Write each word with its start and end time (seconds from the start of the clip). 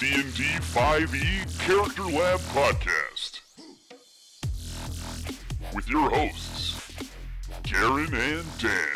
D&D 0.00 0.22
5e 0.22 1.60
Character 1.60 2.04
Lab 2.04 2.40
podcast 2.54 3.40
with 5.74 5.86
your 5.90 6.08
hosts, 6.08 6.90
Garen 7.64 8.14
and 8.14 8.46
Dan. 8.58 8.88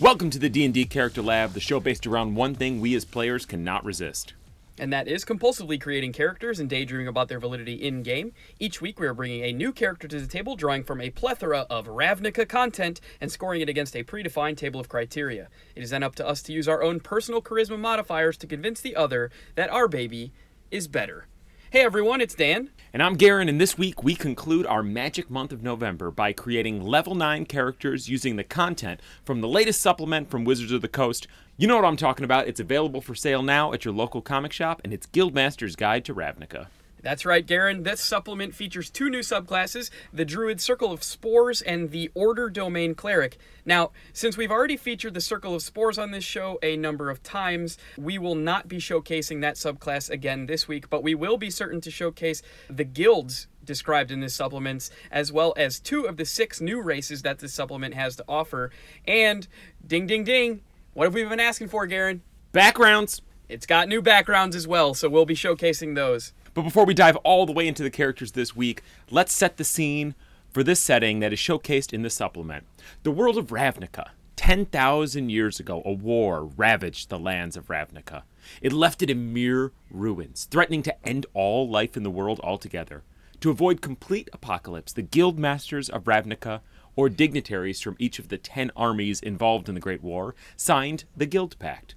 Welcome 0.00 0.30
to 0.30 0.40
the 0.40 0.48
D&D 0.48 0.86
Character 0.86 1.22
Lab, 1.22 1.52
the 1.52 1.60
show 1.60 1.78
based 1.78 2.04
around 2.04 2.34
one 2.34 2.56
thing 2.56 2.80
we 2.80 2.96
as 2.96 3.04
players 3.04 3.46
cannot 3.46 3.84
resist. 3.84 4.32
And 4.78 4.92
that 4.92 5.08
is 5.08 5.24
compulsively 5.24 5.80
creating 5.80 6.12
characters 6.12 6.58
and 6.58 6.68
daydreaming 6.68 7.08
about 7.08 7.28
their 7.28 7.38
validity 7.38 7.74
in 7.74 8.02
game. 8.02 8.32
Each 8.58 8.80
week, 8.80 8.98
we 8.98 9.06
are 9.06 9.14
bringing 9.14 9.42
a 9.42 9.52
new 9.52 9.72
character 9.72 10.08
to 10.08 10.20
the 10.20 10.26
table, 10.26 10.56
drawing 10.56 10.84
from 10.84 11.00
a 11.00 11.10
plethora 11.10 11.66
of 11.70 11.86
Ravnica 11.86 12.48
content 12.48 13.00
and 13.20 13.30
scoring 13.30 13.60
it 13.60 13.68
against 13.68 13.96
a 13.96 14.04
predefined 14.04 14.56
table 14.56 14.80
of 14.80 14.88
criteria. 14.88 15.48
It 15.74 15.82
is 15.82 15.90
then 15.90 16.02
up 16.02 16.14
to 16.16 16.26
us 16.26 16.42
to 16.42 16.52
use 16.52 16.68
our 16.68 16.82
own 16.82 17.00
personal 17.00 17.42
charisma 17.42 17.78
modifiers 17.78 18.36
to 18.38 18.46
convince 18.46 18.80
the 18.80 18.96
other 18.96 19.30
that 19.54 19.70
our 19.70 19.88
baby 19.88 20.32
is 20.70 20.88
better. 20.88 21.26
Hey 21.74 21.80
everyone, 21.80 22.20
it's 22.20 22.36
Dan. 22.36 22.70
And 22.92 23.02
I'm 23.02 23.16
Garen, 23.16 23.48
and 23.48 23.60
this 23.60 23.76
week 23.76 24.04
we 24.04 24.14
conclude 24.14 24.64
our 24.64 24.80
magic 24.80 25.28
month 25.28 25.50
of 25.50 25.64
November 25.64 26.12
by 26.12 26.32
creating 26.32 26.80
level 26.80 27.16
9 27.16 27.46
characters 27.46 28.08
using 28.08 28.36
the 28.36 28.44
content 28.44 29.00
from 29.24 29.40
the 29.40 29.48
latest 29.48 29.80
supplement 29.80 30.30
from 30.30 30.44
Wizards 30.44 30.70
of 30.70 30.82
the 30.82 30.86
Coast. 30.88 31.26
You 31.56 31.66
know 31.66 31.74
what 31.74 31.84
I'm 31.84 31.96
talking 31.96 32.24
about. 32.24 32.46
It's 32.46 32.60
available 32.60 33.00
for 33.00 33.16
sale 33.16 33.42
now 33.42 33.72
at 33.72 33.84
your 33.84 33.92
local 33.92 34.22
comic 34.22 34.52
shop, 34.52 34.82
and 34.84 34.92
it's 34.92 35.08
Guildmaster's 35.08 35.74
Guide 35.74 36.04
to 36.04 36.14
Ravnica. 36.14 36.68
That's 37.04 37.26
right, 37.26 37.46
Garen. 37.46 37.82
This 37.82 38.00
supplement 38.00 38.54
features 38.54 38.88
two 38.88 39.10
new 39.10 39.18
subclasses 39.18 39.90
the 40.10 40.24
Druid 40.24 40.58
Circle 40.58 40.90
of 40.90 41.02
Spores 41.02 41.60
and 41.60 41.90
the 41.90 42.10
Order 42.14 42.48
Domain 42.48 42.94
Cleric. 42.94 43.36
Now, 43.66 43.90
since 44.14 44.38
we've 44.38 44.50
already 44.50 44.78
featured 44.78 45.12
the 45.12 45.20
Circle 45.20 45.54
of 45.54 45.60
Spores 45.60 45.98
on 45.98 46.12
this 46.12 46.24
show 46.24 46.58
a 46.62 46.78
number 46.78 47.10
of 47.10 47.22
times, 47.22 47.76
we 47.98 48.16
will 48.16 48.34
not 48.34 48.68
be 48.68 48.78
showcasing 48.78 49.42
that 49.42 49.56
subclass 49.56 50.08
again 50.08 50.46
this 50.46 50.66
week, 50.66 50.88
but 50.88 51.02
we 51.02 51.14
will 51.14 51.36
be 51.36 51.50
certain 51.50 51.82
to 51.82 51.90
showcase 51.90 52.40
the 52.70 52.84
guilds 52.84 53.48
described 53.62 54.10
in 54.10 54.20
this 54.20 54.34
supplement, 54.34 54.88
as 55.10 55.30
well 55.30 55.52
as 55.58 55.80
two 55.80 56.04
of 56.04 56.16
the 56.16 56.24
six 56.24 56.62
new 56.62 56.80
races 56.80 57.20
that 57.20 57.38
this 57.38 57.52
supplement 57.52 57.92
has 57.92 58.16
to 58.16 58.24
offer. 58.26 58.70
And 59.06 59.46
ding, 59.86 60.06
ding, 60.06 60.24
ding, 60.24 60.62
what 60.94 61.04
have 61.04 61.12
we 61.12 61.22
been 61.24 61.38
asking 61.38 61.68
for, 61.68 61.86
Garen? 61.86 62.22
Backgrounds! 62.52 63.20
It's 63.46 63.66
got 63.66 63.88
new 63.88 64.00
backgrounds 64.00 64.56
as 64.56 64.66
well, 64.66 64.94
so 64.94 65.10
we'll 65.10 65.26
be 65.26 65.34
showcasing 65.34 65.94
those. 65.94 66.32
But 66.54 66.62
before 66.62 66.84
we 66.84 66.94
dive 66.94 67.16
all 67.16 67.46
the 67.46 67.52
way 67.52 67.66
into 67.66 67.82
the 67.82 67.90
characters 67.90 68.32
this 68.32 68.54
week, 68.54 68.82
let's 69.10 69.32
set 69.32 69.56
the 69.56 69.64
scene 69.64 70.14
for 70.52 70.62
this 70.62 70.78
setting 70.78 71.18
that 71.18 71.32
is 71.32 71.38
showcased 71.40 71.92
in 71.92 72.02
the 72.02 72.10
supplement. 72.10 72.64
The 73.02 73.10
world 73.10 73.36
of 73.36 73.48
Ravnica. 73.48 74.10
10,000 74.36 75.30
years 75.30 75.58
ago, 75.58 75.82
a 75.84 75.92
war 75.92 76.44
ravaged 76.44 77.08
the 77.08 77.18
lands 77.18 77.56
of 77.56 77.66
Ravnica. 77.66 78.22
It 78.62 78.72
left 78.72 79.02
it 79.02 79.10
in 79.10 79.32
mere 79.32 79.72
ruins, 79.90 80.46
threatening 80.48 80.82
to 80.84 81.06
end 81.06 81.26
all 81.34 81.68
life 81.68 81.96
in 81.96 82.04
the 82.04 82.10
world 82.10 82.40
altogether. 82.44 83.02
To 83.40 83.50
avoid 83.50 83.80
complete 83.80 84.28
apocalypse, 84.32 84.92
the 84.92 85.02
guild 85.02 85.38
masters 85.38 85.88
of 85.88 86.04
Ravnica, 86.04 86.60
or 86.94 87.08
dignitaries 87.08 87.80
from 87.80 87.96
each 87.98 88.20
of 88.20 88.28
the 88.28 88.38
10 88.38 88.70
armies 88.76 89.20
involved 89.20 89.68
in 89.68 89.74
the 89.74 89.80
Great 89.80 90.04
War, 90.04 90.36
signed 90.56 91.04
the 91.16 91.26
Guild 91.26 91.58
Pact, 91.58 91.96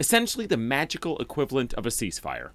essentially 0.00 0.46
the 0.46 0.56
magical 0.56 1.18
equivalent 1.18 1.74
of 1.74 1.84
a 1.84 1.90
ceasefire. 1.90 2.50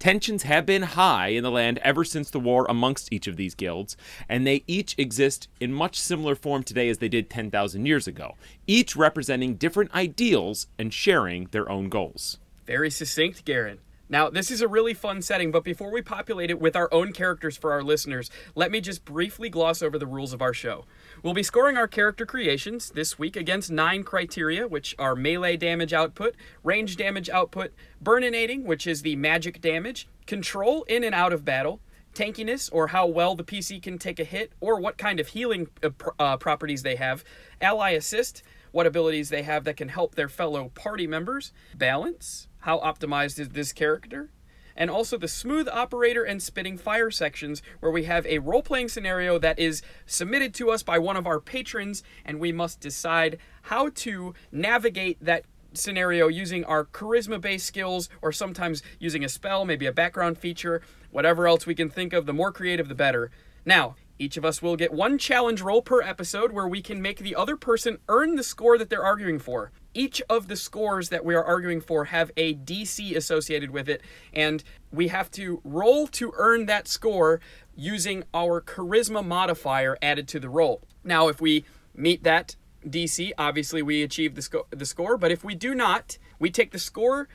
Tensions 0.00 0.44
have 0.44 0.64
been 0.64 0.80
high 0.80 1.28
in 1.28 1.42
the 1.42 1.50
land 1.50 1.78
ever 1.82 2.04
since 2.04 2.30
the 2.30 2.40
war 2.40 2.64
amongst 2.70 3.12
each 3.12 3.26
of 3.26 3.36
these 3.36 3.54
guilds, 3.54 3.98
and 4.30 4.46
they 4.46 4.64
each 4.66 4.94
exist 4.96 5.46
in 5.60 5.74
much 5.74 6.00
similar 6.00 6.34
form 6.34 6.62
today 6.62 6.88
as 6.88 6.98
they 6.98 7.08
did 7.10 7.28
10,000 7.28 7.84
years 7.84 8.06
ago, 8.06 8.34
each 8.66 8.96
representing 8.96 9.56
different 9.56 9.94
ideals 9.94 10.68
and 10.78 10.94
sharing 10.94 11.48
their 11.50 11.68
own 11.68 11.90
goals. 11.90 12.38
Very 12.66 12.90
succinct, 12.90 13.44
Garen. 13.44 13.80
Now, 14.08 14.30
this 14.30 14.50
is 14.50 14.62
a 14.62 14.68
really 14.68 14.94
fun 14.94 15.20
setting, 15.20 15.52
but 15.52 15.64
before 15.64 15.92
we 15.92 16.00
populate 16.00 16.50
it 16.50 16.58
with 16.58 16.76
our 16.76 16.88
own 16.90 17.12
characters 17.12 17.58
for 17.58 17.70
our 17.70 17.82
listeners, 17.82 18.30
let 18.54 18.70
me 18.70 18.80
just 18.80 19.04
briefly 19.04 19.50
gloss 19.50 19.82
over 19.82 19.98
the 19.98 20.06
rules 20.06 20.32
of 20.32 20.40
our 20.40 20.54
show. 20.54 20.86
We'll 21.22 21.34
be 21.34 21.42
scoring 21.42 21.76
our 21.76 21.86
character 21.86 22.24
creations 22.24 22.92
this 22.92 23.18
week 23.18 23.36
against 23.36 23.70
nine 23.70 24.04
criteria, 24.04 24.66
which 24.66 24.94
are 24.98 25.14
melee 25.14 25.58
damage 25.58 25.92
output, 25.92 26.34
range 26.64 26.96
damage 26.96 27.28
output, 27.28 27.74
burninating, 28.02 28.64
which 28.64 28.86
is 28.86 29.02
the 29.02 29.16
magic 29.16 29.60
damage, 29.60 30.08
control 30.26 30.82
in 30.84 31.04
and 31.04 31.14
out 31.14 31.34
of 31.34 31.44
battle, 31.44 31.80
tankiness, 32.14 32.70
or 32.72 32.86
how 32.86 33.06
well 33.06 33.34
the 33.34 33.44
PC 33.44 33.82
can 33.82 33.98
take 33.98 34.18
a 34.18 34.24
hit, 34.24 34.52
or 34.60 34.80
what 34.80 34.96
kind 34.96 35.20
of 35.20 35.28
healing 35.28 35.68
uh, 35.82 35.90
uh, 36.18 36.38
properties 36.38 36.84
they 36.84 36.96
have, 36.96 37.22
ally 37.60 37.90
assist, 37.90 38.42
what 38.72 38.86
abilities 38.86 39.28
they 39.28 39.42
have 39.42 39.64
that 39.64 39.76
can 39.76 39.90
help 39.90 40.14
their 40.14 40.28
fellow 40.28 40.70
party 40.74 41.06
members, 41.06 41.52
balance, 41.76 42.48
how 42.60 42.78
optimized 42.78 43.38
is 43.38 43.50
this 43.50 43.74
character, 43.74 44.30
and 44.80 44.90
also 44.90 45.18
the 45.18 45.28
smooth 45.28 45.68
operator 45.68 46.24
and 46.24 46.42
spitting 46.42 46.78
fire 46.78 47.10
sections 47.10 47.62
where 47.80 47.92
we 47.92 48.04
have 48.04 48.26
a 48.26 48.38
role 48.38 48.62
playing 48.62 48.88
scenario 48.88 49.38
that 49.38 49.58
is 49.58 49.82
submitted 50.06 50.54
to 50.54 50.70
us 50.70 50.82
by 50.82 50.98
one 50.98 51.18
of 51.18 51.26
our 51.26 51.38
patrons 51.38 52.02
and 52.24 52.40
we 52.40 52.50
must 52.50 52.80
decide 52.80 53.36
how 53.64 53.90
to 53.90 54.32
navigate 54.50 55.22
that 55.22 55.44
scenario 55.74 56.28
using 56.28 56.64
our 56.64 56.86
charisma 56.86 57.38
based 57.38 57.66
skills 57.66 58.08
or 58.22 58.32
sometimes 58.32 58.82
using 58.98 59.22
a 59.22 59.28
spell, 59.28 59.66
maybe 59.66 59.84
a 59.84 59.92
background 59.92 60.38
feature, 60.38 60.80
whatever 61.10 61.46
else 61.46 61.66
we 61.66 61.74
can 61.74 61.90
think 61.90 62.14
of, 62.14 62.24
the 62.24 62.32
more 62.32 62.50
creative 62.50 62.88
the 62.88 62.94
better. 62.94 63.30
Now, 63.66 63.96
each 64.18 64.38
of 64.38 64.46
us 64.46 64.62
will 64.62 64.76
get 64.76 64.94
one 64.94 65.18
challenge 65.18 65.60
roll 65.60 65.82
per 65.82 66.00
episode 66.00 66.52
where 66.52 66.66
we 66.66 66.80
can 66.80 67.02
make 67.02 67.18
the 67.18 67.36
other 67.36 67.56
person 67.56 67.98
earn 68.08 68.36
the 68.36 68.42
score 68.42 68.78
that 68.78 68.88
they're 68.88 69.04
arguing 69.04 69.38
for. 69.38 69.72
Each 69.92 70.22
of 70.30 70.48
the 70.48 70.56
scores 70.56 71.08
that 71.08 71.24
we 71.24 71.34
are 71.34 71.44
arguing 71.44 71.80
for 71.80 72.06
have 72.06 72.30
a 72.36 72.54
DC 72.54 73.16
associated 73.16 73.70
with 73.70 73.88
it, 73.88 74.02
and 74.32 74.62
we 74.92 75.08
have 75.08 75.30
to 75.32 75.60
roll 75.64 76.06
to 76.08 76.32
earn 76.36 76.66
that 76.66 76.86
score 76.86 77.40
using 77.74 78.24
our 78.32 78.60
charisma 78.60 79.24
modifier 79.24 79.98
added 80.00 80.28
to 80.28 80.40
the 80.40 80.48
roll. 80.48 80.82
Now, 81.02 81.28
if 81.28 81.40
we 81.40 81.64
meet 81.94 82.22
that 82.24 82.56
DC, 82.86 83.32
obviously 83.36 83.82
we 83.82 84.02
achieve 84.02 84.34
the, 84.34 84.42
sco- 84.42 84.66
the 84.70 84.86
score, 84.86 85.16
but 85.16 85.32
if 85.32 85.42
we 85.44 85.54
do 85.54 85.74
not, 85.74 86.18
we 86.38 86.50
take 86.50 86.70
the 86.70 86.78
score 86.78 87.28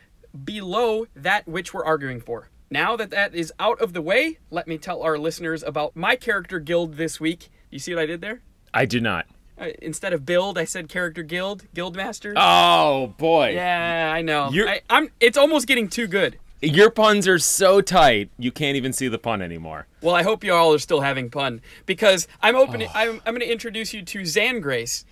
below 0.43 1.07
that 1.15 1.47
which 1.47 1.73
we're 1.73 1.85
arguing 1.85 2.19
for. 2.19 2.49
Now 2.69 2.95
that 2.95 3.11
that 3.11 3.35
is 3.35 3.53
out 3.59 3.79
of 3.79 3.93
the 3.93 4.01
way, 4.01 4.39
let 4.49 4.67
me 4.67 4.77
tell 4.77 5.03
our 5.03 5.17
listeners 5.17 5.61
about 5.61 5.95
my 5.95 6.15
character 6.15 6.59
guild 6.59 6.95
this 6.95 7.19
week. 7.19 7.49
You 7.69 7.79
see 7.79 7.93
what 7.93 8.03
I 8.03 8.05
did 8.05 8.21
there? 8.21 8.41
I 8.73 8.85
do 8.85 8.99
not. 8.99 9.27
Uh, 9.59 9.67
instead 9.81 10.11
of 10.13 10.25
build, 10.25 10.57
I 10.57 10.65
said 10.65 10.89
character 10.89 11.23
guild, 11.23 11.63
guild 11.73 11.95
masters. 11.95 12.35
Oh 12.37 13.13
boy. 13.17 13.51
yeah, 13.53 14.11
I 14.13 14.21
know. 14.21 14.49
You're- 14.51 14.69
I, 14.69 14.81
I'm. 14.89 15.09
It's 15.19 15.37
almost 15.37 15.65
getting 15.67 15.87
too 15.87 16.07
good. 16.07 16.37
Your 16.61 16.89
puns 16.89 17.27
are 17.27 17.37
so 17.37 17.79
tight, 17.79 18.29
you 18.39 18.51
can't 18.51 18.75
even 18.75 18.91
see 18.91 19.07
the 19.07 19.17
pun 19.19 19.41
anymore. 19.41 19.87
Well, 20.01 20.15
I 20.15 20.23
hope 20.23 20.43
you 20.43 20.53
all 20.53 20.73
are 20.73 20.79
still 20.79 21.01
having 21.01 21.29
fun 21.29 21.61
because 21.85 22.27
I'm 22.41 22.55
opening. 22.55 22.89
I'm, 22.95 23.21
I'm 23.25 23.33
going 23.35 23.41
to 23.41 23.51
introduce 23.51 23.93
you 23.93 24.01
to 24.01 24.21
Zangrace, 24.21 25.03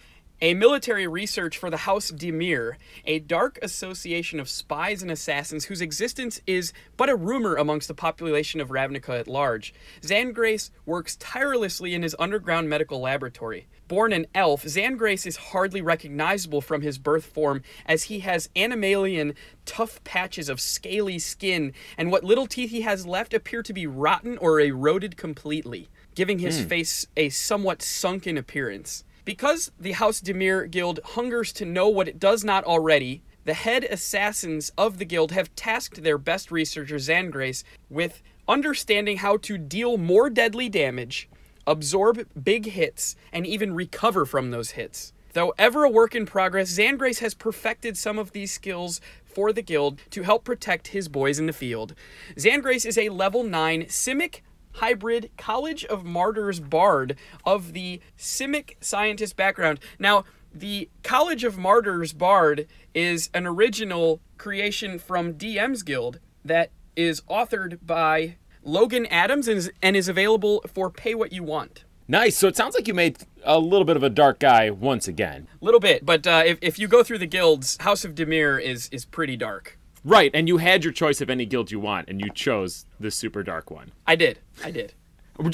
a 0.43 0.53
military 0.53 1.07
research 1.07 1.57
for 1.57 1.69
the 1.69 1.77
House 1.77 2.11
Dimir, 2.11 2.73
a 3.05 3.19
dark 3.19 3.57
association 3.61 4.41
of 4.41 4.49
spies 4.49 5.01
and 5.01 5.09
assassins 5.09 5.63
whose 5.65 5.79
existence 5.79 6.41
is 6.45 6.73
but 6.97 7.07
a 7.07 7.15
rumor 7.15 7.55
amongst 7.55 7.87
the 7.87 7.93
population 7.93 8.59
of 8.59 8.67
Ravnica 8.67 9.17
at 9.17 9.29
large. 9.29 9.73
Zangrace 10.01 10.69
works 10.85 11.15
tirelessly 11.15 11.93
in 11.93 12.03
his 12.03 12.13
underground 12.19 12.67
medical 12.69 12.99
laboratory. 12.99 13.67
Born 13.87 14.11
an 14.11 14.27
elf, 14.35 14.65
Zangrace 14.65 15.25
is 15.25 15.37
hardly 15.37 15.81
recognizable 15.81 16.59
from 16.59 16.81
his 16.81 16.97
birth 16.97 17.25
form 17.25 17.63
as 17.85 18.03
he 18.03 18.19
has 18.19 18.49
animalian 18.53 19.35
tough 19.65 20.03
patches 20.03 20.49
of 20.49 20.59
scaly 20.59 21.19
skin, 21.19 21.71
and 21.97 22.11
what 22.11 22.25
little 22.25 22.47
teeth 22.47 22.71
he 22.71 22.81
has 22.81 23.07
left 23.07 23.33
appear 23.33 23.63
to 23.63 23.71
be 23.71 23.87
rotten 23.87 24.37
or 24.39 24.59
eroded 24.59 25.15
completely, 25.15 25.87
giving 26.15 26.39
his 26.39 26.59
hmm. 26.59 26.67
face 26.67 27.07
a 27.15 27.29
somewhat 27.29 27.81
sunken 27.81 28.37
appearance. 28.37 29.05
Because 29.25 29.71
the 29.79 29.93
House 29.93 30.19
Dimir 30.19 30.69
Guild 30.69 30.99
hungers 31.03 31.53
to 31.53 31.65
know 31.65 31.87
what 31.87 32.09
it 32.09 32.19
does 32.19 32.43
not 32.43 32.65
already, 32.65 33.21
the 33.45 33.53
head 33.53 33.85
assassins 33.85 34.71
of 34.77 34.97
the 34.97 35.05
guild 35.05 35.31
have 35.31 35.55
tasked 35.55 36.03
their 36.03 36.17
best 36.17 36.51
researcher, 36.51 36.95
Zangrace, 36.95 37.63
with 37.89 38.21
understanding 38.47 39.17
how 39.17 39.37
to 39.37 39.57
deal 39.57 39.97
more 39.97 40.29
deadly 40.29 40.67
damage, 40.67 41.29
absorb 41.65 42.27
big 42.41 42.65
hits, 42.65 43.15
and 43.31 43.47
even 43.47 43.73
recover 43.73 44.25
from 44.25 44.51
those 44.51 44.71
hits. 44.71 45.13
Though 45.31 45.53
ever 45.57 45.83
a 45.85 45.89
work 45.89 46.15
in 46.15 46.25
progress, 46.25 46.77
Zangrace 46.77 47.19
has 47.19 47.33
perfected 47.33 47.97
some 47.97 48.19
of 48.19 48.33
these 48.33 48.51
skills 48.51 49.01
for 49.23 49.51
the 49.51 49.63
guild 49.63 49.99
to 50.11 50.23
help 50.23 50.43
protect 50.43 50.89
his 50.89 51.07
boys 51.07 51.39
in 51.39 51.47
the 51.47 51.53
field. 51.53 51.95
Zangrace 52.35 52.85
is 52.85 52.97
a 52.97 53.09
level 53.09 53.43
9 53.43 53.83
Simic 53.85 54.41
hybrid 54.75 55.31
College 55.37 55.85
of 55.85 56.03
Martyrs 56.03 56.59
Bard 56.59 57.17
of 57.45 57.73
the 57.73 58.01
Simic 58.17 58.75
scientist 58.81 59.35
background. 59.35 59.79
Now, 59.99 60.25
the 60.53 60.89
College 61.03 61.43
of 61.43 61.57
Martyrs 61.57 62.13
Bard 62.13 62.67
is 62.93 63.29
an 63.33 63.47
original 63.47 64.21
creation 64.37 64.99
from 64.99 65.33
DM's 65.33 65.83
Guild 65.83 66.19
that 66.45 66.69
is 66.95 67.21
authored 67.21 67.79
by 67.85 68.35
Logan 68.63 69.05
Adams 69.07 69.47
and 69.47 69.57
is, 69.57 69.71
and 69.81 69.95
is 69.95 70.07
available 70.07 70.63
for 70.71 70.89
pay 70.89 71.15
what 71.15 71.31
you 71.31 71.43
want. 71.43 71.85
Nice. 72.07 72.37
So 72.37 72.47
it 72.47 72.55
sounds 72.55 72.75
like 72.75 72.87
you 72.87 72.93
made 72.93 73.17
a 73.43 73.57
little 73.59 73.85
bit 73.85 73.95
of 73.95 74.03
a 74.03 74.09
dark 74.09 74.39
guy 74.39 74.69
once 74.69 75.07
again. 75.07 75.47
A 75.61 75.65
Little 75.65 75.79
bit, 75.79 76.05
but 76.05 76.27
uh, 76.27 76.43
if, 76.45 76.59
if 76.61 76.77
you 76.77 76.87
go 76.87 77.01
through 77.01 77.19
the 77.19 77.25
guilds, 77.25 77.77
House 77.79 78.03
of 78.03 78.13
Dimir 78.13 78.61
is 78.61 78.89
is 78.89 79.05
pretty 79.05 79.37
dark. 79.37 79.77
Right, 80.05 80.31
and 80.33 80.47
you 80.47 80.57
had 80.57 80.83
your 80.83 80.91
choice 80.91 81.21
of 81.21 81.29
any 81.29 81.45
guild 81.45 81.71
you 81.71 81.79
want, 81.79 82.09
and 82.09 82.19
you 82.19 82.29
chose 82.31 82.85
the 82.99 83.09
super 83.09 83.41
dark 83.41 83.71
one. 83.71 83.91
I 84.05 84.15
did. 84.15 84.39
I 84.63 84.71
did. 84.71 84.93
I'm 85.39 85.49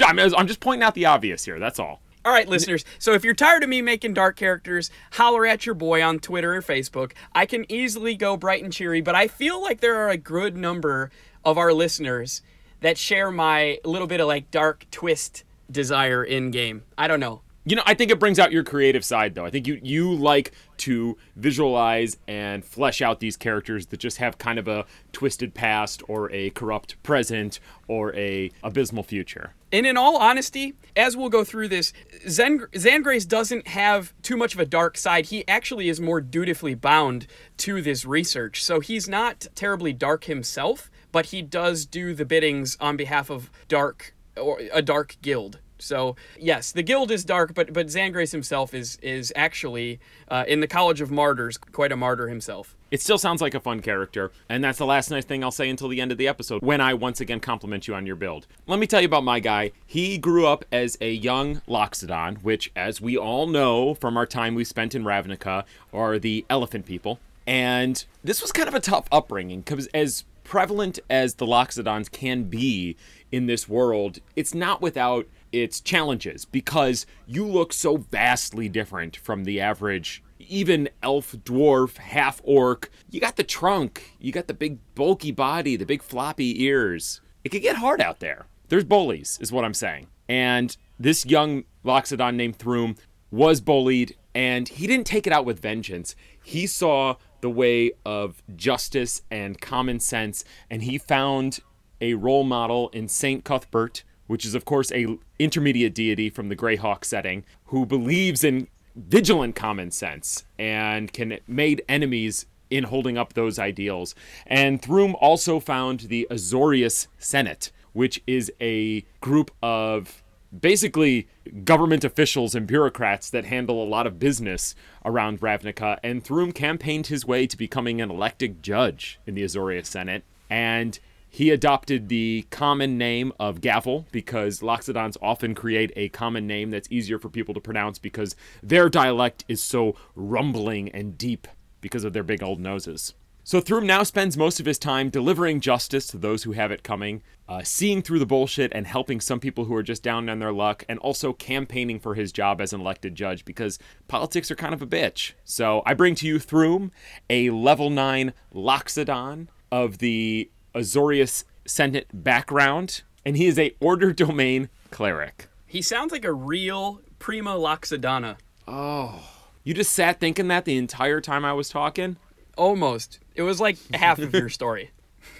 just 0.47 0.59
pointing 0.59 0.83
out 0.83 0.95
the 0.95 1.05
obvious 1.05 1.45
here. 1.45 1.59
That's 1.59 1.79
all. 1.79 2.01
All 2.25 2.33
right, 2.33 2.49
listeners. 2.49 2.83
So 2.97 3.13
if 3.13 3.23
you're 3.23 3.33
tired 3.33 3.63
of 3.63 3.69
me 3.69 3.81
making 3.81 4.13
dark 4.13 4.35
characters, 4.35 4.91
holler 5.13 5.45
at 5.45 5.65
your 5.65 5.75
boy 5.75 6.03
on 6.03 6.19
Twitter 6.19 6.55
or 6.55 6.61
Facebook. 6.61 7.13
I 7.33 7.45
can 7.45 7.65
easily 7.71 8.15
go 8.15 8.35
bright 8.35 8.63
and 8.63 8.73
cheery, 8.73 9.01
but 9.01 9.15
I 9.15 9.27
feel 9.27 9.61
like 9.61 9.79
there 9.79 9.95
are 9.95 10.09
a 10.09 10.17
good 10.17 10.57
number 10.57 11.11
of 11.45 11.57
our 11.57 11.71
listeners 11.71 12.41
that 12.81 12.97
share 12.97 13.31
my 13.31 13.79
little 13.85 14.07
bit 14.07 14.19
of 14.19 14.27
like 14.27 14.51
dark 14.51 14.85
twist 14.91 15.43
desire 15.71 16.23
in 16.23 16.51
game. 16.51 16.83
I 16.97 17.07
don't 17.07 17.19
know. 17.21 17.41
You 17.65 17.75
know, 17.75 17.83
I 17.85 17.93
think 17.93 18.09
it 18.09 18.19
brings 18.19 18.39
out 18.39 18.51
your 18.51 18.63
creative 18.63 19.03
side, 19.03 19.35
though. 19.35 19.45
I 19.45 19.49
think 19.49 19.67
you 19.67 19.79
you 19.83 20.13
like 20.13 20.53
to 20.77 21.17
visualize 21.35 22.17
and 22.27 22.63
flesh 22.63 23.01
out 23.01 23.19
these 23.19 23.35
characters 23.35 23.87
that 23.87 23.99
just 23.99 24.17
have 24.17 24.37
kind 24.37 24.57
of 24.57 24.67
a 24.67 24.85
twisted 25.11 25.53
past 25.53 26.01
or 26.07 26.31
a 26.31 26.51
corrupt 26.51 27.01
present 27.03 27.59
or 27.87 28.15
a 28.15 28.49
abysmal 28.63 29.03
future. 29.03 29.53
And 29.71 29.85
in 29.85 29.97
all 29.97 30.17
honesty, 30.17 30.73
as 30.95 31.17
we'll 31.17 31.29
go 31.29 31.43
through 31.43 31.67
this, 31.67 31.93
Zen, 32.27 32.59
Zangrace 32.73 33.27
doesn't 33.27 33.67
have 33.67 34.13
too 34.23 34.37
much 34.37 34.53
of 34.53 34.59
a 34.59 34.65
dark 34.65 34.97
side. 34.97 35.27
He 35.27 35.47
actually 35.47 35.89
is 35.89 35.99
more 35.99 36.21
dutifully 36.21 36.75
bound 36.75 37.27
to 37.57 37.81
this 37.81 38.05
research. 38.05 38.63
So 38.63 38.79
he's 38.79 39.07
not 39.07 39.47
terribly 39.53 39.93
dark 39.93 40.23
himself, 40.23 40.89
but 41.11 41.27
he 41.27 41.41
does 41.41 41.85
do 41.85 42.13
the 42.13 42.25
biddings 42.25 42.77
on 42.79 42.97
behalf 42.97 43.29
of 43.29 43.51
dark 43.67 44.15
or 44.35 44.59
a 44.71 44.81
dark 44.81 45.17
guild. 45.21 45.59
So 45.79 46.15
yes, 46.37 46.71
the 46.71 46.83
guild 46.83 47.11
is 47.11 47.23
dark, 47.23 47.53
but 47.53 47.73
but 47.73 47.87
Zangrace 47.87 48.31
himself 48.31 48.73
is 48.73 48.97
is 49.01 49.33
actually 49.35 49.99
uh, 50.27 50.45
in 50.47 50.59
the 50.59 50.67
College 50.67 51.01
of 51.01 51.11
Martyrs 51.11 51.57
quite 51.57 51.91
a 51.91 51.97
martyr 51.97 52.27
himself. 52.27 52.75
It 52.91 53.01
still 53.01 53.19
sounds 53.19 53.39
like 53.39 53.53
a 53.53 53.59
fun 53.59 53.81
character, 53.81 54.31
and 54.49 54.63
that's 54.63 54.79
the 54.79 54.85
last 54.85 55.11
nice 55.11 55.25
thing 55.25 55.43
I'll 55.43 55.51
say 55.51 55.69
until 55.69 55.89
the 55.89 56.01
end 56.01 56.11
of 56.11 56.17
the 56.17 56.27
episode 56.27 56.61
when 56.63 56.81
I 56.81 56.93
once 56.95 57.21
again 57.21 57.39
compliment 57.39 57.87
you 57.87 57.93
on 57.93 58.05
your 58.05 58.15
build. 58.15 58.47
Let 58.67 58.79
me 58.79 58.87
tell 58.87 59.01
you 59.01 59.07
about 59.07 59.23
my 59.23 59.39
guy. 59.39 59.71
He 59.85 60.17
grew 60.17 60.47
up 60.47 60.65
as 60.71 60.97
a 60.99 61.11
young 61.11 61.61
Loxodon, 61.67 62.43
which, 62.43 62.71
as 62.75 62.99
we 62.99 63.15
all 63.15 63.47
know 63.47 63.93
from 63.93 64.17
our 64.17 64.25
time 64.25 64.55
we 64.55 64.63
spent 64.63 64.95
in 64.95 65.03
Ravnica, 65.03 65.65
are 65.93 66.17
the 66.17 66.45
elephant 66.49 66.85
people. 66.85 67.19
And 67.45 68.03
this 68.23 68.41
was 68.41 68.51
kind 68.51 68.67
of 68.67 68.75
a 68.75 68.79
tough 68.79 69.07
upbringing 69.11 69.61
because 69.61 69.87
as 69.87 70.23
prevalent 70.43 70.97
as 71.09 71.35
the 71.35 71.45
Loxodons 71.45 72.11
can 72.11 72.43
be 72.43 72.95
in 73.31 73.45
this 73.45 73.69
world, 73.69 74.19
it's 74.35 74.53
not 74.53 74.81
without 74.81 75.27
its 75.51 75.81
challenges 75.81 76.45
because 76.45 77.05
you 77.25 77.45
look 77.45 77.73
so 77.73 77.97
vastly 77.97 78.69
different 78.69 79.15
from 79.15 79.43
the 79.43 79.59
average 79.59 80.23
even 80.39 80.89
elf, 81.03 81.33
dwarf, 81.33 81.97
half 81.97 82.41
orc. 82.43 82.89
You 83.09 83.19
got 83.19 83.35
the 83.35 83.43
trunk, 83.43 84.13
you 84.19 84.31
got 84.31 84.47
the 84.47 84.53
big 84.53 84.79
bulky 84.95 85.31
body, 85.31 85.75
the 85.75 85.85
big 85.85 86.01
floppy 86.01 86.63
ears. 86.63 87.21
It 87.43 87.49
could 87.49 87.61
get 87.61 87.77
hard 87.77 88.01
out 88.01 88.19
there. 88.19 88.47
There's 88.69 88.83
bullies, 88.83 89.37
is 89.41 89.51
what 89.51 89.65
I'm 89.65 89.73
saying. 89.73 90.07
And 90.27 90.75
this 90.99 91.25
young 91.25 91.63
Loxodon 91.83 92.35
named 92.35 92.57
Throom 92.57 92.95
was 93.31 93.61
bullied, 93.61 94.15
and 94.35 94.67
he 94.67 94.87
didn't 94.87 95.07
take 95.07 95.27
it 95.27 95.33
out 95.33 95.45
with 95.45 95.59
vengeance. 95.59 96.15
He 96.43 96.67
saw 96.67 97.15
the 97.41 97.49
way 97.49 97.91
of 98.05 98.41
justice 98.55 99.21
and 99.31 99.59
common 99.59 99.99
sense, 99.99 100.43
and 100.69 100.83
he 100.83 100.97
found 100.97 101.59
a 102.01 102.13
role 102.13 102.43
model 102.43 102.89
in 102.89 103.07
Saint 103.07 103.43
Cuthbert, 103.43 104.03
which 104.29 104.45
is 104.45 104.53
of 104.53 104.63
course 104.63 104.91
a 104.91 105.17
intermediate 105.39 105.95
deity 105.95 106.29
from 106.29 106.49
the 106.49 106.55
Greyhawk 106.55 107.03
setting, 107.03 107.43
who 107.65 107.83
believes 107.83 108.43
in 108.43 108.67
vigilant 108.95 109.55
common 109.55 109.89
sense 109.89 110.45
and 110.59 111.11
can 111.11 111.39
made 111.47 111.81
enemies 111.89 112.45
in 112.69 112.83
holding 112.83 113.17
up 113.17 113.33
those 113.33 113.57
ideals. 113.57 114.13
And 114.45 114.79
Throom 114.79 115.15
also 115.19 115.59
found 115.59 116.01
the 116.01 116.27
Azorius 116.29 117.07
Senate, 117.17 117.71
which 117.93 118.21
is 118.27 118.51
a 118.61 119.03
group 119.19 119.49
of 119.63 120.21
basically 120.57 121.27
government 121.63 122.03
officials 122.03 122.53
and 122.53 122.67
bureaucrats 122.67 123.31
that 123.31 123.45
handle 123.45 123.83
a 123.83 123.85
lot 123.85 124.05
of 124.05 124.19
business 124.19 124.75
around 125.03 125.39
Ravnica. 125.39 125.97
And 126.03 126.23
Throom 126.23 126.51
campaigned 126.51 127.07
his 127.07 127.25
way 127.25 127.47
to 127.47 127.57
becoming 127.57 127.99
an 127.99 128.11
elected 128.11 128.61
judge 128.61 129.19
in 129.25 129.33
the 129.33 129.43
Azorius 129.43 129.87
Senate. 129.87 130.23
And 130.51 130.99
he 131.29 131.51
adopted 131.51 132.09
the 132.09 132.45
common 132.49 132.97
name 132.97 133.31
of 133.39 133.61
Gavel 133.61 134.07
because 134.11 134.61
Loxodons 134.61 135.15
often 135.21 135.53
create 135.53 135.91
a 135.95 136.09
common 136.09 136.47
name 136.47 136.71
that's 136.71 136.91
easier 136.91 137.19
for 137.19 137.29
people 137.29 137.53
to 137.53 137.61
pronounce 137.61 137.99
because 137.99 138.35
their 138.63 138.89
dialect 138.89 139.45
is 139.47 139.61
so 139.61 139.95
rumbling 140.15 140.89
and 140.89 141.17
deep 141.17 141.47
because 141.81 142.03
of 142.03 142.13
their 142.13 142.23
big 142.23 142.41
old 142.41 142.59
noses. 142.59 143.13
So 143.43 143.59
Thrum 143.59 143.87
now 143.87 144.03
spends 144.03 144.37
most 144.37 144.59
of 144.59 144.67
his 144.67 144.77
time 144.77 145.09
delivering 145.09 145.59
justice 145.59 146.05
to 146.07 146.17
those 146.17 146.43
who 146.43 146.51
have 146.51 146.71
it 146.71 146.83
coming, 146.83 147.23
uh, 147.47 147.63
seeing 147.63 148.03
through 148.03 148.19
the 148.19 148.25
bullshit 148.27 148.71
and 148.75 148.85
helping 148.85 149.19
some 149.19 149.39
people 149.39 149.65
who 149.65 149.73
are 149.73 149.81
just 149.81 150.03
down 150.03 150.29
on 150.29 150.37
their 150.37 150.53
luck, 150.53 150.83
and 150.87 150.99
also 150.99 151.33
campaigning 151.33 151.99
for 151.99 152.13
his 152.13 152.31
job 152.31 152.61
as 152.61 152.73
an 152.73 152.81
elected 152.81 153.15
judge 153.15 153.45
because 153.45 153.79
politics 154.07 154.51
are 154.51 154.55
kind 154.55 154.73
of 154.73 154.83
a 154.83 154.87
bitch. 154.87 155.33
So 155.45 155.81
I 155.85 155.95
bring 155.95 156.13
to 156.15 156.27
you 156.27 156.37
Thrum, 156.37 156.91
a 157.27 157.49
level 157.49 157.89
9 157.89 158.33
Loxodon 158.53 159.47
of 159.71 159.97
the 159.97 160.51
Azorius 160.79 161.43
Senate 161.65 162.07
background, 162.13 163.03
and 163.25 163.37
he 163.37 163.45
is 163.45 163.59
a 163.59 163.75
Order 163.79 164.13
Domain 164.13 164.69
cleric. 164.91 165.47
He 165.67 165.81
sounds 165.81 166.11
like 166.11 166.25
a 166.25 166.33
real 166.33 167.01
prima 167.19 167.51
Loxodana. 167.51 168.37
Oh. 168.67 169.21
You 169.63 169.73
just 169.73 169.91
sat 169.91 170.19
thinking 170.19 170.47
that 170.47 170.65
the 170.65 170.77
entire 170.77 171.21
time 171.21 171.45
I 171.45 171.53
was 171.53 171.69
talking? 171.69 172.17
Almost. 172.57 173.19
It 173.35 173.43
was 173.43 173.59
like 173.59 173.77
half 173.93 174.19
of 174.19 174.33
your 174.33 174.49
story. 174.49 174.91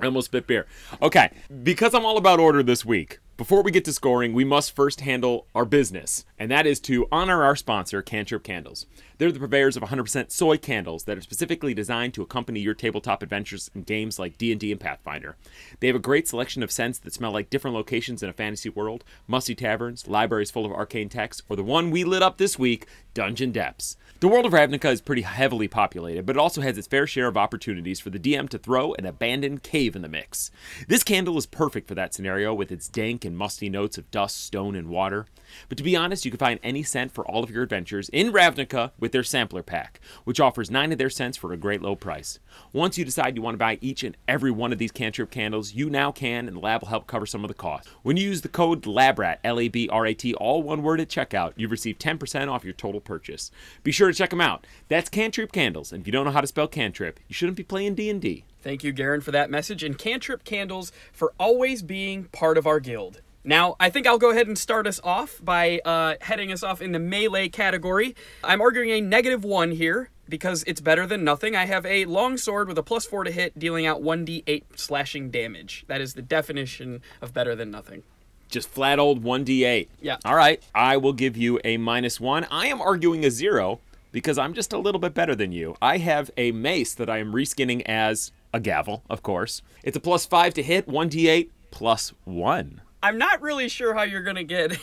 I 0.00 0.06
almost 0.06 0.26
spit 0.26 0.46
beer. 0.46 0.66
Okay, 1.00 1.30
because 1.62 1.94
I'm 1.94 2.04
all 2.04 2.18
about 2.18 2.38
order 2.38 2.62
this 2.62 2.84
week, 2.84 3.18
before 3.36 3.62
we 3.62 3.70
get 3.70 3.84
to 3.84 3.92
scoring, 3.92 4.32
we 4.32 4.44
must 4.44 4.74
first 4.74 5.02
handle 5.02 5.46
our 5.54 5.66
business, 5.66 6.24
and 6.38 6.50
that 6.50 6.66
is 6.66 6.80
to 6.80 7.06
honor 7.12 7.44
our 7.44 7.54
sponsor, 7.54 8.00
Cantrip 8.00 8.42
Candles. 8.42 8.86
They're 9.18 9.30
the 9.30 9.38
purveyors 9.38 9.76
of 9.76 9.82
100% 9.82 10.30
soy 10.30 10.56
candles 10.56 11.04
that 11.04 11.18
are 11.18 11.22
specifically 11.22 11.74
designed 11.74 12.14
to 12.14 12.22
accompany 12.22 12.60
your 12.60 12.72
tabletop 12.72 13.22
adventures 13.22 13.70
in 13.74 13.82
games 13.82 14.18
like 14.18 14.38
D&D 14.38 14.72
and 14.72 14.80
Pathfinder. 14.80 15.36
They 15.80 15.86
have 15.88 15.96
a 15.96 16.00
great 16.00 16.26
selection 16.26 16.62
of 16.62 16.70
scents 16.70 16.98
that 17.00 17.12
smell 17.12 17.30
like 17.30 17.50
different 17.50 17.76
locations 17.76 18.22
in 18.22 18.30
a 18.30 18.34
fantasy 18.34 18.70
world, 18.70 19.04
musty 19.26 19.54
taverns, 19.54 20.08
libraries 20.08 20.50
full 20.50 20.64
of 20.64 20.72
arcane 20.72 21.10
texts, 21.10 21.42
or 21.50 21.56
the 21.56 21.62
one 21.62 21.90
we 21.90 22.04
lit 22.04 22.22
up 22.22 22.38
this 22.38 22.58
week, 22.58 22.86
Dungeon 23.12 23.52
Depths. 23.52 23.98
The 24.18 24.28
world 24.28 24.46
of 24.46 24.52
Ravnica 24.52 24.90
is 24.90 25.02
pretty 25.02 25.20
heavily 25.20 25.68
populated, 25.68 26.24
but 26.24 26.36
it 26.36 26.38
also 26.38 26.62
has 26.62 26.78
its 26.78 26.86
fair 26.86 27.06
share 27.06 27.26
of 27.26 27.36
opportunities 27.36 28.00
for 28.00 28.08
the 28.08 28.18
DM 28.18 28.48
to 28.48 28.56
throw 28.56 28.94
an 28.94 29.04
abandoned 29.04 29.62
cave 29.62 29.94
in 29.94 30.00
the 30.00 30.08
mix. 30.08 30.50
This 30.88 31.04
candle 31.04 31.36
is 31.36 31.44
perfect 31.44 31.86
for 31.86 31.94
that 31.96 32.14
scenario 32.14 32.54
with 32.54 32.72
its 32.72 32.88
dank 32.88 33.26
and 33.26 33.36
musty 33.36 33.68
notes 33.68 33.98
of 33.98 34.10
dust, 34.10 34.42
stone, 34.42 34.74
and 34.74 34.88
water. 34.88 35.26
But 35.68 35.76
to 35.76 35.84
be 35.84 35.94
honest, 35.94 36.24
you 36.24 36.30
can 36.30 36.38
find 36.38 36.58
any 36.62 36.82
scent 36.82 37.12
for 37.12 37.26
all 37.26 37.44
of 37.44 37.50
your 37.50 37.62
adventures 37.62 38.08
in 38.08 38.32
Ravnica 38.32 38.92
with 38.98 39.12
their 39.12 39.22
sampler 39.22 39.62
pack, 39.62 40.00
which 40.24 40.40
offers 40.40 40.70
nine 40.70 40.92
of 40.92 40.98
their 40.98 41.10
scents 41.10 41.36
for 41.36 41.52
a 41.52 41.58
great 41.58 41.82
low 41.82 41.94
price. 41.94 42.38
Once 42.72 42.96
you 42.96 43.04
decide 43.04 43.36
you 43.36 43.42
want 43.42 43.54
to 43.54 43.58
buy 43.58 43.76
each 43.82 44.02
and 44.02 44.16
every 44.26 44.50
one 44.50 44.72
of 44.72 44.78
these 44.78 44.92
cantrip 44.92 45.30
candles, 45.30 45.74
you 45.74 45.90
now 45.90 46.10
can, 46.10 46.48
and 46.48 46.56
the 46.56 46.60
lab 46.60 46.80
will 46.80 46.88
help 46.88 47.06
cover 47.06 47.26
some 47.26 47.44
of 47.44 47.48
the 47.48 47.54
cost. 47.54 47.88
When 48.02 48.16
you 48.16 48.26
use 48.26 48.40
the 48.40 48.48
code 48.48 48.82
LABRAT, 48.82 49.38
L 49.44 49.60
A 49.60 49.68
B 49.68 49.90
R 49.90 50.06
A 50.06 50.14
T, 50.14 50.32
all 50.34 50.62
one 50.62 50.82
word 50.82 51.00
at 51.00 51.08
checkout, 51.08 51.52
you 51.56 51.68
receive 51.68 51.98
10% 51.98 52.48
off 52.48 52.64
your 52.64 52.72
total 52.72 53.00
purchase. 53.00 53.50
Be 53.82 53.92
sure 53.92 54.05
to 54.10 54.16
check 54.16 54.30
them 54.30 54.40
out. 54.40 54.66
That's 54.88 55.08
Cantrip 55.08 55.52
Candles, 55.52 55.92
and 55.92 56.00
if 56.00 56.06
you 56.06 56.12
don't 56.12 56.24
know 56.24 56.30
how 56.30 56.40
to 56.40 56.46
spell 56.46 56.68
cantrip, 56.68 57.20
you 57.28 57.34
shouldn't 57.34 57.56
be 57.56 57.62
playing 57.62 57.94
D&D. 57.94 58.44
Thank 58.62 58.82
you, 58.82 58.92
Garen, 58.92 59.20
for 59.20 59.30
that 59.30 59.50
message, 59.50 59.82
and 59.82 59.96
Cantrip 59.96 60.44
Candles 60.44 60.92
for 61.12 61.32
always 61.38 61.82
being 61.82 62.24
part 62.24 62.58
of 62.58 62.66
our 62.66 62.80
guild. 62.80 63.20
Now, 63.44 63.76
I 63.78 63.90
think 63.90 64.08
I'll 64.08 64.18
go 64.18 64.30
ahead 64.30 64.48
and 64.48 64.58
start 64.58 64.88
us 64.88 65.00
off 65.04 65.40
by 65.40 65.78
uh, 65.84 66.16
heading 66.20 66.50
us 66.50 66.64
off 66.64 66.82
in 66.82 66.90
the 66.90 66.98
melee 66.98 67.48
category. 67.48 68.16
I'm 68.42 68.60
arguing 68.60 68.90
a 68.90 69.00
negative 69.00 69.44
one 69.44 69.70
here 69.70 70.10
because 70.28 70.64
it's 70.66 70.80
better 70.80 71.06
than 71.06 71.22
nothing. 71.22 71.54
I 71.54 71.66
have 71.66 71.86
a 71.86 72.06
long 72.06 72.36
sword 72.38 72.66
with 72.66 72.76
a 72.76 72.82
plus 72.82 73.04
four 73.06 73.22
to 73.22 73.30
hit, 73.30 73.56
dealing 73.56 73.86
out 73.86 74.02
1d8 74.02 74.64
slashing 74.74 75.30
damage. 75.30 75.84
That 75.86 76.00
is 76.00 76.14
the 76.14 76.22
definition 76.22 77.02
of 77.22 77.32
better 77.32 77.54
than 77.54 77.70
nothing. 77.70 78.02
Just 78.48 78.68
flat 78.68 78.98
old 78.98 79.22
1d8. 79.22 79.88
Yeah. 80.00 80.16
All 80.24 80.34
right, 80.34 80.60
I 80.74 80.96
will 80.96 81.12
give 81.12 81.36
you 81.36 81.60
a 81.64 81.76
minus 81.76 82.20
one. 82.20 82.46
I 82.50 82.66
am 82.66 82.80
arguing 82.80 83.24
a 83.24 83.30
zero 83.30 83.80
because 84.16 84.38
I'm 84.38 84.54
just 84.54 84.72
a 84.72 84.78
little 84.78 84.98
bit 84.98 85.12
better 85.12 85.34
than 85.34 85.52
you. 85.52 85.76
I 85.82 85.98
have 85.98 86.30
a 86.38 86.50
mace 86.50 86.94
that 86.94 87.10
I 87.10 87.18
am 87.18 87.34
reskinning 87.34 87.82
as 87.82 88.32
a 88.50 88.58
gavel, 88.58 89.04
of 89.10 89.22
course. 89.22 89.60
It's 89.84 89.94
a 89.94 90.00
plus 90.00 90.24
five 90.24 90.54
to 90.54 90.62
hit, 90.62 90.88
1d8 90.88 91.50
plus 91.70 92.14
one. 92.24 92.80
I'm 93.02 93.18
not 93.18 93.42
really 93.42 93.68
sure 93.68 93.92
how 93.92 94.04
you're 94.04 94.22
going 94.22 94.36
to 94.36 94.44
get. 94.44 94.78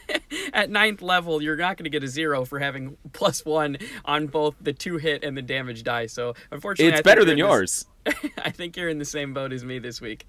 At 0.54 0.70
ninth 0.70 1.02
level, 1.02 1.42
you're 1.42 1.54
not 1.54 1.76
going 1.76 1.84
to 1.84 1.90
get 1.90 2.02
a 2.02 2.08
zero 2.08 2.46
for 2.46 2.60
having 2.60 2.96
plus 3.12 3.44
one 3.44 3.76
on 4.06 4.26
both 4.26 4.54
the 4.58 4.72
to 4.72 4.96
hit 4.96 5.22
and 5.22 5.36
the 5.36 5.42
damage 5.42 5.82
die. 5.82 6.06
So, 6.06 6.32
unfortunately, 6.50 6.94
It's 6.94 7.02
better 7.02 7.26
than 7.26 7.36
yours. 7.36 7.84
This, 8.06 8.14
I 8.42 8.48
think 8.48 8.74
you're 8.78 8.88
in 8.88 8.98
the 8.98 9.04
same 9.04 9.34
boat 9.34 9.52
as 9.52 9.66
me 9.66 9.78
this 9.78 10.00
week. 10.00 10.26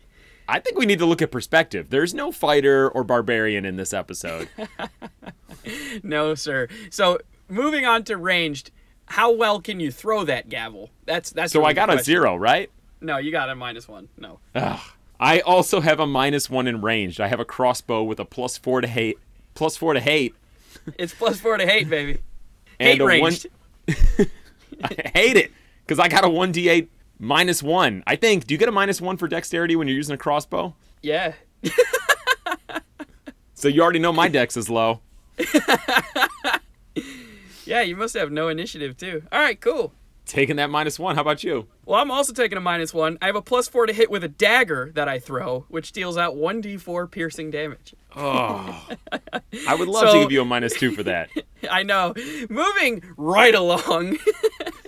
I 0.50 0.60
think 0.60 0.78
we 0.78 0.86
need 0.86 1.00
to 1.00 1.06
look 1.06 1.22
at 1.22 1.32
perspective. 1.32 1.92
There's 1.92 2.14
no 2.14 2.34
fighter 2.34 2.90
or 2.90 3.06
barbarian 3.06 3.64
in 3.64 3.78
this 3.78 3.94
episode. 3.94 4.50
No, 6.04 6.36
sir. 6.36 6.68
So, 6.90 7.20
moving 7.50 7.86
on 7.86 8.04
to 8.06 8.18
ranged, 8.18 8.72
how 9.06 9.32
well 9.32 9.60
can 9.60 9.80
you 9.80 9.92
throw 9.92 10.24
that 10.26 10.50
gavel? 10.50 10.90
That's 11.06 11.32
that's. 11.32 11.52
So 11.54 11.60
really 11.60 11.72
I 11.72 11.74
got 11.74 11.94
a 11.94 12.04
zero, 12.04 12.36
right? 12.36 12.70
No, 13.02 13.18
you 13.18 13.32
got 13.32 13.50
a 13.50 13.56
minus 13.56 13.88
one. 13.88 14.10
No. 14.18 14.40
I 15.22 15.40
also 15.42 15.82
have 15.82 16.00
a 16.00 16.08
minus 16.08 16.50
one 16.50 16.68
in 16.68 16.82
ranged. 16.82 17.20
I 17.20 17.28
have 17.28 17.40
a 17.40 17.46
crossbow 17.46 18.04
with 18.04 18.20
a 18.20 18.26
plus 18.26 18.58
four 18.58 18.82
to 18.82 18.88
hate, 18.88 19.18
plus 19.54 19.76
four 19.76 19.94
to 19.94 20.00
hate, 20.00 20.34
It's 20.98 21.14
plus 21.14 21.40
four 21.40 21.58
to 21.58 21.66
hate, 21.66 21.90
baby. 21.90 22.20
and 22.80 23.00
Hate 23.00 23.02
ranged. 23.06 23.48
one. 23.86 23.98
I 24.84 25.10
hate 25.14 25.36
it 25.38 25.52
because 25.86 26.00
I 26.00 26.08
got 26.08 26.24
a 26.24 26.30
one 26.30 26.54
d8 26.54 26.88
minus 27.20 27.62
one. 27.64 28.04
I 28.08 28.16
think. 28.16 28.48
Do 28.48 28.54
you 28.54 28.58
get 28.58 28.70
a 28.70 28.72
minus 28.72 29.02
one 29.02 29.18
for 29.18 29.28
dexterity 29.28 29.76
when 29.76 29.88
you're 29.88 29.98
using 29.98 30.14
a 30.16 30.18
crossbow? 30.18 30.76
Yeah. 31.02 31.34
So 33.56 33.68
you 33.68 33.82
already 33.82 34.00
know 34.00 34.14
my 34.14 34.30
dex 34.30 34.56
is 34.56 34.70
low. 34.70 35.02
Yeah, 37.70 37.82
you 37.82 37.96
must 37.96 38.16
have 38.16 38.32
no 38.32 38.48
initiative 38.48 38.98
too. 38.98 39.22
All 39.32 39.40
right, 39.40 39.62
cool. 39.62 39.94
Taking 40.26 40.56
that 40.56 40.72
minus 40.72 40.98
one. 40.98 41.14
How 41.14 41.22
about 41.22 41.44
you? 41.44 41.68
Well, 41.86 42.02
I'm 42.02 42.10
also 42.10 42.34
taking 42.34 42.58
a 42.58 42.62
minus 42.62 42.96
one. 42.96 43.20
I 43.22 43.28
have 43.28 43.36
a 43.36 43.44
plus 43.44 43.68
four 43.68 43.86
to 43.86 43.94
hit 43.94 44.10
with 44.10 44.24
a 44.24 44.28
dagger 44.28 44.92
that 44.96 45.08
I 45.08 45.20
throw, 45.20 45.66
which 45.70 45.92
deals 45.92 46.18
out 46.18 46.36
1d4 46.36 47.12
piercing 47.12 47.52
damage. 47.52 47.94
Oh, 48.16 48.88
I 49.68 49.76
would 49.76 49.88
love 49.88 50.12
to 50.14 50.20
give 50.20 50.32
you 50.32 50.42
a 50.42 50.46
minus 50.46 50.74
two 50.74 50.92
for 50.96 51.04
that. 51.04 51.30
I 51.70 51.84
know. 51.84 52.16
Moving 52.50 53.04
right 53.18 53.54
along. 53.54 54.18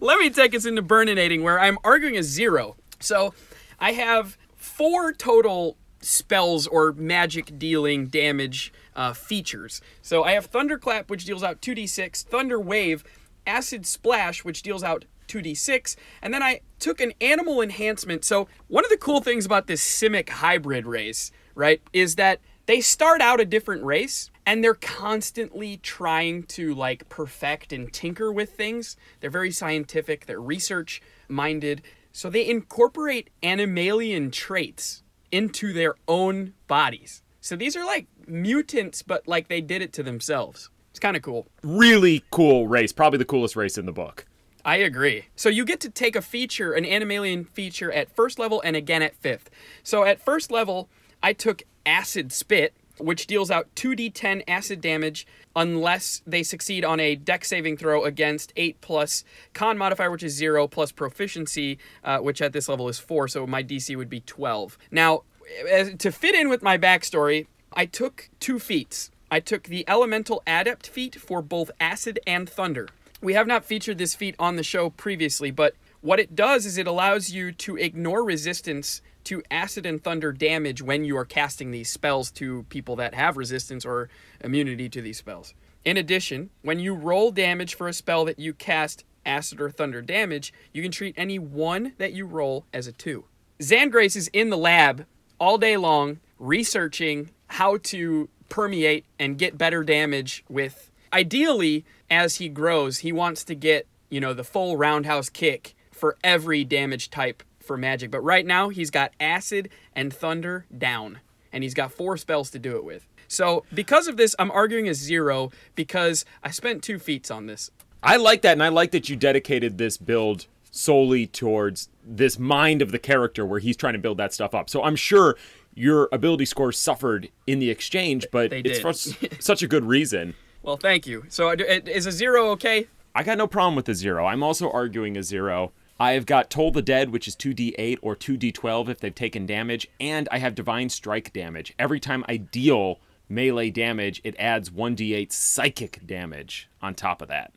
Let 0.00 0.18
me 0.18 0.30
take 0.30 0.54
us 0.54 0.64
into 0.64 0.82
Burninating, 0.82 1.42
where 1.42 1.60
I'm 1.60 1.76
arguing 1.84 2.16
a 2.16 2.22
zero. 2.22 2.76
So 3.00 3.34
I 3.78 3.92
have 3.92 4.38
four 4.56 5.12
total 5.12 5.76
spells 6.00 6.66
or 6.66 6.92
magic 6.92 7.58
dealing 7.58 8.06
damage 8.06 8.72
uh, 8.98 9.12
features. 9.12 9.80
So 10.02 10.24
I 10.24 10.32
have 10.32 10.46
Thunderclap, 10.46 11.08
which 11.08 11.24
deals 11.24 11.44
out 11.44 11.62
2d6, 11.62 12.24
Thunder 12.24 12.58
Wave, 12.60 13.04
Acid 13.46 13.86
Splash, 13.86 14.44
which 14.44 14.60
deals 14.60 14.82
out 14.82 15.04
2d6, 15.28 15.94
and 16.20 16.34
then 16.34 16.42
I 16.42 16.62
took 16.80 17.00
an 17.00 17.12
animal 17.20 17.62
enhancement. 17.62 18.24
So 18.24 18.48
one 18.66 18.84
of 18.84 18.90
the 18.90 18.96
cool 18.96 19.20
things 19.20 19.46
about 19.46 19.68
this 19.68 19.82
Simic 19.82 20.28
hybrid 20.28 20.84
race, 20.84 21.30
right, 21.54 21.80
is 21.92 22.16
that 22.16 22.40
they 22.66 22.80
start 22.80 23.20
out 23.20 23.40
a 23.40 23.44
different 23.44 23.84
race 23.84 24.30
and 24.44 24.64
they're 24.64 24.74
constantly 24.74 25.76
trying 25.76 26.42
to 26.44 26.74
like 26.74 27.08
perfect 27.08 27.72
and 27.72 27.92
tinker 27.92 28.32
with 28.32 28.54
things. 28.54 28.96
They're 29.20 29.30
very 29.30 29.52
scientific, 29.52 30.26
they're 30.26 30.40
research 30.40 31.00
minded. 31.28 31.82
So 32.10 32.28
they 32.28 32.48
incorporate 32.48 33.30
animalian 33.42 34.32
traits 34.32 35.02
into 35.30 35.72
their 35.72 35.94
own 36.08 36.54
bodies. 36.66 37.22
So 37.48 37.56
these 37.56 37.76
are 37.76 37.84
like 37.86 38.06
mutants, 38.26 39.00
but 39.00 39.26
like 39.26 39.48
they 39.48 39.62
did 39.62 39.80
it 39.80 39.94
to 39.94 40.02
themselves. 40.02 40.68
It's 40.90 41.00
kind 41.00 41.16
of 41.16 41.22
cool. 41.22 41.46
Really 41.62 42.22
cool 42.30 42.68
race. 42.68 42.92
Probably 42.92 43.18
the 43.18 43.24
coolest 43.24 43.56
race 43.56 43.78
in 43.78 43.86
the 43.86 43.92
book. 43.92 44.26
I 44.66 44.76
agree. 44.76 45.28
So 45.34 45.48
you 45.48 45.64
get 45.64 45.80
to 45.80 45.88
take 45.88 46.14
a 46.14 46.20
feature, 46.20 46.74
an 46.74 46.84
animalian 46.84 47.48
feature 47.48 47.90
at 47.90 48.14
first 48.14 48.38
level 48.38 48.60
and 48.66 48.76
again 48.76 49.00
at 49.00 49.16
fifth. 49.16 49.48
So 49.82 50.04
at 50.04 50.22
first 50.22 50.50
level, 50.50 50.90
I 51.22 51.32
took 51.32 51.62
Acid 51.86 52.32
Spit, 52.32 52.74
which 52.98 53.26
deals 53.26 53.50
out 53.50 53.74
2d10 53.76 54.42
acid 54.46 54.82
damage 54.82 55.26
unless 55.56 56.20
they 56.26 56.42
succeed 56.42 56.84
on 56.84 57.00
a 57.00 57.16
deck 57.16 57.46
saving 57.46 57.78
throw 57.78 58.04
against 58.04 58.52
8 58.56 58.78
plus 58.82 59.24
con 59.54 59.78
modifier, 59.78 60.10
which 60.10 60.22
is 60.22 60.34
0, 60.34 60.68
plus 60.68 60.92
proficiency, 60.92 61.78
uh, 62.04 62.18
which 62.18 62.42
at 62.42 62.52
this 62.52 62.68
level 62.68 62.90
is 62.90 62.98
4, 62.98 63.26
so 63.26 63.46
my 63.46 63.62
DC 63.62 63.96
would 63.96 64.10
be 64.10 64.20
12. 64.20 64.76
Now, 64.90 65.22
as, 65.70 65.94
to 65.98 66.12
fit 66.12 66.34
in 66.34 66.48
with 66.48 66.62
my 66.62 66.78
backstory, 66.78 67.46
I 67.72 67.86
took 67.86 68.30
two 68.40 68.58
feats. 68.58 69.10
I 69.30 69.40
took 69.40 69.64
the 69.64 69.84
Elemental 69.88 70.42
Adept 70.46 70.86
feat 70.88 71.16
for 71.16 71.42
both 71.42 71.70
Acid 71.80 72.18
and 72.26 72.48
Thunder. 72.48 72.88
We 73.20 73.34
have 73.34 73.46
not 73.46 73.64
featured 73.64 73.98
this 73.98 74.14
feat 74.14 74.34
on 74.38 74.56
the 74.56 74.62
show 74.62 74.90
previously, 74.90 75.50
but 75.50 75.74
what 76.00 76.20
it 76.20 76.36
does 76.36 76.64
is 76.64 76.78
it 76.78 76.86
allows 76.86 77.30
you 77.30 77.50
to 77.52 77.76
ignore 77.76 78.24
resistance 78.24 79.02
to 79.24 79.42
acid 79.50 79.84
and 79.84 80.02
thunder 80.02 80.32
damage 80.32 80.80
when 80.80 81.04
you 81.04 81.16
are 81.16 81.24
casting 81.24 81.70
these 81.70 81.90
spells 81.90 82.30
to 82.30 82.62
people 82.70 82.96
that 82.96 83.14
have 83.14 83.36
resistance 83.36 83.84
or 83.84 84.08
immunity 84.40 84.88
to 84.88 85.02
these 85.02 85.18
spells. 85.18 85.52
In 85.84 85.96
addition, 85.96 86.50
when 86.62 86.78
you 86.78 86.94
roll 86.94 87.30
damage 87.30 87.74
for 87.74 87.88
a 87.88 87.92
spell 87.92 88.24
that 88.24 88.38
you 88.38 88.54
cast 88.54 89.04
acid 89.26 89.60
or 89.60 89.70
thunder 89.70 90.00
damage, 90.00 90.52
you 90.72 90.82
can 90.82 90.92
treat 90.92 91.14
any 91.18 91.38
one 91.38 91.92
that 91.98 92.12
you 92.12 92.24
roll 92.24 92.64
as 92.72 92.86
a 92.86 92.92
two. 92.92 93.24
Zangrace 93.60 94.16
is 94.16 94.28
in 94.28 94.50
the 94.50 94.56
lab 94.56 95.04
all 95.38 95.58
day 95.58 95.76
long 95.76 96.20
researching 96.38 97.30
how 97.48 97.76
to 97.78 98.28
permeate 98.48 99.04
and 99.18 99.38
get 99.38 99.58
better 99.58 99.82
damage 99.82 100.44
with 100.48 100.90
ideally 101.12 101.84
as 102.10 102.36
he 102.36 102.48
grows 102.48 102.98
he 102.98 103.12
wants 103.12 103.44
to 103.44 103.54
get 103.54 103.86
you 104.10 104.20
know 104.20 104.32
the 104.32 104.44
full 104.44 104.76
roundhouse 104.76 105.28
kick 105.28 105.74
for 105.90 106.16
every 106.22 106.64
damage 106.64 107.10
type 107.10 107.42
for 107.58 107.76
magic. 107.76 108.10
But 108.10 108.20
right 108.20 108.46
now 108.46 108.70
he's 108.70 108.90
got 108.90 109.12
acid 109.20 109.68
and 109.94 110.12
thunder 110.12 110.64
down 110.76 111.20
and 111.52 111.62
he's 111.62 111.74
got 111.74 111.92
four 111.92 112.16
spells 112.16 112.50
to 112.50 112.58
do 112.58 112.76
it 112.76 112.84
with. 112.84 113.06
So 113.26 113.64
because 113.72 114.08
of 114.08 114.16
this 114.16 114.34
i'm 114.38 114.50
arguing 114.50 114.88
a 114.88 114.94
zero 114.94 115.50
because 115.74 116.24
i 116.42 116.50
spent 116.50 116.82
two 116.82 116.98
feats 116.98 117.30
on 117.30 117.46
this. 117.46 117.70
I 118.00 118.16
like 118.16 118.42
that, 118.42 118.52
and 118.52 118.62
I 118.62 118.68
like 118.68 118.92
that 118.92 119.08
you 119.08 119.16
dedicated 119.16 119.76
this 119.76 119.96
build 119.96 120.46
solely 120.70 121.26
towards 121.26 121.88
this 122.04 122.38
mind 122.38 122.82
of 122.82 122.92
the 122.92 122.98
character 122.98 123.44
where 123.44 123.60
he's 123.60 123.76
trying 123.76 123.94
to 123.94 123.98
build 123.98 124.18
that 124.18 124.32
stuff 124.32 124.54
up. 124.54 124.70
So 124.70 124.82
I'm 124.82 124.96
sure 124.96 125.36
your 125.74 126.08
ability 126.12 126.44
scores 126.44 126.78
suffered 126.78 127.28
in 127.46 127.58
the 127.58 127.70
exchange, 127.70 128.26
but 128.32 128.52
it's 128.52 128.80
for 128.80 128.92
such 129.40 129.62
a 129.62 129.68
good 129.68 129.84
reason. 129.84 130.34
well 130.62 130.76
thank 130.76 131.06
you 131.06 131.24
so 131.28 131.50
uh, 131.50 131.56
is 131.58 132.06
a 132.06 132.12
zero 132.12 132.48
okay 132.50 132.88
I 133.14 133.22
got 133.24 133.38
no 133.38 133.48
problem 133.48 133.74
with 133.74 133.88
a 133.88 133.94
zero. 133.94 134.26
I'm 134.26 134.44
also 134.44 134.70
arguing 134.70 135.16
a 135.16 135.24
zero. 135.24 135.72
I've 135.98 136.24
got 136.26 136.50
Toll 136.50 136.70
the 136.70 136.82
Dead, 136.82 137.10
which 137.10 137.26
is 137.26 137.34
2d8 137.34 137.98
or 138.00 138.14
2d12 138.14 138.88
if 138.88 139.00
they've 139.00 139.14
taken 139.14 139.44
damage, 139.44 139.88
and 139.98 140.28
I 140.30 140.38
have 140.38 140.54
Divine 140.54 140.88
Strike 140.88 141.32
damage. 141.32 141.74
Every 141.78 141.98
time 141.98 142.24
I 142.28 142.36
deal 142.36 143.00
melee 143.28 143.70
damage, 143.70 144.20
it 144.22 144.36
adds 144.38 144.70
1d8 144.70 145.32
psychic 145.32 146.06
damage 146.06 146.68
on 146.80 146.94
top 146.94 147.20
of 147.20 147.26
that. 147.28 147.52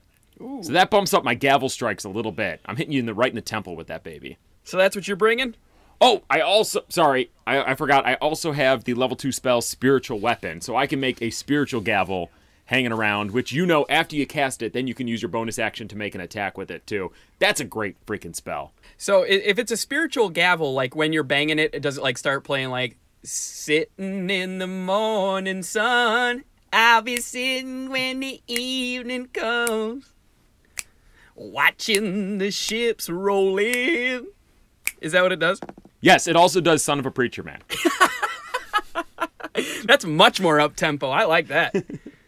So 0.61 0.73
that 0.73 0.89
bumps 0.89 1.13
up 1.13 1.23
my 1.23 1.33
gavel 1.33 1.69
strikes 1.69 2.03
a 2.03 2.09
little 2.09 2.31
bit. 2.31 2.61
I'm 2.65 2.75
hitting 2.75 2.93
you 2.93 2.99
in 2.99 3.05
the 3.05 3.13
right 3.13 3.29
in 3.29 3.35
the 3.35 3.41
temple 3.41 3.75
with 3.75 3.87
that 3.87 4.03
baby. 4.03 4.37
so 4.63 4.77
that's 4.77 4.95
what 4.95 5.07
you're 5.07 5.17
bringing 5.17 5.55
Oh, 6.03 6.23
I 6.31 6.41
also 6.41 6.83
sorry, 6.89 7.29
I, 7.45 7.61
I 7.61 7.75
forgot. 7.75 8.07
I 8.07 8.15
also 8.15 8.53
have 8.53 8.85
the 8.85 8.95
level 8.95 9.15
two 9.15 9.31
spell 9.31 9.61
Spiritual 9.61 10.19
Weapon, 10.19 10.59
so 10.59 10.75
I 10.75 10.87
can 10.87 10.99
make 10.99 11.21
a 11.21 11.29
spiritual 11.29 11.79
gavel 11.79 12.31
hanging 12.65 12.91
around, 12.91 13.31
which 13.31 13.51
you 13.51 13.67
know 13.67 13.85
after 13.87 14.15
you 14.15 14.25
cast 14.25 14.63
it, 14.63 14.73
then 14.73 14.87
you 14.87 14.95
can 14.95 15.07
use 15.07 15.21
your 15.21 15.29
bonus 15.29 15.59
action 15.59 15.87
to 15.89 15.95
make 15.95 16.15
an 16.15 16.21
attack 16.21 16.57
with 16.57 16.71
it 16.71 16.87
too. 16.87 17.11
That's 17.37 17.59
a 17.59 17.65
great 17.65 18.03
freaking 18.07 18.35
spell. 18.35 18.71
So 18.97 19.21
if 19.21 19.59
it's 19.59 19.71
a 19.71 19.77
spiritual 19.77 20.29
gavel, 20.29 20.73
like 20.73 20.95
when 20.95 21.13
you're 21.13 21.21
banging 21.21 21.59
it, 21.59 21.75
it 21.75 21.83
does 21.83 21.99
it 21.99 22.03
like 22.03 22.17
start 22.17 22.43
playing 22.43 22.69
like 22.69 22.97
sitting 23.21 24.27
in 24.31 24.57
the 24.57 24.67
morning 24.67 25.61
sun. 25.61 26.45
I'll 26.73 27.03
be 27.03 27.17
sitting 27.17 27.89
when 27.89 28.21
the 28.21 28.41
evening 28.47 29.27
comes, 29.27 30.13
watching 31.41 32.37
the 32.37 32.51
ships 32.51 33.09
roll 33.09 33.57
in. 33.57 34.27
Is 35.01 35.13
that 35.13 35.23
what 35.23 35.31
it 35.31 35.39
does? 35.39 35.59
Yes, 36.01 36.27
it 36.27 36.35
also 36.35 36.61
does 36.61 36.83
Son 36.83 36.99
of 36.99 37.05
a 37.05 37.11
Preacher 37.11 37.43
Man. 37.43 37.61
That's 39.85 40.05
much 40.05 40.39
more 40.39 40.59
up 40.59 40.75
tempo. 40.75 41.09
I 41.09 41.25
like 41.25 41.47
that. 41.47 41.75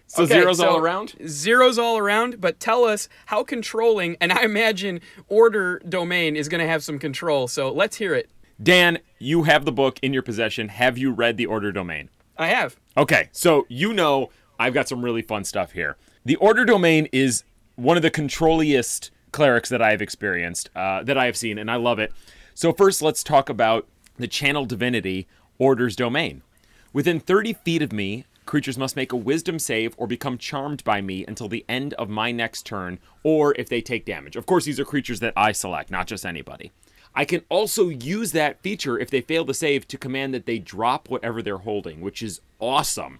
So 0.08 0.24
Okay, 0.24 0.36
zeros 0.36 0.60
all 0.60 0.78
around. 0.78 1.16
Zeros 1.28 1.80
all 1.80 1.98
around, 1.98 2.40
but 2.40 2.60
tell 2.60 2.84
us 2.84 3.10
how 3.26 3.44
controlling, 3.44 4.16
and 4.22 4.32
I 4.32 4.44
imagine 4.44 5.02
order 5.28 5.82
domain 5.90 6.36
is 6.36 6.48
going 6.48 6.62
to 6.62 6.68
have 6.68 6.84
some 6.84 7.00
control. 7.00 7.48
So 7.48 7.72
let's 7.72 7.96
hear 7.96 8.14
it. 8.14 8.30
Dan, 8.62 9.00
you 9.18 9.44
have 9.44 9.66
the 9.66 9.72
book 9.72 9.98
in 10.04 10.14
your 10.14 10.22
possession. 10.22 10.70
Have 10.70 11.00
you 11.00 11.12
read 11.12 11.38
the 11.38 11.48
Order 11.48 11.72
Domain? 11.72 12.10
I 12.38 12.50
have. 12.50 12.76
Okay, 12.96 13.30
so 13.32 13.66
you 13.70 13.92
know 13.92 14.30
I've 14.60 14.76
got 14.76 14.88
some 14.88 15.04
really 15.04 15.24
fun 15.24 15.46
stuff 15.46 15.72
here. 15.72 15.98
The 16.24 16.36
Order 16.36 16.64
Domain 16.64 17.08
is 17.12 17.44
one 17.76 17.98
of 17.98 18.04
the 18.04 18.12
controlliest 18.12 19.12
clerics 19.32 19.70
that 19.70 19.82
I 19.82 19.92
have 19.92 20.02
experienced, 20.02 20.70
uh, 20.76 21.04
that 21.04 21.18
I 21.18 21.26
have 21.26 21.38
seen, 21.38 21.58
and 21.58 21.70
I 21.70 21.76
love 21.76 22.00
it. 22.00 22.14
So, 22.54 22.72
first, 22.72 23.02
let's 23.02 23.24
talk 23.24 23.50
about 23.50 23.88
the 24.18 24.28
Channel 24.28 24.66
Divinity 24.66 25.28
Order's 25.58 25.96
Domain. 25.96 26.44
Within 26.92 27.20
30 27.20 27.54
feet 27.54 27.82
of 27.82 27.92
me, 27.92 28.26
creatures 28.46 28.78
must 28.78 28.96
make 28.96 29.12
a 29.12 29.18
wisdom 29.18 29.58
save 29.58 29.96
or 29.98 30.06
become 30.06 30.38
charmed 30.38 30.84
by 30.84 31.02
me 31.02 31.26
until 31.28 31.48
the 31.48 31.66
end 31.68 31.94
of 31.96 32.10
my 32.10 32.32
next 32.32 32.66
turn, 32.66 33.00
or 33.24 33.56
if 33.58 33.70
they 33.70 33.82
take 33.82 34.06
damage. 34.06 34.36
Of 34.36 34.46
course, 34.46 34.66
these 34.66 34.80
are 34.80 34.86
creatures 34.86 35.20
that 35.22 35.34
I 35.36 35.52
select, 35.52 35.90
not 35.90 36.08
just 36.08 36.26
anybody. 36.26 36.72
I 37.16 37.26
can 37.26 37.42
also 37.50 37.90
use 37.90 38.32
that 38.32 38.62
feature 38.62 38.98
if 38.98 39.10
they 39.10 39.22
fail 39.22 39.46
to 39.46 39.54
save 39.54 39.88
to 39.88 39.98
command 39.98 40.34
that 40.34 40.46
they 40.46 40.60
drop 40.60 41.10
whatever 41.10 41.42
they're 41.42 41.60
holding, 41.60 42.02
which 42.02 42.24
is 42.24 42.42
awesome 42.60 43.20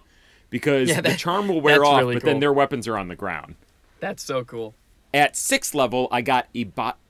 because 0.50 0.88
Yeah, 0.88 1.00
the 1.00 1.14
charm 1.16 1.48
will 1.48 1.60
wear 1.60 1.84
off, 1.84 2.00
really 2.00 2.14
but 2.14 2.24
then 2.24 2.40
their 2.40 2.52
weapons 2.52 2.86
are 2.86 2.98
on 2.98 3.08
the 3.08 3.16
ground. 3.16 3.54
That's 4.00 4.22
so 4.22 4.44
cool. 4.44 4.74
At 5.12 5.36
sixth 5.36 5.74
level, 5.74 6.08
I 6.10 6.22
got 6.22 6.48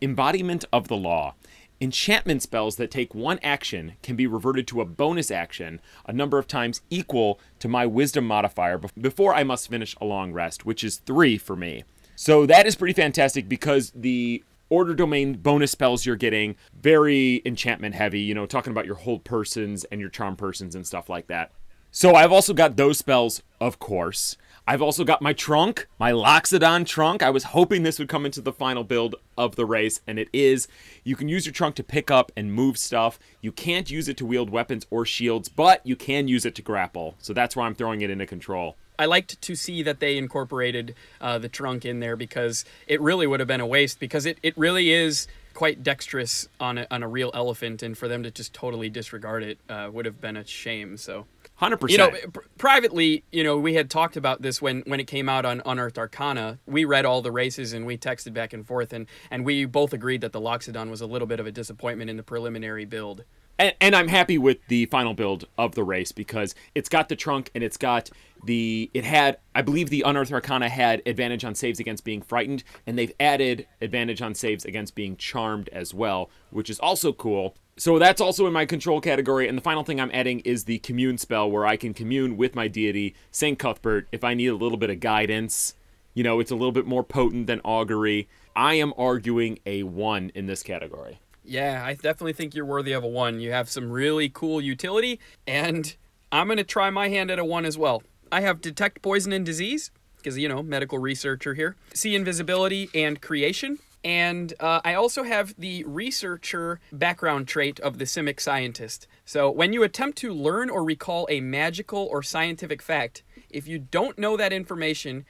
Embodiment 0.02 0.64
of 0.72 0.88
the 0.88 0.96
Law. 0.96 1.34
Enchantment 1.80 2.42
spells 2.42 2.76
that 2.76 2.90
take 2.90 3.14
one 3.14 3.38
action 3.42 3.94
can 4.02 4.14
be 4.14 4.26
reverted 4.26 4.66
to 4.68 4.80
a 4.80 4.84
bonus 4.84 5.30
action 5.30 5.80
a 6.06 6.12
number 6.12 6.38
of 6.38 6.46
times 6.46 6.82
equal 6.88 7.40
to 7.58 7.68
my 7.68 7.84
wisdom 7.84 8.26
modifier 8.26 8.78
before 9.00 9.34
I 9.34 9.42
must 9.42 9.68
finish 9.68 9.96
a 10.00 10.04
long 10.04 10.32
rest, 10.32 10.64
which 10.64 10.84
is 10.84 10.98
three 10.98 11.36
for 11.36 11.56
me. 11.56 11.84
So 12.14 12.46
that 12.46 12.66
is 12.66 12.76
pretty 12.76 12.94
fantastic 12.94 13.48
because 13.48 13.90
the 13.94 14.44
order 14.70 14.94
domain 14.94 15.34
bonus 15.34 15.72
spells 15.72 16.06
you're 16.06 16.16
getting 16.16 16.56
very 16.80 17.42
enchantment 17.44 17.94
heavy, 17.94 18.20
you 18.20 18.34
know, 18.34 18.46
talking 18.46 18.70
about 18.70 18.86
your 18.86 18.94
hold 18.94 19.24
persons 19.24 19.84
and 19.84 20.00
your 20.00 20.10
charm 20.10 20.36
persons 20.36 20.74
and 20.74 20.86
stuff 20.86 21.08
like 21.08 21.26
that. 21.26 21.52
So 21.96 22.16
I've 22.16 22.32
also 22.32 22.54
got 22.54 22.76
those 22.76 22.98
spells, 22.98 23.40
of 23.60 23.78
course. 23.78 24.36
I've 24.66 24.82
also 24.82 25.04
got 25.04 25.22
my 25.22 25.32
trunk, 25.32 25.86
my 25.96 26.10
Loxodon 26.10 26.84
trunk. 26.88 27.22
I 27.22 27.30
was 27.30 27.44
hoping 27.44 27.84
this 27.84 28.00
would 28.00 28.08
come 28.08 28.26
into 28.26 28.40
the 28.40 28.52
final 28.52 28.82
build 28.82 29.14
of 29.38 29.54
the 29.54 29.64
race, 29.64 30.00
and 30.04 30.18
it 30.18 30.28
is. 30.32 30.66
You 31.04 31.14
can 31.14 31.28
use 31.28 31.46
your 31.46 31.52
trunk 31.52 31.76
to 31.76 31.84
pick 31.84 32.10
up 32.10 32.32
and 32.36 32.52
move 32.52 32.78
stuff. 32.78 33.20
You 33.40 33.52
can't 33.52 33.88
use 33.88 34.08
it 34.08 34.16
to 34.16 34.26
wield 34.26 34.50
weapons 34.50 34.88
or 34.90 35.06
shields, 35.06 35.48
but 35.48 35.86
you 35.86 35.94
can 35.94 36.26
use 36.26 36.44
it 36.44 36.56
to 36.56 36.62
grapple. 36.62 37.14
So 37.20 37.32
that's 37.32 37.54
why 37.54 37.64
I'm 37.64 37.76
throwing 37.76 38.00
it 38.00 38.10
into 38.10 38.26
control. 38.26 38.74
I 38.98 39.06
liked 39.06 39.40
to 39.40 39.54
see 39.54 39.80
that 39.84 40.00
they 40.00 40.18
incorporated 40.18 40.96
uh, 41.20 41.38
the 41.38 41.48
trunk 41.48 41.84
in 41.84 42.00
there 42.00 42.16
because 42.16 42.64
it 42.88 43.00
really 43.00 43.28
would 43.28 43.38
have 43.38 43.46
been 43.46 43.60
a 43.60 43.66
waste 43.68 44.00
because 44.00 44.26
it, 44.26 44.38
it 44.42 44.58
really 44.58 44.90
is 44.90 45.28
quite 45.52 45.84
dexterous 45.84 46.48
on 46.58 46.78
a, 46.78 46.88
on 46.90 47.04
a 47.04 47.08
real 47.08 47.30
elephant 47.34 47.84
and 47.84 47.96
for 47.96 48.08
them 48.08 48.24
to 48.24 48.32
just 48.32 48.52
totally 48.52 48.90
disregard 48.90 49.44
it 49.44 49.58
uh, 49.68 49.88
would 49.92 50.04
have 50.04 50.20
been 50.20 50.36
a 50.36 50.44
shame 50.44 50.96
so 50.96 51.26
Hundred 51.56 51.76
percent. 51.76 52.14
you 52.14 52.20
know 52.22 52.30
pr- 52.32 52.40
privately 52.58 53.24
you 53.30 53.44
know 53.44 53.56
we 53.56 53.74
had 53.74 53.88
talked 53.88 54.16
about 54.16 54.42
this 54.42 54.60
when 54.60 54.82
when 54.86 54.98
it 54.98 55.06
came 55.06 55.28
out 55.28 55.44
on 55.44 55.62
unearthed 55.64 55.98
arcana 55.98 56.58
we 56.66 56.84
read 56.84 57.04
all 57.04 57.22
the 57.22 57.30
races 57.30 57.72
and 57.72 57.86
we 57.86 57.96
texted 57.96 58.34
back 58.34 58.52
and 58.52 58.66
forth 58.66 58.92
and 58.92 59.06
and 59.30 59.44
we 59.44 59.64
both 59.64 59.92
agreed 59.92 60.20
that 60.20 60.32
the 60.32 60.40
loxodon 60.40 60.90
was 60.90 61.00
a 61.00 61.06
little 61.06 61.28
bit 61.28 61.38
of 61.38 61.46
a 61.46 61.52
disappointment 61.52 62.10
in 62.10 62.16
the 62.16 62.24
preliminary 62.24 62.84
build 62.84 63.24
and, 63.58 63.74
and 63.80 63.94
I'm 63.94 64.08
happy 64.08 64.36
with 64.36 64.58
the 64.66 64.86
final 64.86 65.14
build 65.14 65.46
of 65.56 65.74
the 65.74 65.84
race 65.84 66.12
because 66.12 66.54
it's 66.74 66.88
got 66.88 67.08
the 67.08 67.16
trunk 67.16 67.50
and 67.54 67.62
it's 67.62 67.76
got 67.76 68.10
the 68.44 68.90
it 68.92 69.04
had 69.04 69.38
I 69.54 69.62
believe 69.62 69.90
the 69.90 70.02
unearthed 70.02 70.32
arcana 70.32 70.68
had 70.68 71.02
advantage 71.06 71.44
on 71.44 71.54
saves 71.54 71.78
against 71.78 72.04
being 72.04 72.20
frightened 72.20 72.64
and 72.86 72.98
they've 72.98 73.12
added 73.20 73.66
advantage 73.80 74.20
on 74.20 74.34
saves 74.34 74.64
against 74.64 74.94
being 74.94 75.16
charmed 75.16 75.68
as 75.70 75.94
well, 75.94 76.30
which 76.50 76.68
is 76.68 76.80
also 76.80 77.12
cool. 77.12 77.56
So 77.76 77.98
that's 77.98 78.20
also 78.20 78.46
in 78.46 78.52
my 78.52 78.66
control 78.66 79.00
category 79.00 79.48
and 79.48 79.58
the 79.58 79.62
final 79.62 79.82
thing 79.82 80.00
I'm 80.00 80.10
adding 80.14 80.40
is 80.40 80.64
the 80.64 80.78
commune 80.78 81.18
spell 81.18 81.50
where 81.50 81.66
I 81.66 81.76
can 81.76 81.92
commune 81.92 82.36
with 82.36 82.54
my 82.54 82.68
deity 82.68 83.14
Saint 83.32 83.58
Cuthbert 83.58 84.06
if 84.12 84.22
I 84.22 84.34
need 84.34 84.46
a 84.46 84.54
little 84.54 84.78
bit 84.78 84.90
of 84.90 85.00
guidance. 85.00 85.74
You 86.14 86.22
know, 86.22 86.38
it's 86.38 86.52
a 86.52 86.54
little 86.54 86.72
bit 86.72 86.86
more 86.86 87.02
potent 87.02 87.48
than 87.48 87.60
augury. 87.64 88.28
I 88.54 88.74
am 88.74 88.94
arguing 88.96 89.58
a 89.66 89.82
1 89.82 90.30
in 90.36 90.46
this 90.46 90.62
category. 90.62 91.18
Yeah, 91.44 91.82
I 91.84 91.94
definitely 91.94 92.32
think 92.32 92.54
you're 92.54 92.64
worthy 92.64 92.92
of 92.92 93.02
a 93.04 93.08
one. 93.08 93.40
You 93.40 93.50
have 93.50 93.68
some 93.68 93.90
really 93.90 94.28
cool 94.28 94.60
utility, 94.60 95.20
and 95.46 95.94
I'm 96.32 96.46
going 96.46 96.56
to 96.56 96.64
try 96.64 96.88
my 96.90 97.08
hand 97.08 97.30
at 97.30 97.38
a 97.38 97.44
one 97.44 97.66
as 97.66 97.76
well. 97.76 98.02
I 98.32 98.40
have 98.40 98.60
detect 98.60 99.02
poison 99.02 99.32
and 99.32 99.44
disease, 99.44 99.90
because, 100.16 100.38
you 100.38 100.48
know, 100.48 100.62
medical 100.62 100.98
researcher 100.98 101.52
here, 101.54 101.76
see 101.92 102.14
invisibility 102.14 102.88
and 102.94 103.20
creation. 103.20 103.78
And 104.04 104.52
uh, 104.60 104.82
I 104.84 104.94
also 104.94 105.22
have 105.22 105.54
the 105.56 105.82
researcher 105.84 106.78
background 106.92 107.48
trait 107.48 107.80
of 107.80 107.98
the 107.98 108.04
Simic 108.04 108.38
scientist. 108.38 109.06
So 109.24 109.50
when 109.50 109.72
you 109.72 109.82
attempt 109.82 110.18
to 110.18 110.32
learn 110.32 110.68
or 110.68 110.84
recall 110.84 111.26
a 111.30 111.40
magical 111.40 112.06
or 112.10 112.22
scientific 112.22 112.82
fact, 112.82 113.22
if 113.48 113.66
you 113.66 113.78
don't 113.78 114.18
know 114.18 114.36
that 114.36 114.52
information, 114.52 115.24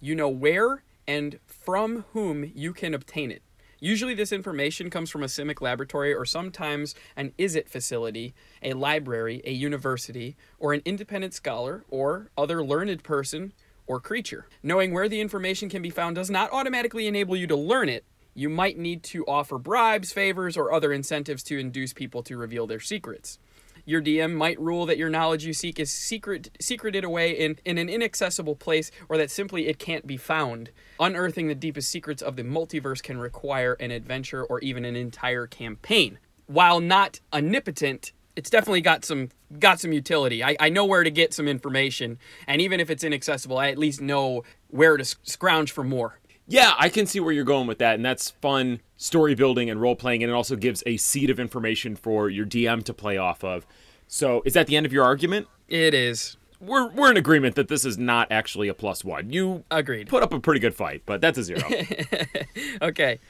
you 0.00 0.14
know 0.14 0.28
where 0.28 0.84
and 1.08 1.40
from 1.44 2.04
whom 2.12 2.52
you 2.54 2.72
can 2.72 2.94
obtain 2.94 3.32
it. 3.32 3.42
Usually, 3.82 4.14
this 4.14 4.30
information 4.30 4.90
comes 4.90 5.08
from 5.08 5.22
a 5.22 5.26
Simic 5.26 5.62
laboratory 5.62 6.12
or 6.12 6.26
sometimes 6.26 6.94
an 7.16 7.32
Izzet 7.38 7.66
facility, 7.66 8.34
a 8.62 8.74
library, 8.74 9.40
a 9.46 9.52
university, 9.52 10.36
or 10.58 10.74
an 10.74 10.82
independent 10.84 11.32
scholar 11.32 11.82
or 11.88 12.30
other 12.36 12.62
learned 12.62 13.02
person 13.02 13.54
or 13.86 13.98
creature. 13.98 14.46
Knowing 14.62 14.92
where 14.92 15.08
the 15.08 15.20
information 15.20 15.70
can 15.70 15.80
be 15.80 15.90
found 15.90 16.14
does 16.14 16.30
not 16.30 16.52
automatically 16.52 17.06
enable 17.06 17.34
you 17.34 17.46
to 17.46 17.56
learn 17.56 17.88
it. 17.88 18.04
You 18.34 18.48
might 18.48 18.78
need 18.78 19.02
to 19.04 19.24
offer 19.26 19.58
bribes, 19.58 20.12
favors, 20.12 20.56
or 20.56 20.72
other 20.72 20.92
incentives 20.92 21.42
to 21.44 21.58
induce 21.58 21.92
people 21.92 22.22
to 22.24 22.36
reveal 22.36 22.66
their 22.66 22.80
secrets. 22.80 23.38
Your 23.84 24.00
DM 24.00 24.34
might 24.34 24.60
rule 24.60 24.86
that 24.86 24.98
your 24.98 25.08
knowledge 25.08 25.44
you 25.44 25.52
seek 25.52 25.80
is 25.80 25.90
secret, 25.90 26.50
secreted 26.60 27.02
away 27.02 27.32
in, 27.32 27.58
in 27.64 27.78
an 27.78 27.88
inaccessible 27.88 28.54
place 28.54 28.90
or 29.08 29.16
that 29.16 29.30
simply 29.30 29.66
it 29.66 29.78
can't 29.78 30.06
be 30.06 30.16
found. 30.16 30.70
Unearthing 31.00 31.48
the 31.48 31.54
deepest 31.54 31.90
secrets 31.90 32.22
of 32.22 32.36
the 32.36 32.44
multiverse 32.44 33.02
can 33.02 33.18
require 33.18 33.74
an 33.80 33.90
adventure 33.90 34.44
or 34.44 34.60
even 34.60 34.84
an 34.84 34.96
entire 34.96 35.46
campaign. 35.46 36.18
While 36.46 36.80
not 36.80 37.20
omnipotent, 37.32 38.12
it's 38.36 38.50
definitely 38.50 38.80
got 38.80 39.04
some 39.04 39.30
got 39.58 39.80
some 39.80 39.92
utility. 39.92 40.44
I, 40.44 40.56
I 40.60 40.68
know 40.68 40.84
where 40.84 41.02
to 41.02 41.10
get 41.10 41.34
some 41.34 41.48
information, 41.48 42.18
and 42.46 42.60
even 42.60 42.78
if 42.78 42.88
it's 42.88 43.02
inaccessible, 43.02 43.58
I 43.58 43.70
at 43.70 43.78
least 43.78 44.00
know 44.00 44.44
where 44.68 44.96
to 44.96 45.04
scrounge 45.04 45.72
for 45.72 45.82
more. 45.82 46.19
Yeah, 46.50 46.72
I 46.78 46.88
can 46.88 47.06
see 47.06 47.20
where 47.20 47.32
you're 47.32 47.44
going 47.44 47.66
with 47.68 47.78
that, 47.78 47.94
and 47.94 48.04
that's 48.04 48.30
fun 48.30 48.80
story 48.96 49.34
building 49.34 49.70
and 49.70 49.80
role 49.80 49.94
playing, 49.94 50.22
and 50.22 50.30
it 50.30 50.34
also 50.34 50.56
gives 50.56 50.82
a 50.84 50.96
seed 50.96 51.30
of 51.30 51.38
information 51.38 51.94
for 51.94 52.28
your 52.28 52.44
DM 52.44 52.82
to 52.84 52.92
play 52.92 53.16
off 53.16 53.44
of. 53.44 53.66
So, 54.08 54.42
is 54.44 54.54
that 54.54 54.66
the 54.66 54.76
end 54.76 54.84
of 54.84 54.92
your 54.92 55.04
argument? 55.04 55.46
It 55.68 55.94
is. 55.94 56.36
We're 56.60 56.88
we're 56.90 57.10
in 57.10 57.16
agreement 57.16 57.54
that 57.54 57.68
this 57.68 57.84
is 57.84 57.96
not 57.96 58.30
actually 58.32 58.68
a 58.68 58.74
plus 58.74 59.04
one. 59.04 59.32
You 59.32 59.64
Agreed. 59.70 60.08
put 60.08 60.22
up 60.22 60.32
a 60.32 60.40
pretty 60.40 60.60
good 60.60 60.74
fight, 60.74 61.02
but 61.06 61.20
that's 61.20 61.38
a 61.38 61.44
zero. 61.44 61.62
Okay. 62.82 63.20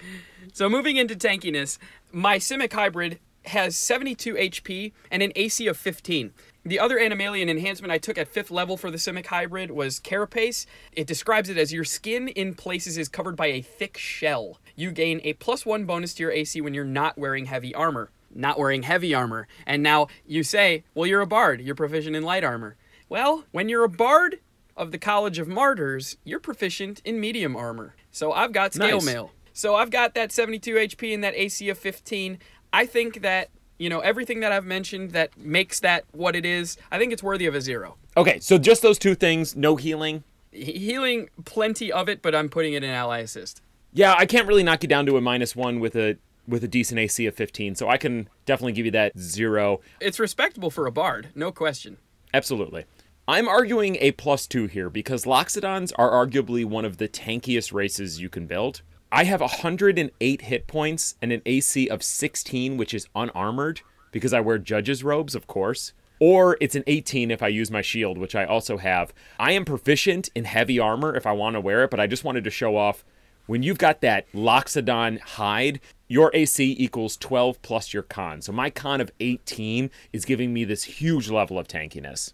So 0.53 0.69
moving 0.69 0.97
into 0.97 1.15
tankiness, 1.15 1.79
my 2.13 2.39
Simic 2.39 2.73
hybrid 2.73 3.21
has 3.47 3.77
72 3.77 4.35
HP 4.35 4.93
and 5.11 5.23
an 5.23 5.33
AC 5.37 5.67
of 5.67 5.77
15. 5.77 6.33
The 6.71 6.79
other 6.79 7.01
Animalian 7.01 7.51
enhancement 7.51 7.91
I 7.91 7.99
took 7.99 8.17
at 8.17 8.29
fifth 8.29 8.53
level 8.53 8.77
for 8.77 8.93
the 8.93 8.97
Simic 8.97 9.27
hybrid 9.27 9.73
was 9.73 9.99
Carapace. 9.99 10.67
It 10.93 11.09
describes 11.09 11.49
it 11.49 11.59
as 11.59 11.73
your 11.73 11.83
skin 11.83 12.29
in 12.29 12.55
places 12.55 12.97
is 12.97 13.09
covered 13.09 13.35
by 13.35 13.49
a 13.49 13.61
thick 13.61 13.99
shell. 13.99 14.61
You 14.77 14.93
gain 14.93 15.21
a 15.25 15.33
plus 15.33 15.67
one 15.67 15.85
bonus 15.85 16.15
to 16.15 16.23
your 16.23 16.31
AC 16.31 16.61
when 16.61 16.73
you're 16.73 16.85
not 16.85 17.19
wearing 17.19 17.47
heavy 17.47 17.75
armor. 17.75 18.13
Not 18.33 18.57
wearing 18.57 18.85
heavy 18.85 19.13
armor. 19.13 19.49
And 19.67 19.83
now 19.83 20.07
you 20.25 20.45
say, 20.45 20.85
well, 20.95 21.09
you're 21.09 21.23
a 21.23 21.27
bard. 21.27 21.61
You're 21.61 21.75
proficient 21.75 22.15
in 22.15 22.23
light 22.23 22.45
armor. 22.45 22.77
Well, 23.09 23.47
when 23.51 23.69
you're 23.69 23.83
a 23.83 23.89
bard 23.89 24.39
of 24.77 24.93
the 24.93 24.99
College 24.99 25.41
of 25.41 25.49
Martyrs, 25.49 26.19
you're 26.23 26.39
proficient 26.39 27.03
in 27.05 27.19
medium 27.19 27.57
armor. 27.57 27.97
So 28.13 28.31
I've 28.31 28.53
got 28.53 28.75
scale 28.75 28.99
Nice. 28.99 29.07
mail. 29.07 29.33
So 29.53 29.75
I've 29.75 29.91
got 29.91 30.15
that 30.15 30.31
72 30.31 30.73
HP 30.77 31.13
and 31.13 31.25
that 31.25 31.35
AC 31.35 31.69
of 31.69 31.79
15. 31.79 32.39
I 32.73 32.87
think 32.87 33.23
that, 33.23 33.51
you 33.81 33.89
know, 33.89 34.01
everything 34.01 34.41
that 34.41 34.53
I've 34.53 34.67
mentioned 34.67 35.13
that 35.13 35.37
makes 35.39 35.81
that 35.81 36.05
what 36.13 36.37
it 36.37 36.45
is, 36.45 36.77
I 36.93 36.99
think 36.99 37.15
it's 37.15 37.23
worthy 37.23 37.47
of 37.47 37.55
a 37.55 37.61
zero. 37.63 37.97
okay, 38.17 38.39
so 38.39 38.59
just 38.59 38.83
those 38.83 38.99
two 38.99 39.15
things, 39.15 39.57
no 39.57 39.77
healing. 39.77 40.23
He- 40.53 40.73
healing, 40.79 41.31
plenty 41.47 41.91
of 41.91 42.09
it, 42.09 42.21
but 42.21 42.35
I'm 42.35 42.51
putting 42.51 42.75
it 42.75 42.85
in 42.85 42.91
ally 42.91 43.21
assist. 43.21 43.63
Yeah, 43.93 44.15
I 44.17 44.27
can't 44.27 44.47
really 44.47 44.63
knock 44.63 44.83
you 44.83 44.89
down 44.89 45.07
to 45.07 45.17
a 45.17 45.21
minus 45.21 45.57
one 45.57 45.81
with 45.81 45.97
a 45.97 46.19
with 46.47 46.63
a 46.65 46.69
decent 46.69 46.99
AC 46.99 47.27
of 47.27 47.35
15, 47.35 47.75
so 47.77 47.89
I 47.89 47.97
can 47.97 48.29
definitely 48.45 48.73
give 48.73 48.85
you 48.85 48.91
that 48.93 49.17
zero. 49.19 49.81
It's 50.01 50.19
respectable 50.19 50.71
for 50.71 50.87
a 50.87 50.93
bard, 50.93 51.29
no 51.35 51.53
question. 51.53 51.97
Absolutely. 52.35 52.85
I'm 53.29 53.47
arguing 53.49 53.97
a 54.01 54.11
plus 54.13 54.47
two 54.49 54.67
here 54.67 54.91
because 54.91 55.25
Loxodons 55.25 55.93
are 55.97 56.11
arguably 56.11 56.65
one 56.65 56.85
of 56.85 56.97
the 56.97 57.09
tankiest 57.09 57.73
races 57.73 58.21
you 58.21 58.29
can 58.29 58.47
build. 58.47 58.83
I 59.13 59.25
have 59.25 59.41
108 59.41 60.43
hit 60.43 60.67
points 60.67 61.17
and 61.21 61.33
an 61.33 61.43
AC 61.45 61.89
of 61.89 62.03
16, 62.03 62.77
which 62.77 62.95
is 62.95 63.09
unarmored 63.15 63.81
because 64.13 64.33
I 64.33 64.41
wear 64.41 64.59
judge's 64.59 65.03
robes, 65.03 65.35
of 65.35 65.47
course. 65.47 65.93
Or 66.21 66.57
it's 66.61 66.77
an 66.77 66.85
18 66.87 67.31
if 67.31 67.43
I 67.43 67.49
use 67.49 67.71
my 67.71 67.83
shield, 67.83 68.19
which 68.19 68.37
I 68.37 68.45
also 68.45 68.77
have. 68.77 69.13
I 69.39 69.53
am 69.53 69.65
proficient 69.65 70.29
in 70.35 70.45
heavy 70.45 70.79
armor 70.79 71.17
if 71.17 71.27
I 71.27 71.33
want 71.33 71.55
to 71.55 71.61
wear 71.61 71.83
it, 71.85 71.91
but 71.91 71.99
I 71.99 72.07
just 72.07 72.25
wanted 72.25 72.45
to 72.45 72.51
show 72.51 72.77
off 72.77 73.05
when 73.47 73.65
you've 73.65 73.79
got 73.79 74.01
that 74.03 74.31
Loxodon 74.33 75.19
hide, 75.21 75.81
your 76.07 76.31
AC 76.33 76.77
equals 76.79 77.17
12 77.17 77.61
plus 77.63 77.93
your 77.93 78.05
con. 78.05 78.43
So 78.43 78.53
my 78.53 78.71
con 78.71 79.01
of 79.01 79.11
18 79.19 79.91
is 80.13 80.25
giving 80.25 80.53
me 80.53 80.63
this 80.63 80.85
huge 80.85 81.31
level 81.31 81.59
of 81.59 81.67
tankiness. 81.67 82.33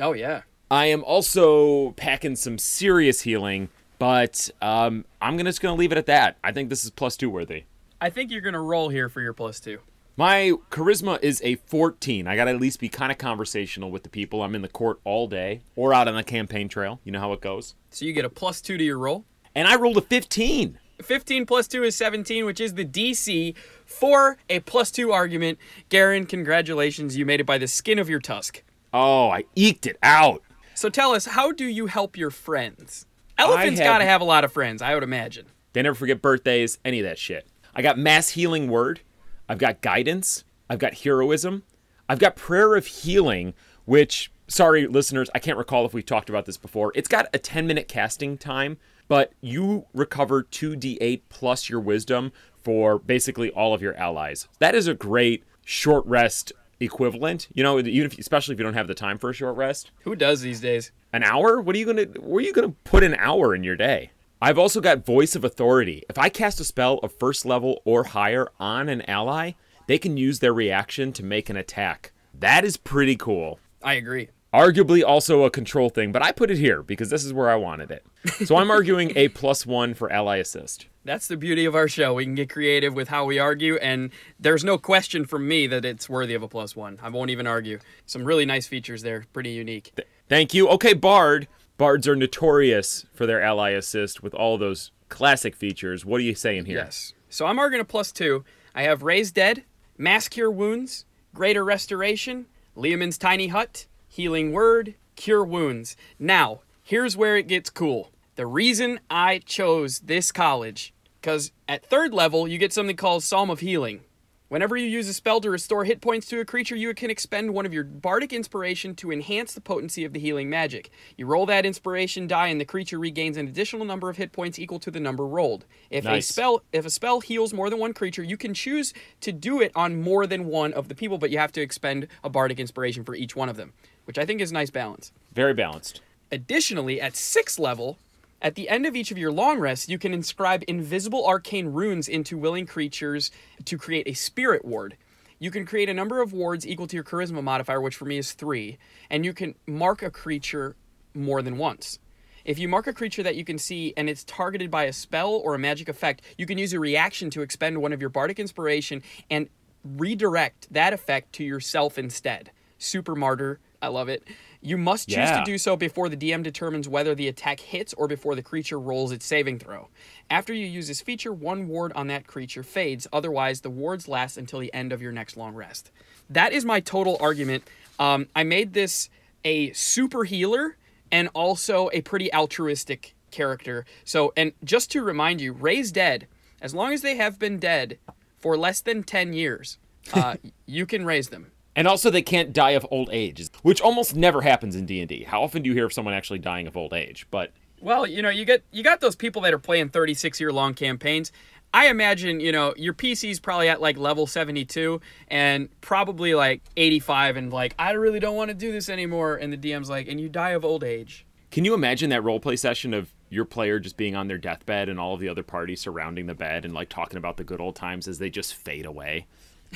Oh, 0.00 0.14
yeah. 0.14 0.42
I 0.70 0.86
am 0.86 1.04
also 1.04 1.90
packing 1.92 2.36
some 2.36 2.56
serious 2.56 3.22
healing, 3.22 3.68
but 3.98 4.50
um, 4.60 5.04
I'm 5.20 5.36
gonna 5.36 5.50
just 5.50 5.60
gonna 5.60 5.76
leave 5.76 5.92
it 5.92 5.98
at 5.98 6.06
that. 6.06 6.36
I 6.42 6.52
think 6.52 6.68
this 6.68 6.84
is 6.84 6.90
plus 6.90 7.16
two 7.16 7.30
worthy. 7.30 7.64
I 8.00 8.10
think 8.10 8.30
you're 8.30 8.42
going 8.42 8.52
to 8.52 8.60
roll 8.60 8.90
here 8.90 9.08
for 9.08 9.22
your 9.22 9.32
plus 9.32 9.60
two. 9.60 9.78
My 10.16 10.52
charisma 10.70 11.18
is 11.22 11.40
a 11.42 11.54
14. 11.54 12.26
I 12.26 12.36
gotta 12.36 12.50
at 12.50 12.60
least 12.60 12.78
be 12.78 12.88
kind 12.88 13.10
of 13.10 13.16
conversational 13.18 13.90
with 13.90 14.02
the 14.02 14.08
people. 14.10 14.42
I'm 14.42 14.54
in 14.54 14.62
the 14.62 14.68
court 14.68 15.00
all 15.04 15.26
day 15.26 15.62
or 15.74 15.94
out 15.94 16.06
on 16.06 16.14
the 16.14 16.22
campaign 16.22 16.68
trail. 16.68 17.00
You 17.02 17.12
know 17.12 17.20
how 17.20 17.32
it 17.32 17.40
goes. 17.40 17.74
So 17.88 18.04
you 18.04 18.12
get 18.12 18.24
a 18.24 18.28
plus 18.28 18.60
two 18.60 18.76
to 18.76 18.84
your 18.84 18.98
roll. 18.98 19.24
And 19.54 19.66
I 19.66 19.76
rolled 19.76 19.96
a 19.96 20.02
15. 20.02 20.78
15 21.02 21.46
plus 21.46 21.66
2 21.66 21.82
is 21.82 21.96
17, 21.96 22.44
which 22.44 22.60
is 22.60 22.74
the 22.74 22.84
DC 22.84 23.56
for 23.84 24.36
a 24.48 24.60
plus 24.60 24.90
2 24.90 25.10
argument. 25.10 25.58
Garen, 25.88 26.26
congratulations. 26.26 27.16
You 27.16 27.26
made 27.26 27.40
it 27.40 27.44
by 27.44 27.58
the 27.58 27.66
skin 27.66 27.98
of 27.98 28.08
your 28.08 28.20
tusk. 28.20 28.62
Oh, 28.92 29.30
I 29.30 29.44
eked 29.56 29.86
it 29.86 29.98
out. 30.02 30.42
So 30.74 30.88
tell 30.88 31.12
us, 31.12 31.26
how 31.26 31.52
do 31.52 31.64
you 31.64 31.86
help 31.86 32.16
your 32.16 32.30
friends? 32.30 33.06
Elephants 33.38 33.80
got 33.80 33.98
to 33.98 34.04
have 34.04 34.20
a 34.20 34.24
lot 34.24 34.44
of 34.44 34.52
friends, 34.52 34.82
I 34.82 34.94
would 34.94 35.02
imagine. 35.02 35.46
They 35.72 35.82
never 35.82 35.94
forget 35.94 36.22
birthdays, 36.22 36.78
any 36.84 37.00
of 37.00 37.04
that 37.04 37.18
shit. 37.18 37.48
I 37.74 37.82
got 37.82 37.98
mass 37.98 38.30
healing 38.30 38.68
word. 38.68 39.00
I've 39.48 39.58
got 39.58 39.80
guidance. 39.80 40.44
I've 40.70 40.78
got 40.78 40.94
heroism. 40.94 41.64
I've 42.08 42.18
got 42.18 42.36
prayer 42.36 42.76
of 42.76 42.86
healing, 42.86 43.54
which, 43.84 44.30
sorry, 44.46 44.86
listeners, 44.86 45.28
I 45.34 45.38
can't 45.38 45.58
recall 45.58 45.84
if 45.84 45.94
we've 45.94 46.06
talked 46.06 46.28
about 46.28 46.46
this 46.46 46.56
before. 46.56 46.92
It's 46.94 47.08
got 47.08 47.26
a 47.34 47.38
10 47.38 47.66
minute 47.66 47.88
casting 47.88 48.38
time, 48.38 48.78
but 49.08 49.32
you 49.40 49.86
recover 49.92 50.42
2d8 50.44 51.22
plus 51.28 51.68
your 51.68 51.80
wisdom 51.80 52.32
for 52.56 52.98
basically 52.98 53.50
all 53.50 53.74
of 53.74 53.82
your 53.82 53.96
allies. 53.96 54.48
That 54.58 54.74
is 54.74 54.86
a 54.86 54.94
great 54.94 55.44
short 55.64 56.06
rest 56.06 56.52
equivalent. 56.80 57.48
You 57.54 57.62
know, 57.62 57.78
even 57.78 58.06
if, 58.06 58.18
especially 58.18 58.54
if 58.54 58.58
you 58.58 58.64
don't 58.64 58.74
have 58.74 58.88
the 58.88 58.94
time 58.94 59.18
for 59.18 59.30
a 59.30 59.34
short 59.34 59.56
rest. 59.56 59.90
Who 60.02 60.16
does 60.16 60.40
these 60.40 60.60
days? 60.60 60.92
An 61.12 61.22
hour? 61.22 61.60
What 61.60 61.76
are 61.76 61.78
you 61.78 61.86
gonna? 61.86 62.04
Where 62.20 62.38
are 62.38 62.46
you 62.46 62.52
gonna 62.52 62.74
put 62.84 63.02
an 63.04 63.14
hour 63.14 63.54
in 63.54 63.64
your 63.64 63.76
day? 63.76 64.10
I've 64.42 64.58
also 64.58 64.80
got 64.80 65.06
Voice 65.06 65.34
of 65.36 65.44
Authority. 65.44 66.02
If 66.10 66.18
I 66.18 66.28
cast 66.28 66.60
a 66.60 66.64
spell 66.64 66.98
of 66.98 67.12
first 67.12 67.46
level 67.46 67.80
or 67.84 68.04
higher 68.04 68.48
on 68.60 68.88
an 68.88 69.02
ally, 69.08 69.52
they 69.86 69.98
can 69.98 70.16
use 70.16 70.40
their 70.40 70.52
reaction 70.52 71.12
to 71.14 71.24
make 71.24 71.48
an 71.48 71.56
attack. 71.56 72.12
That 72.34 72.64
is 72.64 72.76
pretty 72.76 73.16
cool. 73.16 73.58
I 73.82 73.94
agree. 73.94 74.28
Arguably 74.52 75.02
also 75.04 75.44
a 75.44 75.50
control 75.50 75.88
thing, 75.88 76.12
but 76.12 76.22
I 76.22 76.30
put 76.30 76.50
it 76.50 76.58
here 76.58 76.82
because 76.82 77.10
this 77.10 77.24
is 77.24 77.32
where 77.32 77.48
I 77.50 77.56
wanted 77.56 77.90
it. 77.90 78.04
So 78.46 78.56
I'm 78.56 78.70
arguing 78.70 79.12
a 79.16 79.28
plus 79.28 79.66
one 79.66 79.94
for 79.94 80.12
ally 80.12 80.36
assist. 80.36 80.86
That's 81.04 81.28
the 81.28 81.36
beauty 81.36 81.66
of 81.66 81.74
our 81.74 81.86
show. 81.86 82.14
We 82.14 82.24
can 82.24 82.34
get 82.34 82.48
creative 82.48 82.94
with 82.94 83.08
how 83.08 83.26
we 83.26 83.38
argue, 83.38 83.76
and 83.76 84.10
there's 84.40 84.64
no 84.64 84.78
question 84.78 85.26
from 85.26 85.46
me 85.46 85.66
that 85.66 85.84
it's 85.84 86.08
worthy 86.08 86.32
of 86.32 86.42
a 86.42 86.48
plus 86.48 86.74
one. 86.74 86.98
I 87.02 87.10
won't 87.10 87.30
even 87.30 87.46
argue. 87.46 87.78
Some 88.06 88.24
really 88.24 88.46
nice 88.46 88.66
features 88.66 89.02
there, 89.02 89.24
pretty 89.34 89.50
unique. 89.50 89.92
Th- 89.96 90.08
thank 90.28 90.54
you. 90.54 90.68
Okay, 90.68 90.94
Bard. 90.94 91.46
Bards 91.76 92.08
are 92.08 92.16
notorious 92.16 93.04
for 93.12 93.26
their 93.26 93.42
ally 93.42 93.70
assist 93.70 94.22
with 94.22 94.32
all 94.32 94.56
those 94.56 94.92
classic 95.08 95.56
features. 95.56 96.06
What 96.06 96.20
are 96.20 96.24
you 96.24 96.34
saying 96.34 96.64
here? 96.64 96.78
Yes. 96.78 97.12
So 97.28 97.46
I'm 97.46 97.58
arguing 97.58 97.82
a 97.82 97.84
plus 97.84 98.10
two. 98.12 98.44
I 98.74 98.84
have 98.84 99.02
Raise 99.02 99.30
Dead, 99.30 99.64
Mass 99.98 100.28
Cure 100.28 100.50
Wounds, 100.50 101.04
Greater 101.34 101.64
Restoration, 101.64 102.46
Leomund's 102.76 103.18
Tiny 103.18 103.48
Hut, 103.48 103.86
Healing 104.08 104.52
Word, 104.52 104.94
Cure 105.16 105.44
Wounds. 105.44 105.96
Now, 106.18 106.60
here's 106.82 107.16
where 107.16 107.36
it 107.36 107.48
gets 107.48 107.68
cool. 107.68 108.12
The 108.36 108.46
reason 108.46 109.00
I 109.10 109.38
chose 109.38 109.98
this 110.00 110.32
college, 110.32 110.93
because 111.24 111.52
at 111.66 111.82
third 111.82 112.12
level, 112.12 112.46
you 112.46 112.58
get 112.58 112.70
something 112.70 112.96
called 112.96 113.22
Psalm 113.22 113.48
of 113.48 113.60
Healing. 113.60 114.00
Whenever 114.48 114.76
you 114.76 114.86
use 114.86 115.08
a 115.08 115.14
spell 115.14 115.40
to 115.40 115.48
restore 115.48 115.86
hit 115.86 116.02
points 116.02 116.26
to 116.26 116.38
a 116.38 116.44
creature, 116.44 116.76
you 116.76 116.92
can 116.92 117.08
expend 117.08 117.54
one 117.54 117.64
of 117.64 117.72
your 117.72 117.82
bardic 117.82 118.30
inspiration 118.30 118.94
to 118.96 119.10
enhance 119.10 119.54
the 119.54 119.60
potency 119.62 120.04
of 120.04 120.12
the 120.12 120.20
healing 120.20 120.50
magic. 120.50 120.90
You 121.16 121.24
roll 121.24 121.46
that 121.46 121.64
inspiration 121.64 122.26
die 122.26 122.48
and 122.48 122.60
the 122.60 122.66
creature 122.66 122.98
regains 122.98 123.38
an 123.38 123.48
additional 123.48 123.86
number 123.86 124.10
of 124.10 124.18
hit 124.18 124.32
points 124.32 124.58
equal 124.58 124.78
to 124.80 124.90
the 124.90 125.00
number 125.00 125.26
rolled. 125.26 125.64
If 125.88 126.04
Nice. 126.04 126.28
a 126.28 126.32
spell 126.34 126.62
if 126.74 126.84
a 126.84 126.90
spell 126.90 127.20
heals 127.20 127.54
more 127.54 127.70
than 127.70 127.78
one 127.78 127.94
creature, 127.94 128.22
you 128.22 128.36
can 128.36 128.52
choose 128.52 128.92
to 129.22 129.32
do 129.32 129.62
it 129.62 129.72
on 129.74 130.02
more 130.02 130.26
than 130.26 130.44
one 130.44 130.74
of 130.74 130.88
the 130.88 130.94
people, 130.94 131.16
but 131.16 131.30
you 131.30 131.38
have 131.38 131.52
to 131.52 131.62
expend 131.62 132.06
a 132.22 132.28
bardic 132.28 132.60
inspiration 132.60 133.02
for 133.02 133.14
each 133.14 133.34
one 133.34 133.48
of 133.48 133.56
them, 133.56 133.72
which 134.04 134.18
I 134.18 134.26
think 134.26 134.42
is 134.42 134.52
nice 134.52 134.68
balance. 134.68 135.10
Very 135.32 135.54
balanced. 135.54 136.02
Additionally, 136.30 137.00
at 137.00 137.16
sixth 137.16 137.58
level, 137.58 137.96
at 138.44 138.56
the 138.56 138.68
end 138.68 138.84
of 138.84 138.94
each 138.94 139.10
of 139.10 139.16
your 139.16 139.32
long 139.32 139.58
rests, 139.58 139.88
you 139.88 139.98
can 139.98 140.12
inscribe 140.12 140.62
invisible 140.68 141.26
arcane 141.26 141.68
runes 141.68 142.08
into 142.08 142.36
willing 142.36 142.66
creatures 142.66 143.30
to 143.64 143.78
create 143.78 144.06
a 144.06 144.12
spirit 144.12 144.66
ward. 144.66 144.98
You 145.38 145.50
can 145.50 145.64
create 145.64 145.88
a 145.88 145.94
number 145.94 146.20
of 146.20 146.34
wards 146.34 146.66
equal 146.66 146.86
to 146.88 146.94
your 146.94 147.04
charisma 147.04 147.42
modifier, 147.42 147.80
which 147.80 147.96
for 147.96 148.04
me 148.04 148.18
is 148.18 148.34
three, 148.34 148.76
and 149.08 149.24
you 149.24 149.32
can 149.32 149.54
mark 149.66 150.02
a 150.02 150.10
creature 150.10 150.76
more 151.14 151.40
than 151.40 151.56
once. 151.56 151.98
If 152.44 152.58
you 152.58 152.68
mark 152.68 152.86
a 152.86 152.92
creature 152.92 153.22
that 153.22 153.34
you 153.34 153.46
can 153.46 153.56
see 153.56 153.94
and 153.96 154.10
it's 154.10 154.24
targeted 154.24 154.70
by 154.70 154.84
a 154.84 154.92
spell 154.92 155.32
or 155.32 155.54
a 155.54 155.58
magic 155.58 155.88
effect, 155.88 156.20
you 156.36 156.44
can 156.44 156.58
use 156.58 156.74
a 156.74 156.80
reaction 156.80 157.30
to 157.30 157.40
expend 157.40 157.80
one 157.80 157.94
of 157.94 158.02
your 158.02 158.10
bardic 158.10 158.38
inspiration 158.38 159.02
and 159.30 159.48
redirect 159.82 160.70
that 160.70 160.92
effect 160.92 161.32
to 161.36 161.44
yourself 161.44 161.96
instead. 161.96 162.50
Super 162.76 163.14
martyr. 163.14 163.58
I 163.80 163.88
love 163.88 164.10
it. 164.10 164.22
You 164.64 164.78
must 164.78 165.08
choose 165.08 165.16
Yeah. 165.18 165.40
to 165.40 165.44
do 165.44 165.58
so 165.58 165.76
before 165.76 166.08
the 166.08 166.16
DM 166.16 166.42
determines 166.42 166.88
whether 166.88 167.14
the 167.14 167.28
attack 167.28 167.60
hits 167.60 167.92
or 167.94 168.08
before 168.08 168.34
the 168.34 168.42
creature 168.42 168.80
rolls 168.80 169.12
its 169.12 169.26
saving 169.26 169.58
throw. 169.58 169.90
After 170.30 170.54
you 170.54 170.66
use 170.66 170.88
this 170.88 171.02
feature, 171.02 171.34
one 171.34 171.68
ward 171.68 171.92
on 171.94 172.06
that 172.06 172.26
creature 172.26 172.62
fades. 172.62 173.06
Otherwise, 173.12 173.60
the 173.60 173.68
wards 173.68 174.08
last 174.08 174.38
until 174.38 174.60
the 174.60 174.72
end 174.72 174.90
of 174.90 175.02
your 175.02 175.12
next 175.12 175.36
long 175.36 175.54
rest. 175.54 175.90
That 176.30 176.54
is 176.54 176.64
my 176.64 176.80
total 176.80 177.18
argument. 177.20 177.64
Um, 177.98 178.28
I 178.34 178.42
made 178.42 178.72
this 178.72 179.10
a 179.44 179.70
super 179.74 180.24
healer 180.24 180.78
and 181.12 181.28
also 181.34 181.90
a 181.92 182.00
pretty 182.00 182.32
altruistic 182.32 183.14
character. 183.30 183.84
So, 184.02 184.32
and 184.34 184.52
just 184.64 184.90
to 184.92 185.02
remind 185.02 185.42
you, 185.42 185.52
Raise 185.52 185.92
Dead, 185.92 186.26
as 186.62 186.74
long 186.74 186.94
as 186.94 187.02
they 187.02 187.16
have 187.16 187.38
been 187.38 187.58
dead 187.58 187.98
for 188.38 188.56
less 188.56 188.80
than 188.80 189.02
10 189.02 189.34
years, 189.34 189.76
uh, 190.14 190.36
you 190.66 190.86
can 190.86 191.04
raise 191.04 191.28
them. 191.28 191.50
And 191.76 191.88
also, 191.88 192.10
they 192.10 192.22
can't 192.22 192.52
die 192.52 192.70
of 192.70 192.86
old 192.90 193.08
age, 193.12 193.48
which 193.62 193.80
almost 193.80 194.14
never 194.14 194.42
happens 194.42 194.76
in 194.76 194.86
D 194.86 195.00
and 195.00 195.08
D. 195.08 195.24
How 195.24 195.42
often 195.42 195.62
do 195.62 195.68
you 195.68 195.74
hear 195.74 195.86
of 195.86 195.92
someone 195.92 196.14
actually 196.14 196.38
dying 196.38 196.66
of 196.66 196.76
old 196.76 196.92
age? 196.92 197.26
But 197.30 197.52
Well, 197.80 198.06
you 198.06 198.22
know, 198.22 198.30
you 198.30 198.44
get 198.44 198.62
you 198.70 198.82
got 198.84 199.00
those 199.00 199.16
people 199.16 199.42
that 199.42 199.52
are 199.52 199.58
playing 199.58 199.88
36 199.88 200.38
year 200.40 200.52
long 200.52 200.74
campaigns. 200.74 201.32
I 201.72 201.88
imagine, 201.88 202.38
you 202.38 202.52
know, 202.52 202.72
your 202.76 202.94
PC's 202.94 203.40
probably 203.40 203.68
at 203.68 203.80
like 203.80 203.98
level 203.98 204.28
72 204.28 205.00
and 205.26 205.68
probably 205.80 206.32
like 206.32 206.62
85 206.76 207.36
and 207.36 207.52
like 207.52 207.74
I 207.80 207.90
really 207.92 208.20
don't 208.20 208.36
want 208.36 208.50
to 208.50 208.54
do 208.54 208.70
this 208.70 208.88
anymore 208.88 209.34
and 209.34 209.52
the 209.52 209.56
DM's 209.56 209.90
like 209.90 210.06
and 210.06 210.20
you 210.20 210.28
die 210.28 210.50
of 210.50 210.64
old 210.64 210.84
age. 210.84 211.26
can 211.50 211.64
you 211.64 211.74
imagine 211.74 212.10
that 212.10 212.22
roleplay 212.22 212.56
session 212.56 212.94
of 212.94 213.12
your 213.28 213.44
player 213.44 213.80
just 213.80 213.96
being 213.96 214.14
on 214.14 214.28
their 214.28 214.38
deathbed 214.38 214.88
and 214.88 215.00
all 215.00 215.14
of 215.14 215.20
the 215.20 215.28
other 215.28 215.42
parties 215.42 215.80
surrounding 215.80 216.26
the 216.26 216.34
bed 216.34 216.64
and 216.64 216.72
like 216.72 216.88
talking 216.88 217.16
about 217.16 217.36
the 217.38 217.44
good 217.44 217.60
old 217.60 217.74
times 217.74 218.06
as 218.06 218.18
they 218.20 218.30
just 218.30 218.54
fade 218.54 218.86
away? 218.86 219.26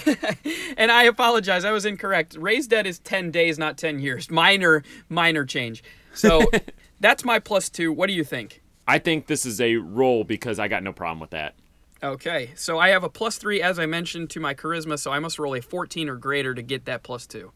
And 0.77 0.93
I 0.93 1.05
apologize, 1.05 1.65
I 1.65 1.73
was 1.73 1.85
incorrect. 1.85 2.37
Raised 2.39 2.71
dead 2.71 2.87
is 2.87 2.99
10 3.01 3.31
days, 3.31 3.59
not 3.59 3.77
10 3.77 3.99
years. 3.99 4.31
Minor 4.31 4.83
minor 5.09 5.45
change. 5.45 5.83
So 6.15 6.51
that's 7.01 7.25
my 7.25 7.39
plus 7.39 7.69
2. 7.69 7.93
What 7.93 8.07
do 8.07 8.13
you 8.13 8.25
think? 8.25 8.63
I 8.87 8.99
think 8.99 9.27
this 9.27 9.45
is 9.45 9.61
a 9.61 9.77
roll 9.77 10.25
because 10.25 10.59
I 10.59 10.69
got 10.69 10.83
no 10.83 10.93
problem 10.93 11.21
with 11.21 11.31
that. 11.31 11.55
Okay, 12.03 12.53
so 12.55 12.79
I 12.79 12.91
have 12.91 13.03
a 13.03 13.09
plus 13.09 13.39
three, 13.39 13.61
as 13.61 13.79
I 13.79 13.87
mentioned, 13.87 14.31
to 14.31 14.41
my 14.41 14.55
charisma, 14.55 14.97
so 14.99 15.11
I 15.11 15.19
must 15.19 15.39
roll 15.39 15.57
a 15.57 15.61
14 15.61 16.09
or 16.09 16.15
greater 16.15 16.55
to 16.55 16.63
get 16.63 16.85
that 16.85 17.03
plus 17.03 17.27
two. 17.27 17.51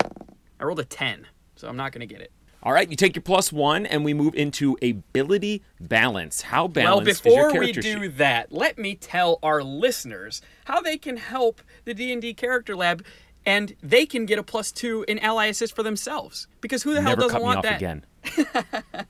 I 0.00 0.64
rolled 0.64 0.78
a 0.78 0.84
10, 0.84 1.26
so 1.56 1.68
I'm 1.68 1.76
not 1.76 1.90
going 1.90 2.06
to 2.06 2.06
get 2.06 2.22
it. 2.22 2.30
All 2.62 2.72
right, 2.72 2.88
you 2.90 2.96
take 2.96 3.16
your 3.16 3.22
plus 3.22 3.50
one, 3.52 3.86
and 3.86 4.04
we 4.04 4.12
move 4.12 4.34
into 4.34 4.76
ability 4.82 5.62
balance. 5.80 6.42
How 6.42 6.62
Well, 6.64 6.68
balanced 6.68 7.24
is 7.26 7.34
your 7.34 7.48
before 7.48 7.60
we 7.60 7.72
do 7.72 8.02
sheet? 8.02 8.18
that, 8.18 8.52
let 8.52 8.76
me 8.78 8.94
tell 8.94 9.38
our 9.42 9.62
listeners 9.62 10.42
how 10.66 10.80
they 10.82 10.98
can 10.98 11.16
help 11.16 11.62
the 11.86 11.94
D&D 11.94 12.34
Character 12.34 12.76
Lab, 12.76 13.02
and 13.46 13.74
they 13.82 14.04
can 14.04 14.26
get 14.26 14.38
a 14.38 14.42
plus 14.42 14.72
two 14.72 15.06
in 15.08 15.18
ally 15.20 15.46
assist 15.46 15.74
for 15.74 15.82
themselves. 15.82 16.48
Because 16.60 16.82
who 16.82 16.92
the 16.92 17.00
hell 17.00 17.12
Never 17.12 17.22
doesn't 17.22 17.32
cut 17.36 17.40
me 17.40 17.44
want 17.46 17.58
off 17.58 17.64
that? 17.64 17.76
again. 17.76 18.04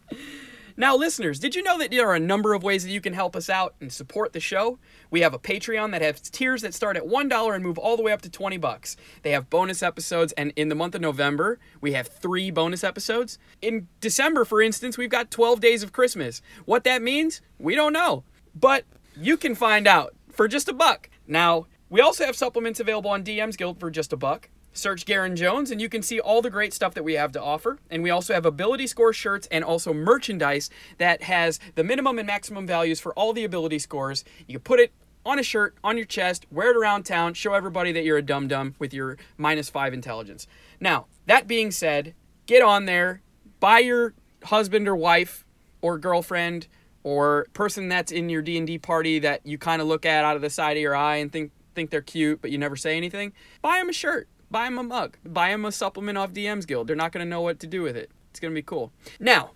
Now, 0.80 0.96
listeners, 0.96 1.38
did 1.38 1.54
you 1.54 1.62
know 1.62 1.76
that 1.76 1.90
there 1.90 2.08
are 2.08 2.14
a 2.14 2.18
number 2.18 2.54
of 2.54 2.62
ways 2.62 2.84
that 2.84 2.90
you 2.90 3.02
can 3.02 3.12
help 3.12 3.36
us 3.36 3.50
out 3.50 3.74
and 3.82 3.92
support 3.92 4.32
the 4.32 4.40
show? 4.40 4.78
We 5.10 5.20
have 5.20 5.34
a 5.34 5.38
Patreon 5.38 5.90
that 5.90 6.00
has 6.00 6.22
tiers 6.22 6.62
that 6.62 6.72
start 6.72 6.96
at 6.96 7.02
$1 7.02 7.54
and 7.54 7.62
move 7.62 7.76
all 7.76 7.98
the 7.98 8.02
way 8.02 8.12
up 8.12 8.22
to 8.22 8.30
20 8.30 8.56
bucks. 8.56 8.96
They 9.20 9.32
have 9.32 9.50
bonus 9.50 9.82
episodes 9.82 10.32
and 10.38 10.54
in 10.56 10.70
the 10.70 10.74
month 10.74 10.94
of 10.94 11.02
November, 11.02 11.58
we 11.82 11.92
have 11.92 12.08
3 12.08 12.50
bonus 12.52 12.82
episodes. 12.82 13.38
In 13.60 13.88
December, 14.00 14.46
for 14.46 14.62
instance, 14.62 14.96
we've 14.96 15.10
got 15.10 15.30
12 15.30 15.60
days 15.60 15.82
of 15.82 15.92
Christmas. 15.92 16.40
What 16.64 16.84
that 16.84 17.02
means, 17.02 17.42
we 17.58 17.74
don't 17.74 17.92
know. 17.92 18.24
But 18.54 18.86
you 19.14 19.36
can 19.36 19.54
find 19.54 19.86
out 19.86 20.14
for 20.30 20.48
just 20.48 20.66
a 20.66 20.72
buck. 20.72 21.10
Now, 21.26 21.66
we 21.90 22.00
also 22.00 22.24
have 22.24 22.36
supplements 22.36 22.80
available 22.80 23.10
on 23.10 23.22
DM's 23.22 23.58
Guild 23.58 23.78
for 23.78 23.90
just 23.90 24.14
a 24.14 24.16
buck. 24.16 24.48
Search 24.72 25.04
Garen 25.04 25.36
Jones 25.36 25.70
and 25.70 25.80
you 25.80 25.88
can 25.88 26.02
see 26.02 26.20
all 26.20 26.42
the 26.42 26.50
great 26.50 26.72
stuff 26.72 26.94
that 26.94 27.02
we 27.02 27.14
have 27.14 27.32
to 27.32 27.42
offer. 27.42 27.78
And 27.90 28.02
we 28.02 28.10
also 28.10 28.34
have 28.34 28.46
ability 28.46 28.86
score 28.86 29.12
shirts 29.12 29.48
and 29.50 29.64
also 29.64 29.92
merchandise 29.92 30.70
that 30.98 31.24
has 31.24 31.58
the 31.74 31.84
minimum 31.84 32.18
and 32.18 32.26
maximum 32.26 32.66
values 32.66 33.00
for 33.00 33.12
all 33.14 33.32
the 33.32 33.44
ability 33.44 33.78
scores. 33.78 34.24
You 34.46 34.58
can 34.58 34.62
put 34.62 34.80
it 34.80 34.92
on 35.24 35.38
a 35.38 35.42
shirt, 35.42 35.76
on 35.84 35.96
your 35.96 36.06
chest, 36.06 36.46
wear 36.50 36.70
it 36.70 36.76
around 36.76 37.04
town, 37.04 37.34
show 37.34 37.52
everybody 37.52 37.92
that 37.92 38.04
you're 38.04 38.16
a 38.16 38.22
dum 38.22 38.48
dum 38.48 38.74
with 38.78 38.94
your 38.94 39.18
minus 39.36 39.68
five 39.68 39.92
intelligence. 39.92 40.46
Now, 40.80 41.06
that 41.26 41.46
being 41.46 41.70
said, 41.70 42.14
get 42.46 42.62
on 42.62 42.86
there, 42.86 43.22
buy 43.60 43.80
your 43.80 44.14
husband 44.44 44.88
or 44.88 44.96
wife 44.96 45.44
or 45.82 45.98
girlfriend 45.98 46.68
or 47.02 47.46
person 47.52 47.88
that's 47.88 48.12
in 48.12 48.28
your 48.28 48.42
D&D 48.42 48.78
party 48.78 49.18
that 49.18 49.44
you 49.44 49.58
kind 49.58 49.80
of 49.80 49.88
look 49.88 50.04
at 50.04 50.24
out 50.24 50.36
of 50.36 50.42
the 50.42 50.50
side 50.50 50.76
of 50.76 50.82
your 50.82 50.94
eye 50.94 51.16
and 51.16 51.32
think 51.32 51.52
think 51.72 51.90
they're 51.90 52.02
cute 52.02 52.42
but 52.42 52.50
you 52.50 52.58
never 52.58 52.76
say 52.76 52.96
anything. 52.96 53.32
Buy 53.62 53.78
them 53.78 53.88
a 53.88 53.92
shirt, 53.92 54.28
buy 54.50 54.64
them 54.64 54.78
a 54.78 54.82
mug, 54.82 55.16
buy 55.24 55.50
them 55.50 55.64
a 55.64 55.72
supplement 55.72 56.18
off 56.18 56.32
DM's 56.32 56.66
Guild. 56.66 56.86
They're 56.88 56.96
not 56.96 57.12
going 57.12 57.24
to 57.24 57.28
know 57.30 57.40
what 57.40 57.60
to 57.60 57.66
do 57.66 57.82
with 57.82 57.96
it. 57.96 58.10
It's 58.30 58.40
going 58.40 58.52
to 58.52 58.54
be 58.54 58.62
cool. 58.62 58.92
Now, 59.18 59.50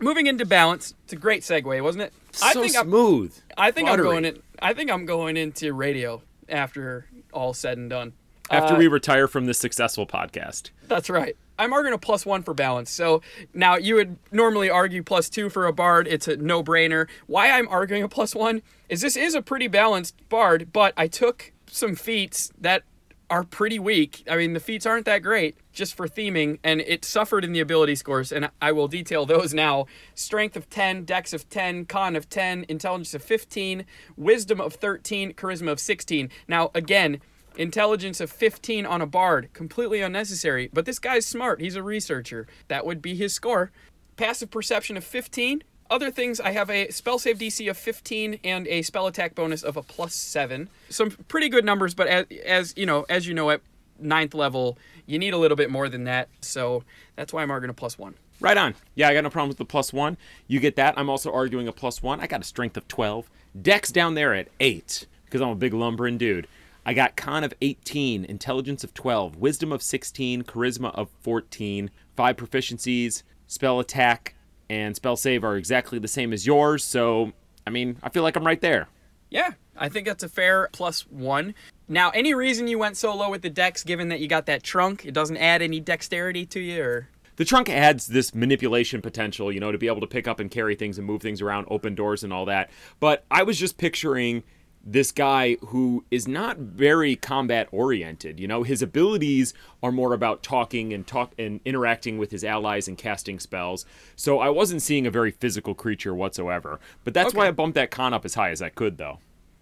moving 0.00 0.26
into 0.26 0.44
balance, 0.46 0.94
it's 1.04 1.12
a 1.12 1.16
great 1.16 1.42
segue, 1.42 1.82
wasn't 1.82 2.04
it? 2.04 2.12
so 2.32 2.66
smooth. 2.66 3.34
I 3.56 3.70
think. 3.70 3.88
I'm 3.88 3.98
going 4.00 4.24
in, 4.24 4.42
I 4.60 4.72
think 4.74 4.90
I'm 4.90 5.06
going 5.06 5.36
into 5.36 5.72
radio 5.72 6.22
after 6.48 7.06
all 7.32 7.54
said 7.54 7.78
and 7.78 7.88
done. 7.90 8.12
After 8.50 8.74
Uh, 8.74 8.78
we 8.78 8.88
retire 8.88 9.26
from 9.26 9.46
this 9.46 9.58
successful 9.58 10.06
podcast. 10.06 10.70
That's 10.86 11.08
right. 11.08 11.36
I'm 11.58 11.72
arguing 11.72 11.94
a 11.94 11.98
plus 11.98 12.26
one 12.26 12.42
for 12.42 12.52
balance. 12.52 12.90
So 12.90 13.22
now 13.54 13.76
you 13.76 13.94
would 13.94 14.16
normally 14.32 14.68
argue 14.68 15.02
plus 15.02 15.28
two 15.30 15.48
for 15.48 15.66
a 15.66 15.72
bard. 15.72 16.06
It's 16.08 16.26
a 16.28 16.36
no 16.36 16.62
brainer. 16.62 17.06
Why 17.26 17.50
I'm 17.50 17.68
arguing 17.68 18.02
a 18.02 18.08
plus 18.08 18.34
one 18.34 18.60
is 18.88 19.00
this 19.00 19.16
is 19.16 19.34
a 19.34 19.40
pretty 19.42 19.68
balanced 19.68 20.16
bard, 20.28 20.72
but 20.72 20.92
I 20.96 21.06
took 21.06 21.52
some 21.68 21.94
feats 21.94 22.52
that 22.60 22.82
are 23.30 23.44
pretty 23.44 23.78
weak. 23.78 24.24
I 24.30 24.36
mean, 24.36 24.52
the 24.52 24.60
feats 24.60 24.86
aren't 24.86 25.06
that 25.06 25.22
great 25.22 25.56
just 25.72 25.96
for 25.96 26.06
theming, 26.06 26.58
and 26.62 26.80
it 26.80 27.04
suffered 27.04 27.44
in 27.44 27.52
the 27.52 27.60
ability 27.60 27.94
scores, 27.94 28.30
and 28.32 28.50
I 28.60 28.72
will 28.72 28.88
detail 28.88 29.26
those 29.26 29.52
now. 29.52 29.86
Strength 30.14 30.56
of 30.56 30.70
10, 30.70 31.04
Dex 31.04 31.32
of 31.32 31.48
10, 31.48 31.86
Con 31.86 32.16
of 32.16 32.28
10, 32.28 32.66
Intelligence 32.68 33.14
of 33.14 33.22
15, 33.22 33.84
Wisdom 34.16 34.60
of 34.60 34.74
13, 34.74 35.32
Charisma 35.34 35.72
of 35.72 35.80
16. 35.80 36.30
Now, 36.48 36.70
again, 36.74 37.20
Intelligence 37.56 38.20
of 38.20 38.30
15 38.30 38.84
on 38.84 39.00
a 39.00 39.06
bard, 39.06 39.52
completely 39.52 40.00
unnecessary, 40.00 40.68
but 40.72 40.86
this 40.86 40.98
guy's 40.98 41.24
smart. 41.24 41.60
He's 41.60 41.76
a 41.76 41.82
researcher. 41.82 42.48
That 42.68 42.84
would 42.84 43.00
be 43.00 43.14
his 43.14 43.32
score. 43.32 43.70
Passive 44.16 44.50
perception 44.50 44.96
of 44.96 45.04
15. 45.04 45.62
Other 45.94 46.10
things, 46.10 46.40
I 46.40 46.50
have 46.50 46.70
a 46.70 46.90
spell 46.90 47.20
save 47.20 47.38
DC 47.38 47.70
of 47.70 47.76
15 47.76 48.40
and 48.42 48.66
a 48.66 48.82
spell 48.82 49.06
attack 49.06 49.36
bonus 49.36 49.62
of 49.62 49.76
a 49.76 49.82
plus 49.82 50.12
7. 50.12 50.68
Some 50.88 51.12
pretty 51.28 51.48
good 51.48 51.64
numbers, 51.64 51.94
but 51.94 52.08
as, 52.08 52.26
as 52.44 52.74
you 52.76 52.84
know, 52.84 53.06
as 53.08 53.28
you 53.28 53.32
know, 53.32 53.50
at 53.50 53.60
ninth 54.00 54.34
level, 54.34 54.76
you 55.06 55.20
need 55.20 55.34
a 55.34 55.38
little 55.38 55.56
bit 55.56 55.70
more 55.70 55.88
than 55.88 56.02
that. 56.02 56.28
So 56.40 56.82
that's 57.14 57.32
why 57.32 57.44
I'm 57.44 57.50
arguing 57.52 57.70
a 57.70 57.74
plus 57.74 57.96
1. 57.96 58.12
Right 58.40 58.56
on. 58.56 58.74
Yeah, 58.96 59.08
I 59.08 59.14
got 59.14 59.22
no 59.22 59.30
problem 59.30 59.46
with 59.46 59.58
the 59.58 59.64
plus 59.64 59.92
one. 59.92 60.16
You 60.48 60.58
get 60.58 60.74
that. 60.74 60.98
I'm 60.98 61.08
also 61.08 61.32
arguing 61.32 61.68
a 61.68 61.72
plus 61.72 62.02
one. 62.02 62.18
I 62.18 62.26
got 62.26 62.40
a 62.40 62.44
strength 62.44 62.76
of 62.76 62.88
12. 62.88 63.30
Dex 63.62 63.92
down 63.92 64.14
there 64.14 64.34
at 64.34 64.48
8, 64.58 65.06
because 65.26 65.42
I'm 65.42 65.50
a 65.50 65.54
big 65.54 65.74
lumbering 65.74 66.18
dude. 66.18 66.48
I 66.84 66.94
got 66.94 67.14
con 67.14 67.44
of 67.44 67.54
18, 67.62 68.24
intelligence 68.24 68.82
of 68.82 68.94
12, 68.94 69.36
wisdom 69.36 69.70
of 69.70 69.80
16, 69.80 70.42
charisma 70.42 70.92
of 70.96 71.08
14, 71.20 71.88
five 72.16 72.36
proficiencies, 72.36 73.22
spell 73.46 73.78
attack, 73.78 74.33
and 74.74 74.96
spell 74.96 75.16
save 75.16 75.44
are 75.44 75.56
exactly 75.56 76.00
the 76.00 76.08
same 76.08 76.32
as 76.32 76.46
yours. 76.46 76.82
So, 76.82 77.32
I 77.64 77.70
mean, 77.70 77.96
I 78.02 78.08
feel 78.08 78.24
like 78.24 78.36
I'm 78.36 78.44
right 78.44 78.60
there. 78.60 78.88
Yeah, 79.30 79.52
I 79.76 79.88
think 79.88 80.06
that's 80.06 80.24
a 80.24 80.28
fair 80.28 80.68
plus 80.72 81.02
one. 81.06 81.54
Now, 81.88 82.10
any 82.10 82.34
reason 82.34 82.66
you 82.66 82.78
went 82.78 82.96
so 82.96 83.14
low 83.14 83.30
with 83.30 83.42
the 83.42 83.50
dex, 83.50 83.84
given 83.84 84.08
that 84.08 84.18
you 84.20 84.26
got 84.26 84.46
that 84.46 84.62
trunk? 84.62 85.04
It 85.06 85.14
doesn't 85.14 85.36
add 85.36 85.62
any 85.62 85.80
dexterity 85.80 86.44
to 86.46 86.60
you, 86.60 86.82
or 86.82 87.08
The 87.36 87.44
trunk 87.44 87.68
adds 87.68 88.08
this 88.08 88.34
manipulation 88.34 89.00
potential, 89.00 89.52
you 89.52 89.60
know, 89.60 89.72
to 89.72 89.78
be 89.78 89.86
able 89.86 90.00
to 90.00 90.06
pick 90.06 90.28
up 90.28 90.40
and 90.40 90.50
carry 90.50 90.74
things 90.74 90.98
and 90.98 91.06
move 91.06 91.22
things 91.22 91.40
around, 91.40 91.66
open 91.70 91.94
doors 91.94 92.24
and 92.24 92.32
all 92.32 92.46
that. 92.46 92.70
But 93.00 93.24
I 93.30 93.42
was 93.42 93.58
just 93.58 93.76
picturing 93.78 94.44
this 94.84 95.12
guy 95.12 95.56
who 95.66 96.04
is 96.10 96.28
not 96.28 96.58
very 96.58 97.16
combat 97.16 97.68
oriented. 97.72 98.38
You 98.38 98.46
know, 98.46 98.62
his 98.62 98.82
abilities 98.82 99.54
are 99.82 99.90
more 99.90 100.12
about 100.12 100.42
talking 100.42 100.92
and 100.92 101.06
talk 101.06 101.32
and 101.38 101.60
interacting 101.64 102.18
with 102.18 102.30
his 102.30 102.44
allies 102.44 102.86
and 102.86 102.98
casting 102.98 103.40
spells. 103.40 103.86
So 104.14 104.40
I 104.40 104.50
wasn't 104.50 104.82
seeing 104.82 105.06
a 105.06 105.10
very 105.10 105.30
physical 105.30 105.74
creature 105.74 106.14
whatsoever. 106.14 106.80
But 107.02 107.14
that's 107.14 107.34
why 107.34 107.48
I 107.48 107.50
bumped 107.50 107.76
that 107.76 107.90
con 107.90 108.12
up 108.12 108.24
as 108.24 108.34
high 108.34 108.50
as 108.50 108.60
I 108.60 108.68
could, 108.68 108.98
though. 108.98 109.18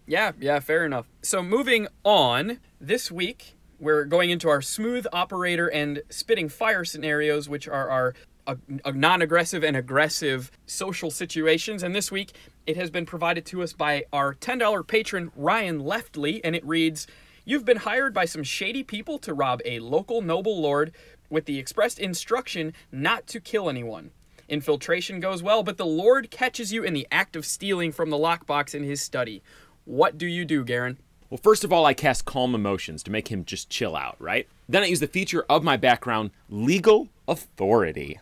Yeah, 0.07 0.33
yeah, 0.41 0.59
fair 0.59 0.85
enough. 0.85 1.09
So 1.23 1.43
moving 1.43 1.87
on, 2.03 2.59
this 2.81 3.11
week 3.11 3.55
we're 3.79 4.05
going 4.05 4.31
into 4.31 4.49
our 4.49 4.63
smooth 4.63 5.07
operator 5.13 5.69
and 5.69 6.03
spitting 6.09 6.49
fire 6.49 6.85
scenarios, 6.85 7.49
which 7.49 7.69
are 7.69 7.89
our 7.89 8.15
uh, 8.47 8.57
uh, 8.85 8.91
non-aggressive 8.91 9.63
and 9.63 9.77
aggressive 9.77 10.51
social 10.67 11.11
situations. 11.11 11.83
And 11.83 11.95
this 11.95 12.11
week 12.11 12.33
it 12.67 12.77
has 12.77 12.91
been 12.91 13.07
provided 13.07 13.45
to 13.47 13.63
us 13.63 13.73
by 13.73 14.05
our 14.13 14.35
$10 14.35 14.87
patron 14.87 15.33
Ryan 15.37 15.81
Leftley, 15.81 16.41
and 16.45 16.55
it 16.57 16.65
reads. 16.65 17.07
You've 17.45 17.65
been 17.65 17.79
hired 17.79 18.15
by 18.15 18.25
some 18.25 18.45
shady 18.45 18.85
people 18.85 19.19
to 19.19 19.35
rob 19.35 19.61
a 19.65 19.81
local 19.81 20.23
noble 20.23 20.63
lord 20.63 20.93
with 21.29 21.47
the 21.47 21.59
expressed 21.59 21.99
instruction 21.99 22.73
not 22.93 23.27
to 23.27 23.41
kill 23.41 23.69
anyone. 23.69 24.13
Infiltration 24.49 25.19
goes 25.19 25.43
well, 25.43 25.63
but 25.63 25.77
the 25.77 25.87
Lord 25.87 26.31
catches 26.31 26.73
you 26.73 26.85
in 26.85 26.95
the 26.95 27.09
act 27.11 27.35
of 27.35 27.47
stealing 27.47 27.91
from 27.91 28.11
the 28.11 28.19
lockbox 28.19 28.75
in 28.75 28.85
his 28.85 29.01
study. 29.01 29.43
What 29.85 30.19
do 30.19 30.27
you 30.27 30.45
do, 30.45 30.63
Garen? 30.63 30.99
Well, 31.31 31.41
first 31.43 31.65
of 31.65 31.73
all, 31.73 31.87
I 31.87 31.95
cast 31.95 32.27
Calm 32.27 32.55
Emotions 32.55 33.03
to 33.05 33.11
make 33.11 33.29
him 33.29 33.47
just 33.47 33.71
chill 33.71 33.97
out, 33.97 34.17
right? 34.21 34.47
Then 34.69 34.83
I 34.83 34.87
use 34.87 35.01
the 35.01 35.07
feature 35.07 35.47
of 35.49 35.65
my 35.65 35.79
background, 35.79 36.31
Legal 36.51 37.09
Authority. 37.27 38.21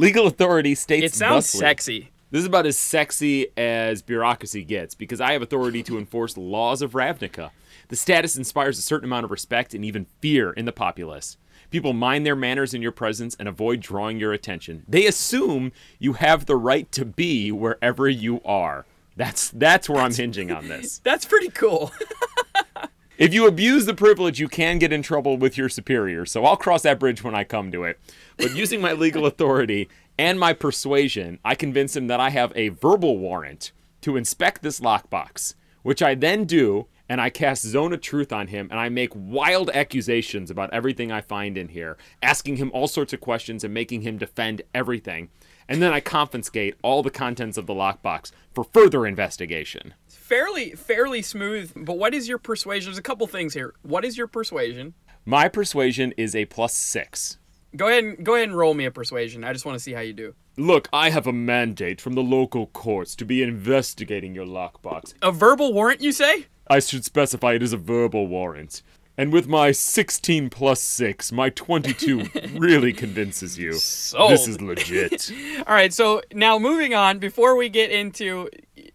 Legal 0.00 0.26
Authority 0.26 0.74
states 0.74 1.04
It 1.04 1.14
sounds 1.14 1.46
thusly- 1.46 1.60
sexy. 1.60 2.10
This 2.30 2.40
is 2.40 2.46
about 2.46 2.64
as 2.64 2.78
sexy 2.78 3.48
as 3.56 4.02
bureaucracy 4.02 4.64
gets 4.64 4.94
because 4.94 5.20
I 5.20 5.32
have 5.32 5.42
authority 5.42 5.82
to 5.82 5.98
enforce 5.98 6.32
the 6.32 6.40
laws 6.40 6.80
of 6.80 6.92
Ravnica. 6.92 7.50
The 7.88 7.96
status 7.96 8.36
inspires 8.36 8.78
a 8.78 8.82
certain 8.82 9.06
amount 9.06 9.24
of 9.24 9.30
respect 9.30 9.74
and 9.74 9.84
even 9.84 10.06
fear 10.20 10.52
in 10.52 10.64
the 10.64 10.72
populace. 10.72 11.36
People 11.70 11.92
mind 11.92 12.24
their 12.24 12.36
manners 12.36 12.72
in 12.72 12.80
your 12.80 12.92
presence 12.92 13.36
and 13.38 13.46
avoid 13.48 13.80
drawing 13.80 14.18
your 14.18 14.32
attention. 14.32 14.84
They 14.88 15.06
assume 15.06 15.72
you 15.98 16.14
have 16.14 16.46
the 16.46 16.56
right 16.56 16.90
to 16.92 17.04
be 17.04 17.52
wherever 17.52 18.08
you 18.08 18.40
are. 18.44 18.86
That's 19.16 19.50
that's 19.50 19.88
where 19.88 20.00
I'm 20.00 20.14
hinging 20.14 20.50
on 20.50 20.68
this. 20.68 20.98
That's 21.04 21.26
pretty 21.26 21.48
cool. 21.50 21.92
If 23.20 23.34
you 23.34 23.46
abuse 23.46 23.84
the 23.84 23.92
privilege, 23.92 24.40
you 24.40 24.48
can 24.48 24.78
get 24.78 24.94
in 24.94 25.02
trouble 25.02 25.36
with 25.36 25.58
your 25.58 25.68
superior. 25.68 26.24
So 26.24 26.46
I'll 26.46 26.56
cross 26.56 26.84
that 26.84 26.98
bridge 26.98 27.22
when 27.22 27.34
I 27.34 27.44
come 27.44 27.70
to 27.70 27.84
it. 27.84 28.00
But 28.38 28.56
using 28.56 28.80
my 28.80 28.94
legal 28.94 29.26
authority 29.26 29.90
and 30.16 30.40
my 30.40 30.54
persuasion, 30.54 31.38
I 31.44 31.54
convince 31.54 31.94
him 31.94 32.06
that 32.06 32.18
I 32.18 32.30
have 32.30 32.50
a 32.56 32.70
verbal 32.70 33.18
warrant 33.18 33.72
to 34.00 34.16
inspect 34.16 34.62
this 34.62 34.80
lockbox, 34.80 35.52
which 35.82 36.02
I 36.02 36.14
then 36.14 36.46
do, 36.46 36.86
and 37.10 37.20
I 37.20 37.28
cast 37.28 37.66
Zone 37.66 37.92
of 37.92 38.00
Truth 38.00 38.32
on 38.32 38.46
him, 38.46 38.68
and 38.70 38.80
I 38.80 38.88
make 38.88 39.12
wild 39.14 39.68
accusations 39.74 40.50
about 40.50 40.72
everything 40.72 41.12
I 41.12 41.20
find 41.20 41.58
in 41.58 41.68
here, 41.68 41.98
asking 42.22 42.56
him 42.56 42.70
all 42.72 42.88
sorts 42.88 43.12
of 43.12 43.20
questions 43.20 43.64
and 43.64 43.74
making 43.74 44.00
him 44.00 44.16
defend 44.16 44.62
everything. 44.74 45.28
And 45.68 45.82
then 45.82 45.92
I 45.92 46.00
confiscate 46.00 46.76
all 46.82 47.02
the 47.02 47.10
contents 47.10 47.58
of 47.58 47.66
the 47.66 47.74
lockbox 47.74 48.32
for 48.54 48.64
further 48.64 49.06
investigation. 49.06 49.92
Fairly, 50.30 50.70
fairly 50.70 51.22
smooth. 51.22 51.72
But 51.74 51.98
what 51.98 52.14
is 52.14 52.28
your 52.28 52.38
persuasion? 52.38 52.90
There's 52.90 52.98
a 52.98 53.02
couple 53.02 53.26
things 53.26 53.52
here. 53.52 53.74
What 53.82 54.04
is 54.04 54.16
your 54.16 54.28
persuasion? 54.28 54.94
My 55.26 55.48
persuasion 55.48 56.14
is 56.16 56.36
a 56.36 56.44
plus 56.44 56.72
six. 56.72 57.38
Go 57.76 57.88
ahead 57.88 58.04
and 58.04 58.24
go 58.24 58.36
ahead 58.36 58.48
and 58.48 58.56
roll 58.56 58.74
me 58.74 58.84
a 58.84 58.90
persuasion. 58.90 59.42
I 59.44 59.52
just 59.52 59.66
want 59.66 59.76
to 59.76 59.82
see 59.82 59.92
how 59.92 60.00
you 60.00 60.12
do. 60.12 60.34
Look, 60.56 60.88
I 60.92 61.10
have 61.10 61.26
a 61.26 61.32
mandate 61.32 62.00
from 62.00 62.14
the 62.14 62.22
local 62.22 62.68
courts 62.68 63.16
to 63.16 63.24
be 63.24 63.42
investigating 63.42 64.34
your 64.34 64.46
lockbox. 64.46 65.14
A 65.20 65.32
verbal 65.32 65.72
warrant, 65.72 66.00
you 66.00 66.12
say? 66.12 66.46
I 66.68 66.78
should 66.78 67.04
specify 67.04 67.54
it 67.54 67.62
is 67.62 67.72
a 67.72 67.76
verbal 67.76 68.26
warrant. 68.28 68.82
And 69.20 69.32
with 69.32 69.46
my 69.48 69.72
16 69.72 70.48
plus 70.48 70.80
6, 70.80 71.30
my 71.32 71.50
22 71.50 72.30
really 72.56 72.92
convinces 72.92 73.58
you. 73.58 73.74
Sold. 73.74 74.32
This 74.32 74.48
is 74.48 74.62
legit. 74.62 75.30
All 75.66 75.74
right. 75.74 75.92
So 75.92 76.22
now 76.32 76.58
moving 76.58 76.94
on. 76.94 77.18
Before 77.18 77.54
we 77.54 77.68
get 77.68 77.90
into 77.90 78.48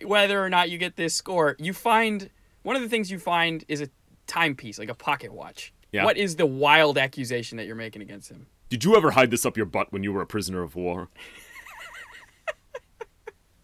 whether 0.04 0.44
or 0.44 0.50
not 0.50 0.70
you 0.70 0.78
get 0.78 0.96
this 0.96 1.14
score, 1.14 1.56
you 1.60 1.74
find 1.74 2.30
one 2.64 2.76
of 2.76 2.82
the 2.82 2.90
things 2.90 3.12
you 3.12 3.20
find 3.20 3.64
is 3.68 3.82
a 3.82 3.90
timepiece, 4.28 4.80
like 4.80 4.90
a 4.90 4.96
pocket 4.96 5.32
watch. 5.32 5.74
Yeah. 5.92 6.04
What 6.04 6.18
is 6.18 6.36
the 6.36 6.46
wild 6.46 6.98
accusation 6.98 7.58
that 7.58 7.66
you're 7.66 7.76
making 7.76 8.02
against 8.02 8.30
him? 8.30 8.48
Did 8.70 8.84
you 8.84 8.96
ever 8.96 9.12
hide 9.12 9.32
this 9.32 9.46
up 9.46 9.56
your 9.56 9.66
butt 9.66 9.94
when 9.94 10.04
you 10.04 10.12
were 10.12 10.22
a 10.22 10.26
prisoner 10.26 10.62
of 10.62 10.76
war? 10.76 11.10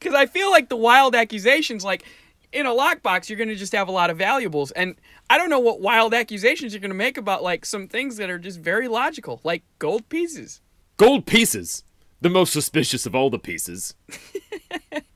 Because 0.01 0.15
I 0.15 0.25
feel 0.25 0.49
like 0.49 0.67
the 0.67 0.75
wild 0.75 1.13
accusations, 1.13 1.83
like 1.83 2.03
in 2.51 2.65
a 2.65 2.71
lockbox, 2.71 3.29
you're 3.29 3.37
going 3.37 3.49
to 3.49 3.55
just 3.55 3.73
have 3.73 3.87
a 3.87 3.91
lot 3.91 4.09
of 4.09 4.17
valuables. 4.17 4.71
And 4.71 4.95
I 5.29 5.37
don't 5.37 5.49
know 5.49 5.59
what 5.59 5.79
wild 5.79 6.15
accusations 6.15 6.73
you're 6.73 6.81
going 6.81 6.89
to 6.89 6.95
make 6.95 7.17
about 7.17 7.43
like 7.43 7.65
some 7.65 7.87
things 7.87 8.17
that 8.17 8.29
are 8.29 8.39
just 8.39 8.59
very 8.59 8.87
logical, 8.87 9.41
like 9.43 9.63
gold 9.77 10.09
pieces. 10.09 10.59
Gold 10.97 11.27
pieces! 11.27 11.83
The 12.19 12.29
most 12.29 12.51
suspicious 12.51 13.05
of 13.05 13.15
all 13.15 13.29
the 13.29 13.39
pieces. 13.39 13.93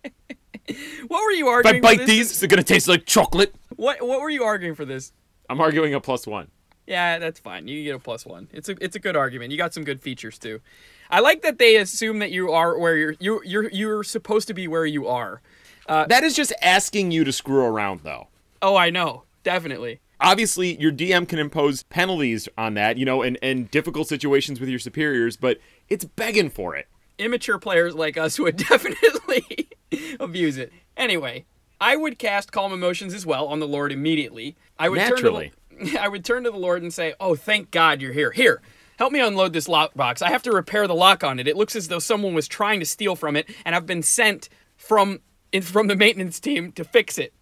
What 1.07 1.23
were 1.23 1.31
you 1.31 1.47
arguing? 1.47 1.75
If 1.77 1.85
I 1.85 1.89
for 1.89 1.97
bite 1.97 1.97
this? 1.99 2.07
these, 2.09 2.31
is 2.31 2.43
it 2.43 2.47
gonna 2.47 2.63
taste 2.63 2.87
like 2.87 3.05
chocolate? 3.05 3.53
What 3.75 4.01
What 4.05 4.21
were 4.21 4.29
you 4.29 4.43
arguing 4.43 4.75
for 4.75 4.85
this? 4.85 5.11
I'm 5.49 5.61
arguing 5.61 5.93
a 5.93 5.99
plus 6.01 6.25
one. 6.25 6.49
Yeah, 6.87 7.17
that's 7.19 7.39
fine. 7.39 7.67
You 7.67 7.83
get 7.83 7.95
a 7.95 7.99
plus 7.99 8.25
one. 8.25 8.47
It's 8.51 8.69
a 8.69 8.75
it's 8.81 8.95
a 8.95 8.99
good 8.99 9.15
argument. 9.15 9.51
You 9.51 9.57
got 9.57 9.73
some 9.73 9.83
good 9.83 10.01
features 10.01 10.37
too. 10.39 10.61
I 11.09 11.19
like 11.19 11.41
that 11.43 11.59
they 11.59 11.75
assume 11.75 12.19
that 12.19 12.31
you 12.31 12.51
are 12.51 12.77
where 12.77 12.97
you're 12.97 13.15
you 13.19 13.41
you're 13.45 13.69
you're 13.71 14.03
supposed 14.03 14.47
to 14.47 14.53
be 14.53 14.67
where 14.67 14.85
you 14.85 15.07
are. 15.07 15.41
Uh, 15.87 16.05
that 16.07 16.23
is 16.23 16.35
just 16.35 16.51
asking 16.63 17.11
you 17.11 17.23
to 17.23 17.31
screw 17.31 17.63
around, 17.63 18.01
though. 18.03 18.27
Oh, 18.61 18.75
I 18.75 18.89
know, 18.89 19.23
definitely. 19.43 19.99
obviously 20.19 20.79
your 20.81 20.91
DM 20.91 21.27
can 21.27 21.37
impose 21.37 21.83
penalties 21.83 22.49
on 22.57 22.73
that, 22.73 22.97
you 22.97 23.05
know, 23.05 23.21
and, 23.21 23.37
and 23.43 23.69
difficult 23.69 24.07
situations 24.07 24.59
with 24.59 24.67
your 24.69 24.79
superiors, 24.79 25.37
but 25.37 25.59
it's 25.87 26.03
begging 26.05 26.49
for 26.49 26.75
it. 26.75 26.87
Immature 27.19 27.59
players 27.59 27.93
like 27.93 28.17
us 28.17 28.39
would 28.39 28.57
definitely 28.57 29.69
abuse 30.19 30.57
it. 30.57 30.71
Anyway, 30.97 31.45
I 31.79 31.95
would 31.95 32.17
cast 32.19 32.51
Calm 32.51 32.73
Emotions 32.73 33.13
as 33.13 33.25
well 33.25 33.47
on 33.47 33.59
the 33.59 33.67
Lord 33.67 33.91
immediately. 33.91 34.55
I 34.79 34.89
would 34.89 34.97
Naturally. 34.97 35.51
Turn 35.71 35.85
to 35.85 35.91
the, 35.91 35.99
I 36.01 36.07
would 36.07 36.25
turn 36.25 36.43
to 36.43 36.51
the 36.51 36.57
Lord 36.57 36.81
and 36.81 36.93
say, 36.93 37.13
"Oh, 37.19 37.35
thank 37.35 37.71
God 37.71 38.01
you're 38.01 38.13
here. 38.13 38.31
Here, 38.31 38.61
help 38.97 39.11
me 39.11 39.19
unload 39.19 39.53
this 39.53 39.67
lockbox. 39.67 40.21
I 40.21 40.29
have 40.29 40.43
to 40.43 40.51
repair 40.51 40.87
the 40.87 40.95
lock 40.95 41.23
on 41.23 41.39
it. 41.39 41.47
It 41.47 41.57
looks 41.57 41.75
as 41.75 41.87
though 41.87 41.99
someone 41.99 42.33
was 42.33 42.47
trying 42.47 42.79
to 42.79 42.85
steal 42.85 43.15
from 43.15 43.35
it, 43.35 43.49
and 43.65 43.75
I've 43.75 43.85
been 43.85 44.03
sent 44.03 44.49
from 44.77 45.19
in, 45.51 45.61
from 45.61 45.87
the 45.87 45.95
maintenance 45.95 46.39
team 46.39 46.71
to 46.73 46.83
fix 46.83 47.17
it. 47.17 47.33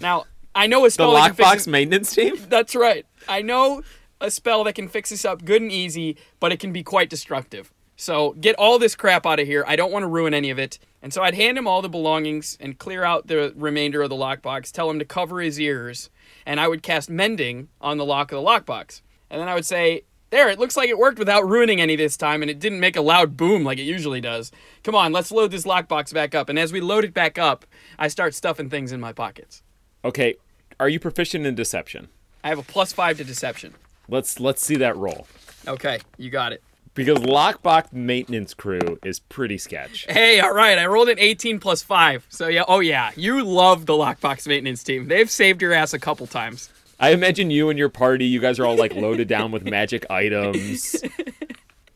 Now, 0.00 0.24
I 0.54 0.66
know 0.66 0.84
a 0.84 0.88
The 0.88 0.90
spell 0.92 1.32
fix 1.34 1.38
lockbox 1.38 1.66
maintenance 1.66 2.14
team? 2.14 2.36
That's 2.48 2.74
right. 2.74 3.06
I 3.28 3.42
know 3.42 3.82
a 4.20 4.30
spell 4.30 4.64
that 4.64 4.74
can 4.74 4.88
fix 4.88 5.10
this 5.10 5.24
up 5.24 5.44
good 5.44 5.62
and 5.62 5.72
easy, 5.72 6.16
but 6.40 6.52
it 6.52 6.60
can 6.60 6.72
be 6.72 6.82
quite 6.82 7.10
destructive. 7.10 7.72
So 8.02 8.32
get 8.32 8.56
all 8.56 8.80
this 8.80 8.96
crap 8.96 9.24
out 9.26 9.38
of 9.38 9.46
here. 9.46 9.64
I 9.64 9.76
don't 9.76 9.92
want 9.92 10.02
to 10.02 10.08
ruin 10.08 10.34
any 10.34 10.50
of 10.50 10.58
it. 10.58 10.80
And 11.02 11.12
so 11.12 11.22
I'd 11.22 11.36
hand 11.36 11.56
him 11.56 11.68
all 11.68 11.82
the 11.82 11.88
belongings 11.88 12.58
and 12.58 12.76
clear 12.76 13.04
out 13.04 13.28
the 13.28 13.52
remainder 13.54 14.02
of 14.02 14.10
the 14.10 14.16
lockbox, 14.16 14.72
tell 14.72 14.90
him 14.90 14.98
to 14.98 15.04
cover 15.04 15.40
his 15.40 15.60
ears, 15.60 16.10
and 16.44 16.58
I 16.58 16.66
would 16.66 16.82
cast 16.82 17.08
Mending 17.08 17.68
on 17.80 17.98
the 17.98 18.04
lock 18.04 18.32
of 18.32 18.42
the 18.42 18.48
lockbox. 18.48 19.02
And 19.30 19.40
then 19.40 19.48
I 19.48 19.54
would 19.54 19.64
say, 19.64 20.02
there, 20.30 20.48
it 20.48 20.58
looks 20.58 20.76
like 20.76 20.88
it 20.88 20.98
worked 20.98 21.20
without 21.20 21.46
ruining 21.48 21.80
any 21.80 21.94
this 21.94 22.16
time, 22.16 22.42
and 22.42 22.50
it 22.50 22.58
didn't 22.58 22.80
make 22.80 22.96
a 22.96 23.02
loud 23.02 23.36
boom 23.36 23.62
like 23.62 23.78
it 23.78 23.84
usually 23.84 24.20
does. 24.20 24.50
Come 24.82 24.96
on, 24.96 25.12
let's 25.12 25.30
load 25.30 25.52
this 25.52 25.64
lockbox 25.64 26.12
back 26.12 26.34
up. 26.34 26.48
And 26.48 26.58
as 26.58 26.72
we 26.72 26.80
load 26.80 27.04
it 27.04 27.14
back 27.14 27.38
up, 27.38 27.64
I 28.00 28.08
start 28.08 28.34
stuffing 28.34 28.68
things 28.68 28.90
in 28.90 28.98
my 28.98 29.12
pockets. 29.12 29.62
Okay, 30.04 30.34
are 30.80 30.88
you 30.88 30.98
proficient 30.98 31.46
in 31.46 31.54
deception? 31.54 32.08
I 32.42 32.48
have 32.48 32.58
a 32.58 32.64
plus 32.64 32.92
five 32.92 33.18
to 33.18 33.24
deception. 33.24 33.74
Let's 34.08 34.40
let's 34.40 34.64
see 34.64 34.76
that 34.76 34.96
roll. 34.96 35.28
Okay, 35.68 36.00
you 36.16 36.30
got 36.30 36.52
it. 36.52 36.64
Because 36.94 37.18
lockbox 37.20 37.92
maintenance 37.92 38.52
crew 38.52 38.98
is 39.02 39.18
pretty 39.18 39.56
sketch. 39.56 40.04
Hey, 40.08 40.40
all 40.40 40.52
right, 40.52 40.78
I 40.78 40.86
rolled 40.86 41.08
an 41.08 41.18
18 41.18 41.58
plus 41.58 41.82
five. 41.82 42.26
So 42.28 42.48
yeah, 42.48 42.64
oh 42.68 42.80
yeah, 42.80 43.12
you 43.16 43.42
love 43.42 43.86
the 43.86 43.94
lockbox 43.94 44.46
maintenance 44.46 44.82
team. 44.82 45.08
They've 45.08 45.30
saved 45.30 45.62
your 45.62 45.72
ass 45.72 45.94
a 45.94 45.98
couple 45.98 46.26
times. 46.26 46.68
I 47.00 47.10
imagine 47.10 47.50
you 47.50 47.70
and 47.70 47.78
your 47.78 47.88
party, 47.88 48.26
you 48.26 48.40
guys 48.40 48.58
are 48.58 48.66
all 48.66 48.76
like 48.76 48.94
loaded 48.94 49.26
down 49.26 49.50
with 49.52 49.64
magic 49.64 50.04
items. 50.10 51.02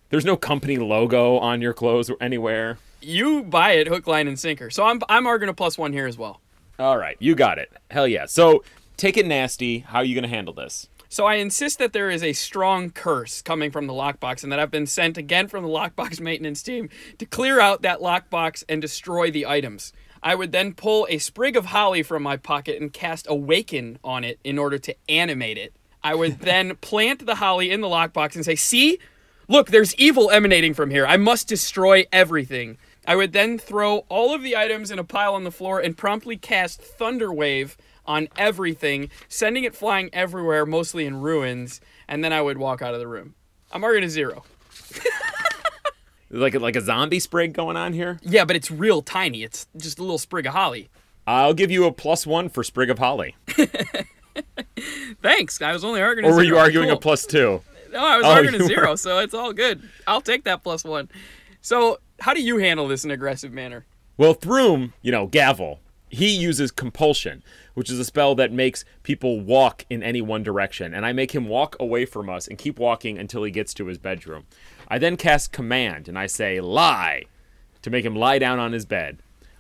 There's 0.09 0.25
no 0.25 0.37
company 0.37 0.79
logo 0.79 1.37
on 1.39 1.61
your 1.61 1.75
clothes 1.75 2.09
or 2.09 2.17
anywhere. 2.21 2.79
You 3.03 3.43
buy 3.43 3.73
it 3.73 3.87
hook, 3.89 4.07
line, 4.07 4.29
and 4.29 4.39
sinker. 4.39 4.71
So 4.71 4.85
I'm 4.85 5.01
I'm 5.09 5.27
arguing 5.27 5.51
a 5.51 5.55
plus 5.55 5.77
one 5.77 5.93
here 5.93 6.07
as 6.07 6.17
well. 6.17 6.41
All 6.79 6.97
right, 6.97 7.17
you 7.21 7.35
got 7.35 7.59
it. 7.59 7.71
Hell 7.91 8.09
yeah. 8.09 8.27
So 8.27 8.65
take 8.97 9.17
it 9.17 9.27
nasty. 9.27 9.81
How 9.81 9.99
are 9.99 10.05
you 10.05 10.15
gonna 10.15 10.27
handle 10.29 10.55
this? 10.55 10.89
So 11.09 11.25
I 11.27 11.35
insist 11.35 11.79
that 11.79 11.93
there 11.93 12.11
is 12.11 12.23
a 12.23 12.33
strong 12.33 12.91
curse 12.91 13.43
coming 13.43 13.71
from 13.71 13.87
the 13.87 13.93
lockbox 13.93 14.43
and 14.43 14.51
that 14.53 14.59
I've 14.59 14.71
been 14.71 14.87
sent 14.87 15.17
again 15.17 15.49
from 15.49 15.63
the 15.63 15.71
lockbox 15.71 16.21
maintenance 16.23 16.63
team 16.63 16.89
to 17.19 17.27
clear 17.27 17.61
out 17.61 17.83
that 17.83 18.01
lockbox 18.01 18.65
and 18.69 18.83
destroy 18.83 19.31
the 19.31 19.47
items. 19.47 19.93
I 20.23 20.35
would 20.35 20.53
then 20.53 20.75
pull 20.75 21.07
a 21.09 21.19
sprig 21.19 21.57
of 21.57 21.67
holly 21.67 22.03
from 22.03 22.23
my 22.23 22.37
pocket 22.37 22.81
and 22.81 22.93
cast 22.93 23.27
Awaken 23.29 23.99
on 24.03 24.25
it 24.25 24.41
in 24.43 24.59
order 24.59 24.79
to 24.79 24.97
animate 25.09 25.59
it. 25.59 25.73
I 26.03 26.15
would 26.15 26.41
then 26.41 26.77
plant 26.77 27.27
the 27.27 27.37
holly 27.37 27.71
in 27.71 27.81
the 27.81 27.89
lockbox 27.89 28.35
and 28.35 28.45
say, 28.45 28.57
See? 28.57 28.99
Look, 29.49 29.71
there's 29.71 29.95
evil 29.95 30.29
emanating 30.33 30.75
from 30.75 30.91
here. 30.91 31.07
I 31.07 31.17
must 31.17 31.47
destroy 31.47 32.05
everything. 32.13 32.79
I 33.07 33.15
would 33.15 33.33
then 33.33 33.59
throw 33.59 33.99
all 34.09 34.35
of 34.35 34.43
the 34.43 34.57
items 34.57 34.91
in 34.91 34.99
a 34.99 35.05
pile 35.05 35.35
on 35.35 35.45
the 35.45 35.53
floor 35.53 35.79
and 35.79 35.97
promptly 35.97 36.37
cast 36.37 36.83
Thunderwave 36.83 37.77
on 38.07 38.29
everything, 38.37 39.11
sending 39.29 39.65
it 39.65 39.75
flying 39.75 40.11
everywhere, 40.13 40.65
mostly 40.67 41.07
in 41.07 41.21
ruins, 41.21 41.81
and 42.09 42.23
then 42.25 42.33
I 42.33 42.41
would 42.43 42.59
walk 42.59 42.83
out 42.83 42.95
of 42.95 43.01
the 43.01 43.09
room. 43.09 43.35
I'm 43.73 43.85
arguing 43.85 44.05
a 44.05 44.09
zero. 44.11 44.45
Like 46.29 46.57
a, 46.57 46.59
like 46.59 46.75
a 46.75 46.81
zombie 46.81 47.21
sprig 47.21 47.53
going 47.53 47.77
on 47.77 47.93
here? 47.93 48.19
Yeah, 48.21 48.45
but 48.45 48.57
it's 48.57 48.69
real 48.69 49.01
tiny. 49.01 49.45
It's 49.45 49.69
just 49.77 50.01
a 50.01 50.03
little 50.03 50.19
sprig 50.19 50.45
of 50.45 50.55
holly. 50.55 50.89
I'll 51.25 51.55
give 51.55 51.71
you 51.71 51.85
a 51.85 51.93
plus 51.93 52.27
one 52.27 52.49
for 52.49 52.65
sprig 52.65 52.91
of 52.91 52.99
holly. 52.99 53.37
Thanks. 55.23 55.63
I 55.63 55.73
was 55.73 55.85
only 55.85 56.03
arguing. 56.03 56.29
Or 56.31 56.35
were 56.35 56.43
you 56.43 56.59
arguing 56.59 56.91
a 56.91 56.95
Cool. 56.95 57.01
plus 57.01 57.27
two? 57.27 57.63
No, 57.93 58.05
I 58.05 58.17
was 58.17 58.27
Oh, 58.27 58.31
arguing 58.31 58.61
a 58.61 58.65
zero, 58.67 58.91
were. 58.91 58.97
so 58.97 59.19
it's 59.21 59.35
all 59.35 59.53
good. 59.53 59.89
I'll 60.07 60.21
take 60.21 60.45
that 60.45 60.63
plus 60.65 60.83
one. 60.85 61.09
So, 61.61 61.99
how 62.21 62.35
do 62.35 62.43
you 62.43 62.59
handle 62.59 62.89
this 62.89 63.05
in 63.05 63.13
aggressive 63.13 63.53
manner? 63.53 63.87
Well, 64.19 64.35
Throom, 64.35 64.95
you 65.03 65.13
know, 65.13 65.27
Gavel, 65.29 65.79
he 66.17 66.35
uses 66.35 66.71
compulsion, 66.71 67.43
which 67.75 67.91
is 67.91 67.99
a 67.99 68.05
spell 68.05 68.35
that 68.35 68.53
makes 68.53 68.85
people 69.03 69.41
walk 69.41 69.85
in 69.91 70.03
any 70.03 70.21
one 70.21 70.43
direction. 70.43 70.95
And 70.95 71.05
I 71.05 71.13
make 71.13 71.33
him 71.33 71.47
walk 71.47 71.77
away 71.79 72.07
from 72.07 72.31
us 72.31 72.49
and 72.49 72.59
keep 72.59 72.79
walking 72.79 73.19
until 73.19 73.43
he 73.43 73.51
gets 73.51 73.75
to 73.75 73.87
his 73.87 73.99
bedroom. 73.99 74.45
I 74.89 74.99
then 74.99 75.17
cast 75.17 75.53
command 75.53 76.09
and 76.09 76.19
I 76.19 76.27
say, 76.27 76.61
lie, 76.61 77.25
to 77.83 77.91
make 77.91 78.05
him 78.05 78.17
lie 78.17 78.39
down 78.39 78.59
on 78.59 78.73
his 78.73 78.87
bed. 78.87 79.19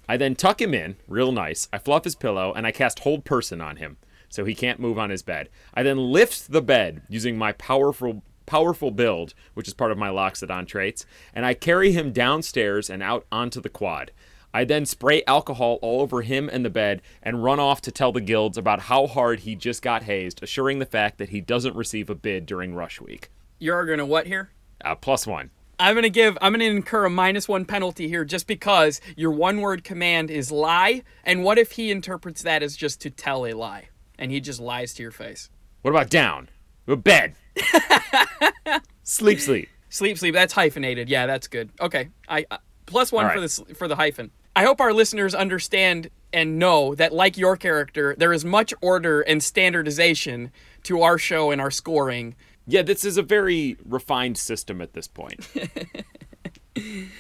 I 0.09 0.17
then 0.17 0.35
tuck 0.35 0.61
him 0.61 0.73
in, 0.73 0.97
real 1.07 1.31
nice. 1.31 1.69
I 1.73 1.79
fluff 1.79 2.05
his 2.05 2.15
pillow 2.15 2.53
and 2.55 2.67
I 2.67 2.73
cast 2.73 3.01
hold 3.01 3.25
person 3.25 3.61
on 3.61 3.77
him 3.77 3.99
so 4.29 4.45
he 4.45 4.55
can't 4.55 4.81
move 4.81 4.99
on 4.99 5.11
his 5.11 5.23
bed. 5.23 5.49
I 5.75 5.83
then 5.83 5.99
lift 5.99 6.51
the 6.53 6.63
bed 6.63 7.03
using 7.09 7.37
my 7.37 7.53
powerful 7.53 8.23
powerful 8.47 8.93
build, 8.93 9.35
which 9.55 9.67
is 9.67 9.75
part 9.75 9.91
of 9.91 9.99
my 9.99 10.09
Loxodon 10.09 10.67
traits, 10.67 11.05
and 11.35 11.45
I 11.45 11.53
carry 11.53 11.93
him 11.93 12.13
downstairs 12.13 12.89
and 12.89 13.03
out 13.03 13.27
onto 13.33 13.61
the 13.61 13.69
quad. 13.69 14.13
I 14.57 14.65
then 14.65 14.87
spray 14.87 15.23
alcohol 15.27 15.79
all 15.83 16.01
over 16.01 16.23
him 16.23 16.49
and 16.51 16.65
the 16.65 16.71
bed 16.71 17.03
and 17.23 17.45
run 17.45 17.61
off 17.61 17.83
to 17.83 17.91
tell 17.91 18.11
the 18.11 18.23
guilds 18.23 18.57
about 18.57 18.81
how 18.81 19.07
hard 19.07 19.41
he 19.41 19.55
just 19.55 19.83
got 19.83 20.05
hazed, 20.05 20.43
assuring 20.43 20.79
the 20.79 20.87
fact 20.87 21.19
that 21.19 21.29
he 21.29 21.43
doesn't 21.43 21.77
receive 21.77 22.09
a 22.09 22.15
bid 22.15 22.47
during 22.47 22.75
rush 22.75 22.99
week. 22.99 23.29
You're 23.59 23.85
going 23.85 23.99
to 23.99 24.07
what 24.07 24.27
here? 24.27 24.49
Uh, 24.83 24.95
plus 24.95 25.27
one. 25.27 25.51
I'm 25.79 25.95
gonna 25.95 26.09
give. 26.09 26.39
I'm 26.41 26.55
gonna 26.55 26.65
incur 26.65 27.05
a 27.05 27.11
minus 27.11 27.49
one 27.49 27.67
penalty 27.67 28.09
here, 28.09 28.25
just 28.25 28.47
because 28.47 29.03
your 29.15 29.31
one-word 29.31 29.85
command 29.85 30.31
is 30.31 30.51
lie. 30.51 31.03
And 31.23 31.45
what 31.45 31.59
if 31.59 31.73
he 31.73 31.91
interprets 31.91 32.41
that 32.45 32.63
as 32.63 32.75
just 32.75 33.03
to 33.03 33.11
tell 33.11 33.45
a 33.45 33.53
lie, 33.53 33.91
and 34.19 34.31
he 34.31 34.41
just 34.41 34.59
lies 34.59 34.95
to 34.95 35.03
your 35.03 35.13
face? 35.13 35.51
What 35.83 35.91
about 35.91 36.09
down? 36.09 36.49
A 36.89 36.97
bed. 36.97 37.35
sleep, 39.03 39.39
sleep. 39.39 39.69
Sleep, 39.91 40.17
sleep. 40.17 40.33
That's 40.33 40.55
hyphenated. 40.55 41.11
Yeah, 41.11 41.27
that's 41.27 41.47
good. 41.47 41.69
Okay, 41.79 42.09
I 42.27 42.47
uh, 42.51 42.57
plus 42.87 43.13
one 43.13 43.27
All 43.27 43.33
for 43.33 43.37
right. 43.37 43.43
this 43.43 43.61
for 43.75 43.87
the 43.87 43.97
hyphen. 43.97 44.31
I 44.57 44.65
hope 44.65 44.81
our 44.81 44.95
listeners 44.95 45.35
understand 45.35 46.09
and 46.33 46.59
know 46.59 46.95
that, 46.95 47.13
like 47.13 47.37
your 47.37 47.59
character, 47.59 48.15
there 48.17 48.33
is 48.33 48.43
much 48.43 48.73
order 48.81 49.21
and 49.21 49.43
standardization 49.43 50.51
to 50.85 51.03
our 51.03 51.19
show 51.19 51.51
and 51.51 51.61
our 51.61 51.71
scoring. 51.71 52.35
Yeah, 52.67 52.81
this 52.81 53.05
is 53.05 53.19
a 53.19 53.23
very 53.23 53.77
refined 53.85 54.39
system 54.39 54.81
at 54.81 54.95
this 54.95 55.07
point. 55.07 55.47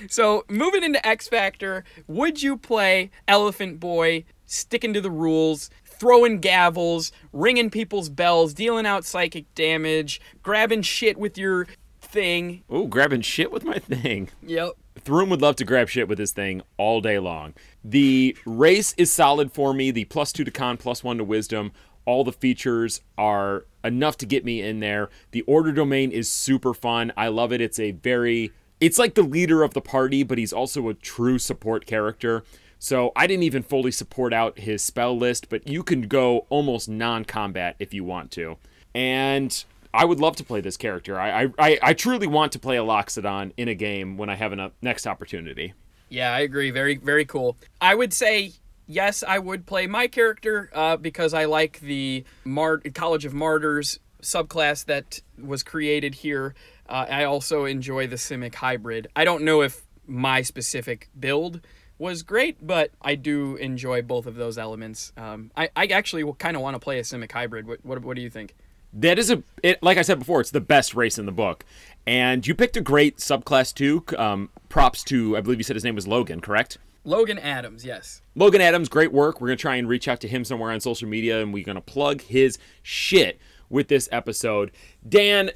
So, 0.08 0.44
moving 0.50 0.84
into 0.84 1.04
X 1.06 1.28
Factor, 1.28 1.82
would 2.06 2.42
you 2.42 2.58
play 2.58 3.10
Elephant 3.26 3.80
Boy, 3.80 4.24
sticking 4.44 4.92
to 4.92 5.00
the 5.00 5.10
rules, 5.10 5.70
throwing 5.82 6.42
gavels, 6.42 7.10
ringing 7.32 7.70
people's 7.70 8.10
bells, 8.10 8.52
dealing 8.52 8.84
out 8.84 9.06
psychic 9.06 9.52
damage, 9.54 10.20
grabbing 10.42 10.82
shit 10.82 11.16
with 11.16 11.38
your 11.38 11.66
thing? 12.02 12.64
Ooh, 12.70 12.86
grabbing 12.86 13.22
shit 13.22 13.50
with 13.50 13.64
my 13.64 13.78
thing. 13.78 14.28
Yep. 14.42 14.72
Throom 15.06 15.30
would 15.30 15.40
love 15.40 15.54
to 15.56 15.64
grab 15.64 15.88
shit 15.88 16.08
with 16.08 16.18
this 16.18 16.32
thing 16.32 16.62
all 16.78 17.00
day 17.00 17.20
long. 17.20 17.54
The 17.84 18.36
race 18.44 18.92
is 18.98 19.12
solid 19.12 19.52
for 19.52 19.72
me. 19.72 19.92
The 19.92 20.04
plus 20.06 20.32
two 20.32 20.42
to 20.42 20.50
con, 20.50 20.78
plus 20.78 21.04
one 21.04 21.18
to 21.18 21.22
wisdom. 21.22 21.70
All 22.06 22.24
the 22.24 22.32
features 22.32 23.02
are 23.16 23.66
enough 23.84 24.16
to 24.16 24.26
get 24.26 24.44
me 24.44 24.60
in 24.60 24.80
there. 24.80 25.08
The 25.30 25.42
order 25.42 25.70
domain 25.70 26.10
is 26.10 26.28
super 26.28 26.74
fun. 26.74 27.12
I 27.16 27.28
love 27.28 27.52
it. 27.52 27.60
It's 27.60 27.78
a 27.78 27.92
very, 27.92 28.50
it's 28.80 28.98
like 28.98 29.14
the 29.14 29.22
leader 29.22 29.62
of 29.62 29.74
the 29.74 29.80
party, 29.80 30.24
but 30.24 30.38
he's 30.38 30.52
also 30.52 30.88
a 30.88 30.94
true 30.94 31.38
support 31.38 31.86
character. 31.86 32.42
So 32.80 33.12
I 33.14 33.28
didn't 33.28 33.44
even 33.44 33.62
fully 33.62 33.92
support 33.92 34.32
out 34.32 34.58
his 34.58 34.82
spell 34.82 35.16
list, 35.16 35.48
but 35.48 35.68
you 35.68 35.84
can 35.84 36.08
go 36.08 36.46
almost 36.48 36.88
non 36.88 37.24
combat 37.24 37.76
if 37.78 37.94
you 37.94 38.02
want 38.02 38.32
to. 38.32 38.56
And 38.92 39.64
I 39.96 40.04
would 40.04 40.20
love 40.20 40.36
to 40.36 40.44
play 40.44 40.60
this 40.60 40.76
character. 40.76 41.18
I, 41.18 41.50
I, 41.58 41.78
I, 41.82 41.94
truly 41.94 42.26
want 42.26 42.52
to 42.52 42.58
play 42.58 42.76
a 42.76 42.82
Loxodon 42.82 43.52
in 43.56 43.68
a 43.68 43.74
game 43.74 44.16
when 44.16 44.28
I 44.28 44.34
have 44.34 44.52
a 44.52 44.70
next 44.82 45.06
opportunity. 45.06 45.74
Yeah, 46.08 46.32
I 46.32 46.40
agree. 46.40 46.70
Very, 46.70 46.96
very 46.96 47.24
cool. 47.24 47.56
I 47.80 47.94
would 47.94 48.12
say 48.12 48.52
yes, 48.86 49.24
I 49.26 49.38
would 49.38 49.66
play 49.66 49.86
my 49.86 50.06
character 50.06 50.70
uh, 50.74 50.96
because 50.96 51.34
I 51.34 51.46
like 51.46 51.80
the 51.80 52.24
Mar- 52.44 52.82
College 52.94 53.24
of 53.24 53.34
Martyrs 53.34 53.98
subclass 54.22 54.84
that 54.86 55.20
was 55.42 55.62
created 55.62 56.16
here. 56.16 56.54
Uh, 56.88 57.06
I 57.08 57.24
also 57.24 57.64
enjoy 57.64 58.06
the 58.06 58.16
Simic 58.16 58.54
hybrid. 58.54 59.08
I 59.16 59.24
don't 59.24 59.42
know 59.42 59.62
if 59.62 59.82
my 60.06 60.42
specific 60.42 61.08
build 61.18 61.60
was 61.98 62.22
great, 62.22 62.64
but 62.64 62.90
I 63.00 63.14
do 63.14 63.56
enjoy 63.56 64.02
both 64.02 64.26
of 64.26 64.36
those 64.36 64.58
elements. 64.58 65.12
Um, 65.16 65.50
I, 65.56 65.70
I 65.74 65.86
actually 65.86 66.30
kind 66.38 66.56
of 66.56 66.62
want 66.62 66.74
to 66.74 66.80
play 66.80 66.98
a 66.98 67.02
Simic 67.02 67.32
hybrid. 67.32 67.66
What, 67.66 67.84
what, 67.84 68.02
what 68.02 68.16
do 68.16 68.22
you 68.22 68.30
think? 68.30 68.54
That 68.98 69.18
is 69.18 69.30
a, 69.30 69.42
it, 69.62 69.82
like 69.82 69.98
I 69.98 70.02
said 70.02 70.18
before, 70.18 70.40
it's 70.40 70.50
the 70.50 70.60
best 70.60 70.94
race 70.94 71.18
in 71.18 71.26
the 71.26 71.32
book. 71.32 71.64
And 72.06 72.46
you 72.46 72.54
picked 72.54 72.76
a 72.76 72.80
great 72.80 73.18
subclass 73.18 73.74
too. 73.74 74.02
Um, 74.16 74.48
props 74.70 75.04
to, 75.04 75.36
I 75.36 75.42
believe 75.42 75.58
you 75.58 75.64
said 75.64 75.76
his 75.76 75.84
name 75.84 75.94
was 75.94 76.06
Logan, 76.06 76.40
correct? 76.40 76.78
Logan 77.04 77.38
Adams, 77.38 77.84
yes. 77.84 78.22
Logan 78.34 78.60
Adams, 78.60 78.88
great 78.88 79.12
work. 79.12 79.40
We're 79.40 79.48
going 79.48 79.58
to 79.58 79.62
try 79.62 79.76
and 79.76 79.86
reach 79.88 80.08
out 80.08 80.20
to 80.22 80.28
him 80.28 80.44
somewhere 80.44 80.72
on 80.72 80.80
social 80.80 81.08
media 81.08 81.42
and 81.42 81.52
we're 81.52 81.64
going 81.64 81.76
to 81.76 81.82
plug 81.82 82.22
his 82.22 82.58
shit 82.82 83.38
with 83.68 83.88
this 83.88 84.08
episode. 84.10 84.72
Dan, 85.06 85.50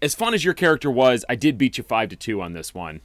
as 0.00 0.14
fun 0.14 0.32
as 0.32 0.44
your 0.44 0.54
character 0.54 0.90
was, 0.90 1.24
I 1.28 1.34
did 1.34 1.58
beat 1.58 1.76
you 1.76 1.84
5 1.84 2.08
to 2.08 2.16
2 2.16 2.40
on 2.40 2.54
this 2.54 2.74
one. 2.74 3.00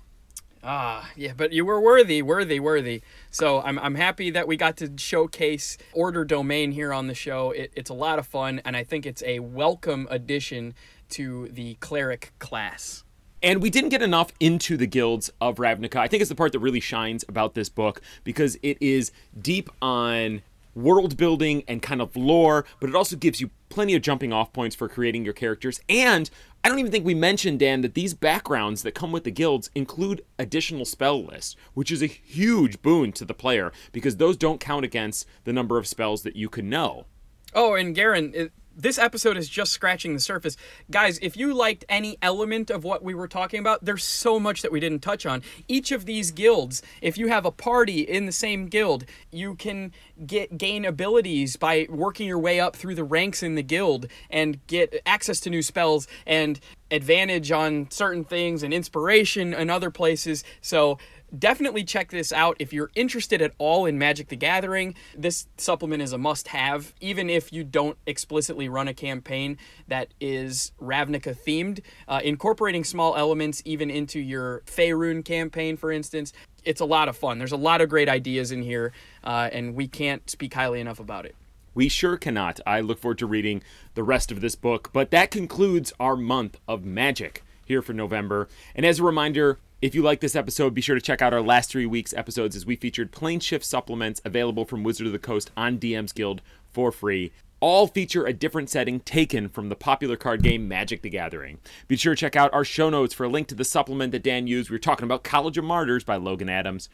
Ah, 0.66 1.12
yeah, 1.18 1.34
but 1.36 1.52
you 1.52 1.66
were 1.66 1.82
worthy, 1.82 2.22
worthy, 2.22 2.58
worthy. 2.58 3.02
So 3.30 3.62
I'm, 3.62 3.78
I'm 3.80 3.96
happy 3.96 4.30
that 4.32 4.48
we 4.48 4.56
got 4.56 4.78
to 4.78 4.92
showcase 4.98 5.78
Order 5.92 6.24
Domain 6.24 6.72
here 6.72 6.94
on 6.94 7.08
the 7.08 7.14
show. 7.14 7.52
It, 7.52 7.74
it's 7.76 7.90
a 7.90 7.94
lot 7.94 8.18
of 8.18 8.26
fun, 8.26 8.62
and 8.64 8.78
I 8.78 8.86
think 8.86 9.06
it's 9.06 9.22
a 9.24 9.40
welcome 9.40 10.08
addition 10.10 10.74
to 11.10 11.50
the 11.50 11.74
cleric 11.76 12.32
class. 12.40 13.04
And 13.42 13.62
we 13.62 13.70
didn't 13.70 13.90
get 13.90 14.02
enough 14.02 14.32
into 14.40 14.78
the 14.78 14.88
guilds 14.88 15.30
of 15.42 15.58
Ravnica. 15.58 15.98
I 15.98 16.08
think 16.08 16.22
it's 16.22 16.30
the 16.30 16.36
part 16.36 16.54
that 16.54 16.60
really 16.60 16.80
shines 16.80 17.26
about 17.28 17.56
this 17.56 17.68
book 17.68 18.02
because 18.24 18.58
it 18.64 18.78
is 18.80 19.12
deep 19.38 19.70
on 19.82 20.44
world 20.76 21.18
building 21.18 21.64
and 21.68 21.82
kind 21.82 22.02
of 22.02 22.16
lore, 22.16 22.66
but 22.80 22.90
it 22.90 22.96
also 22.96 23.18
gives 23.18 23.42
you 23.42 23.50
plenty 23.68 23.96
of 23.96 24.02
jumping 24.02 24.32
off 24.32 24.54
points 24.54 24.76
for 24.76 24.88
creating 24.88 25.26
your 25.26 25.34
characters. 25.34 25.82
And 25.90 26.30
I 26.64 26.70
don't 26.70 26.80
even 26.80 26.92
think 26.94 27.06
we 27.06 27.14
mentioned, 27.14 27.60
Dan, 27.60 27.82
that 27.82 27.94
these 27.94 28.14
backgrounds 28.14 28.84
that 28.84 28.96
come 28.96 29.12
with 29.12 29.26
the 29.26 29.32
guilds 29.32 29.70
include 29.76 30.24
additional 30.40 30.86
spell 30.86 31.22
lists, 31.22 31.58
which 31.74 31.92
is 31.92 32.02
a 32.02 32.08
huge 32.08 32.82
boon 32.82 33.12
to 33.14 33.26
the 33.26 33.34
player 33.34 33.74
because 33.92 34.16
those 34.16 34.38
don't 34.38 34.62
count 34.62 34.86
against 34.86 35.28
the 35.44 35.52
number 35.52 35.78
of 35.78 35.88
spells 35.88 36.24
that 36.24 36.38
you 36.38 36.48
can 36.48 36.70
know. 36.70 37.06
Oh, 37.54 37.76
and 37.76 37.94
Garen, 37.94 38.50
this 38.76 38.98
episode 38.98 39.38
is 39.38 39.48
just 39.48 39.72
scratching 39.72 40.14
the 40.14 40.20
surface. 40.20 40.58
Guys, 40.90 41.20
if 41.22 41.38
you 41.38 41.54
liked 41.54 41.86
any 41.88 42.18
element 42.22 42.70
of 42.70 42.84
what 42.84 43.04
we 43.04 43.14
were 43.14 43.28
talking 43.28 43.60
about, 43.60 43.84
there's 43.86 44.04
so 44.04 44.40
much 44.40 44.62
that 44.62 44.72
we 44.72 44.80
didn't 44.80 45.02
touch 45.02 45.26
on. 45.26 45.44
Each 45.68 45.92
of 45.92 46.06
these 46.06 46.32
guilds, 46.32 46.82
if 47.02 47.18
you 47.18 47.28
have 47.28 47.46
a 47.46 47.52
party 47.52 48.02
in 48.02 48.26
the 48.26 48.32
same 48.32 48.68
guild, 48.68 49.06
you 49.32 49.56
can 49.56 49.92
get 50.26 50.58
gain 50.58 50.86
abilities 50.86 51.56
by 51.56 51.88
working 51.90 52.28
your 52.28 52.40
way 52.40 52.60
up 52.60 52.76
through 52.76 52.96
the 52.96 53.04
ranks 53.04 53.44
in 53.44 53.56
the 53.56 53.64
guild 53.64 54.08
and 54.30 54.66
get 54.68 55.02
access 55.06 55.40
to 55.42 55.50
new 55.50 55.62
spells 55.62 56.08
and 56.26 56.60
advantage 56.94 57.52
on 57.52 57.90
certain 57.90 58.24
things 58.24 58.64
and 58.64 58.74
inspiration 58.74 59.54
in 59.54 59.70
other 59.70 59.90
places. 59.90 60.44
So 60.62 61.00
definitely 61.38 61.84
check 61.84 62.12
this 62.12 62.32
out 62.32 62.56
if 62.60 62.72
you're 62.72 62.92
interested 62.96 63.42
at 63.42 63.54
all 63.58 63.86
in 63.86 63.98
Magic 63.98 64.30
the 64.30 64.36
Gathering. 64.36 64.94
This 65.18 65.48
supplement 65.58 66.04
is 66.04 66.14
a 66.14 66.18
must 66.18 66.50
have, 66.50 66.94
even 67.02 67.30
if 67.30 67.52
you 67.52 67.64
don't 67.64 67.98
explicitly 68.06 68.70
run 68.70 68.88
a 68.88 68.94
campaign 68.94 69.58
that 69.88 70.14
is 70.22 70.72
Ravnica 70.80 71.36
themed. 71.36 71.82
Uh, 72.08 72.22
incorporating 72.24 72.84
small 72.84 73.16
elements 73.16 73.64
even 73.66 73.90
into 73.90 74.20
your 74.20 74.62
Faerun 74.68 75.26
campaign, 75.26 75.76
for 75.76 75.92
instance, 75.92 76.32
it's 76.64 76.80
a 76.80 76.86
lot 76.86 77.10
of 77.10 77.18
fun. 77.18 77.40
There's 77.40 77.52
a 77.52 77.58
lot 77.58 77.82
of 77.82 77.90
great 77.90 78.08
ideas 78.08 78.52
in 78.52 78.62
here, 78.62 78.94
uh, 79.24 79.50
and 79.52 79.76
we 79.76 79.88
can't 79.88 80.30
speak 80.30 80.54
highly 80.54 80.80
enough 80.80 81.00
about 81.00 81.26
it. 81.26 81.36
We 81.74 81.90
sure 81.90 82.18
cannot. 82.18 82.60
I 82.66 82.82
look 82.82 83.00
forward 83.00 83.18
to 83.20 83.26
reading 83.26 83.64
the 83.96 84.04
rest 84.04 84.32
of 84.32 84.42
this 84.42 84.56
book, 84.56 84.92
but 84.94 85.12
that 85.12 85.32
concludes 85.32 85.92
our 86.00 86.16
month 86.16 86.60
of 86.68 86.86
magic 86.86 87.44
here 87.66 87.82
for 87.82 87.94
November. 87.94 88.48
And 88.76 88.86
as 88.86 89.00
a 89.00 89.04
reminder, 89.04 89.60
if 89.82 89.96
you 89.96 90.02
like 90.02 90.22
this 90.22 90.36
episode, 90.36 90.74
be 90.74 90.82
sure 90.82 90.96
to 90.96 91.02
check 91.02 91.22
out 91.22 91.34
our 91.34 91.42
last 91.42 91.70
three 91.70 91.86
weeks' 91.86 92.14
episodes 92.14 92.56
as 92.56 92.66
we 92.66 92.76
featured 92.76 93.12
plane 93.12 93.40
shift 93.40 93.66
supplements 93.66 94.22
available 94.24 94.66
from 94.66 94.84
Wizard 94.84 95.08
of 95.08 95.14
the 95.14 95.20
Coast 95.20 95.52
on 95.58 95.78
DM's 95.78 96.14
Guild 96.14 96.42
for 96.72 96.92
free. 96.92 97.32
All 97.60 97.88
feature 97.88 98.26
a 98.26 98.34
different 98.34 98.70
setting 98.70 99.00
taken 99.00 99.50
from 99.50 99.70
the 99.70 99.76
popular 99.76 100.16
card 100.16 100.44
game 100.44 100.68
Magic 100.68 101.02
the 101.02 101.10
Gathering. 101.10 101.60
Be 101.88 101.96
sure 101.96 102.14
to 102.14 102.20
check 102.20 102.36
out 102.36 102.54
our 102.54 102.66
show 102.66 102.90
notes 102.90 103.14
for 103.14 103.24
a 103.24 103.30
link 103.30 103.48
to 103.48 103.56
the 103.56 103.66
supplement 103.66 104.12
that 104.12 104.24
Dan 104.24 104.48
used. 104.48 104.70
We 104.70 104.76
were 104.76 104.80
talking 104.80 105.06
about 105.06 105.24
College 105.24 105.58
of 105.58 105.64
Martyrs 105.64 106.04
by 106.04 106.18
Logan 106.18 106.50
Adams. 106.50 106.90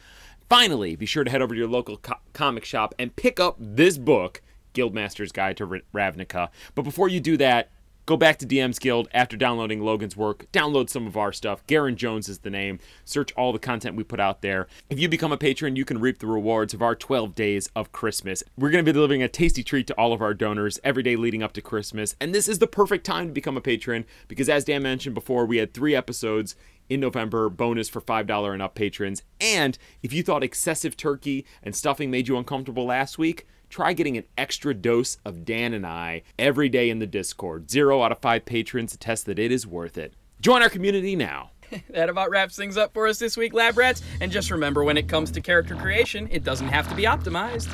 Finally, 0.47 0.95
be 0.95 1.05
sure 1.05 1.23
to 1.23 1.29
head 1.29 1.41
over 1.43 1.53
to 1.53 1.59
your 1.59 1.67
local 1.67 1.97
co- 1.97 2.15
comic 2.33 2.65
shop 2.65 2.95
and 2.97 3.15
pick 3.15 3.39
up 3.39 3.55
this 3.59 3.99
book, 3.99 4.41
Guildmaster's 4.73 5.31
Guide 5.31 5.57
to 5.57 5.81
Ravnica. 5.93 6.49
But 6.75 6.83
before 6.83 7.09
you 7.09 7.19
do 7.19 7.37
that, 7.37 7.71
Go 8.09 8.17
back 8.17 8.39
to 8.39 8.47
DM's 8.47 8.79
Guild 8.79 9.07
after 9.13 9.37
downloading 9.37 9.83
Logan's 9.83 10.17
work. 10.17 10.47
Download 10.51 10.89
some 10.89 11.05
of 11.05 11.15
our 11.15 11.31
stuff. 11.31 11.63
Garen 11.67 11.95
Jones 11.95 12.27
is 12.27 12.39
the 12.39 12.49
name. 12.49 12.79
Search 13.05 13.31
all 13.33 13.53
the 13.53 13.59
content 13.59 13.95
we 13.95 14.03
put 14.03 14.19
out 14.19 14.41
there. 14.41 14.65
If 14.89 14.99
you 14.99 15.07
become 15.07 15.31
a 15.31 15.37
patron, 15.37 15.75
you 15.75 15.85
can 15.85 15.99
reap 15.99 16.17
the 16.17 16.25
rewards 16.25 16.73
of 16.73 16.81
our 16.81 16.95
12 16.95 17.35
days 17.35 17.69
of 17.75 17.91
Christmas. 17.91 18.43
We're 18.57 18.71
going 18.71 18.83
to 18.83 18.91
be 18.91 18.95
delivering 18.95 19.21
a 19.21 19.27
tasty 19.27 19.61
treat 19.61 19.85
to 19.85 19.93
all 19.93 20.11
of 20.11 20.23
our 20.23 20.33
donors 20.33 20.79
every 20.83 21.03
day 21.03 21.17
leading 21.17 21.43
up 21.43 21.53
to 21.53 21.61
Christmas. 21.61 22.15
And 22.19 22.33
this 22.33 22.47
is 22.47 22.57
the 22.57 22.65
perfect 22.65 23.05
time 23.05 23.27
to 23.27 23.31
become 23.31 23.57
a 23.57 23.61
patron 23.61 24.05
because, 24.27 24.49
as 24.49 24.65
Dan 24.65 24.81
mentioned 24.81 25.13
before, 25.13 25.45
we 25.45 25.57
had 25.57 25.75
three 25.75 25.93
episodes 25.93 26.55
in 26.89 26.99
November, 26.99 27.47
bonus 27.47 27.89
for 27.89 28.01
$5 28.01 28.53
and 28.53 28.61
up 28.63 28.73
patrons. 28.73 29.21
And 29.39 29.77
if 30.01 30.13
you 30.13 30.23
thought 30.23 30.43
excessive 30.43 30.97
turkey 30.97 31.45
and 31.61 31.75
stuffing 31.75 32.09
made 32.09 32.27
you 32.27 32.39
uncomfortable 32.39 32.85
last 32.85 33.19
week, 33.19 33.45
try 33.69 33.93
getting 33.93 34.17
an 34.17 34.25
extra 34.37 34.73
dose 34.73 35.17
of 35.23 35.45
Dan 35.45 35.73
and 35.73 35.85
I 35.85 36.23
every 36.37 36.69
day 36.69 36.89
in 36.89 36.99
the 36.99 37.07
Discord. 37.07 37.69
Zero 37.69 38.01
out 38.01 38.11
of 38.11 38.19
five 38.19 38.45
patrons 38.45 38.93
attest 38.93 39.25
that 39.27 39.39
it 39.39 39.51
is 39.51 39.65
worth 39.65 39.97
it. 39.97 40.13
Join 40.41 40.61
our 40.61 40.69
community 40.69 41.15
now. 41.15 41.51
that 41.89 42.09
about 42.09 42.29
wraps 42.29 42.55
things 42.55 42.77
up 42.77 42.93
for 42.93 43.07
us 43.07 43.19
this 43.19 43.37
week, 43.37 43.53
Lab 43.53 43.77
Rats. 43.77 44.01
And 44.21 44.31
just 44.31 44.51
remember, 44.51 44.83
when 44.83 44.97
it 44.97 45.07
comes 45.07 45.31
to 45.31 45.41
character 45.41 45.75
creation, 45.75 46.27
it 46.31 46.43
doesn't 46.43 46.67
have 46.67 46.87
to 46.89 46.95
be 46.95 47.03
optimized. 47.03 47.69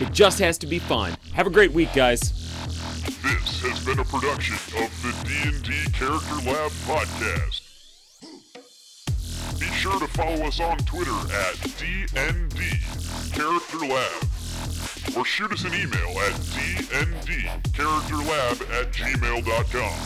It 0.00 0.12
just 0.12 0.38
has 0.38 0.58
to 0.58 0.66
be 0.66 0.78
fun. 0.78 1.16
Have 1.34 1.46
a 1.46 1.50
great 1.50 1.72
week, 1.72 1.92
guys. 1.92 2.20
This 3.22 3.62
has 3.62 3.84
been 3.84 3.98
a 3.98 4.04
production 4.04 4.54
of 4.82 4.90
the 5.02 5.12
D&D 5.26 5.92
Character 5.92 6.50
Lab 6.50 6.70
podcast. 6.86 7.62
Be 9.58 9.66
sure 9.66 9.98
to 9.98 10.06
follow 10.08 10.46
us 10.46 10.60
on 10.60 10.78
Twitter 10.78 11.10
at 11.10 11.56
DND 11.78 13.32
Character 13.34 13.78
Lab 13.86 14.35
or 15.14 15.24
shoot 15.24 15.52
us 15.52 15.64
an 15.64 15.74
email 15.74 16.18
at 16.20 16.32
dndcharacterlab 16.32 18.62
at 18.80 18.92
gmail.com. 18.92 19.98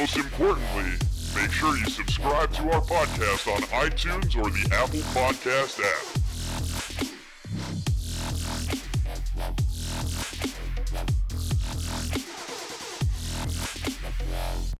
Most 0.00 0.16
importantly, 0.16 0.92
make 1.34 1.50
sure 1.50 1.76
you 1.76 1.86
subscribe 1.86 2.52
to 2.54 2.70
our 2.70 2.80
podcast 2.80 3.48
on 3.52 3.62
iTunes 3.84 4.36
or 4.36 4.48
the 4.50 4.68
Apple 4.74 5.00
Podcast 5.12 5.80
app. 5.80 6.04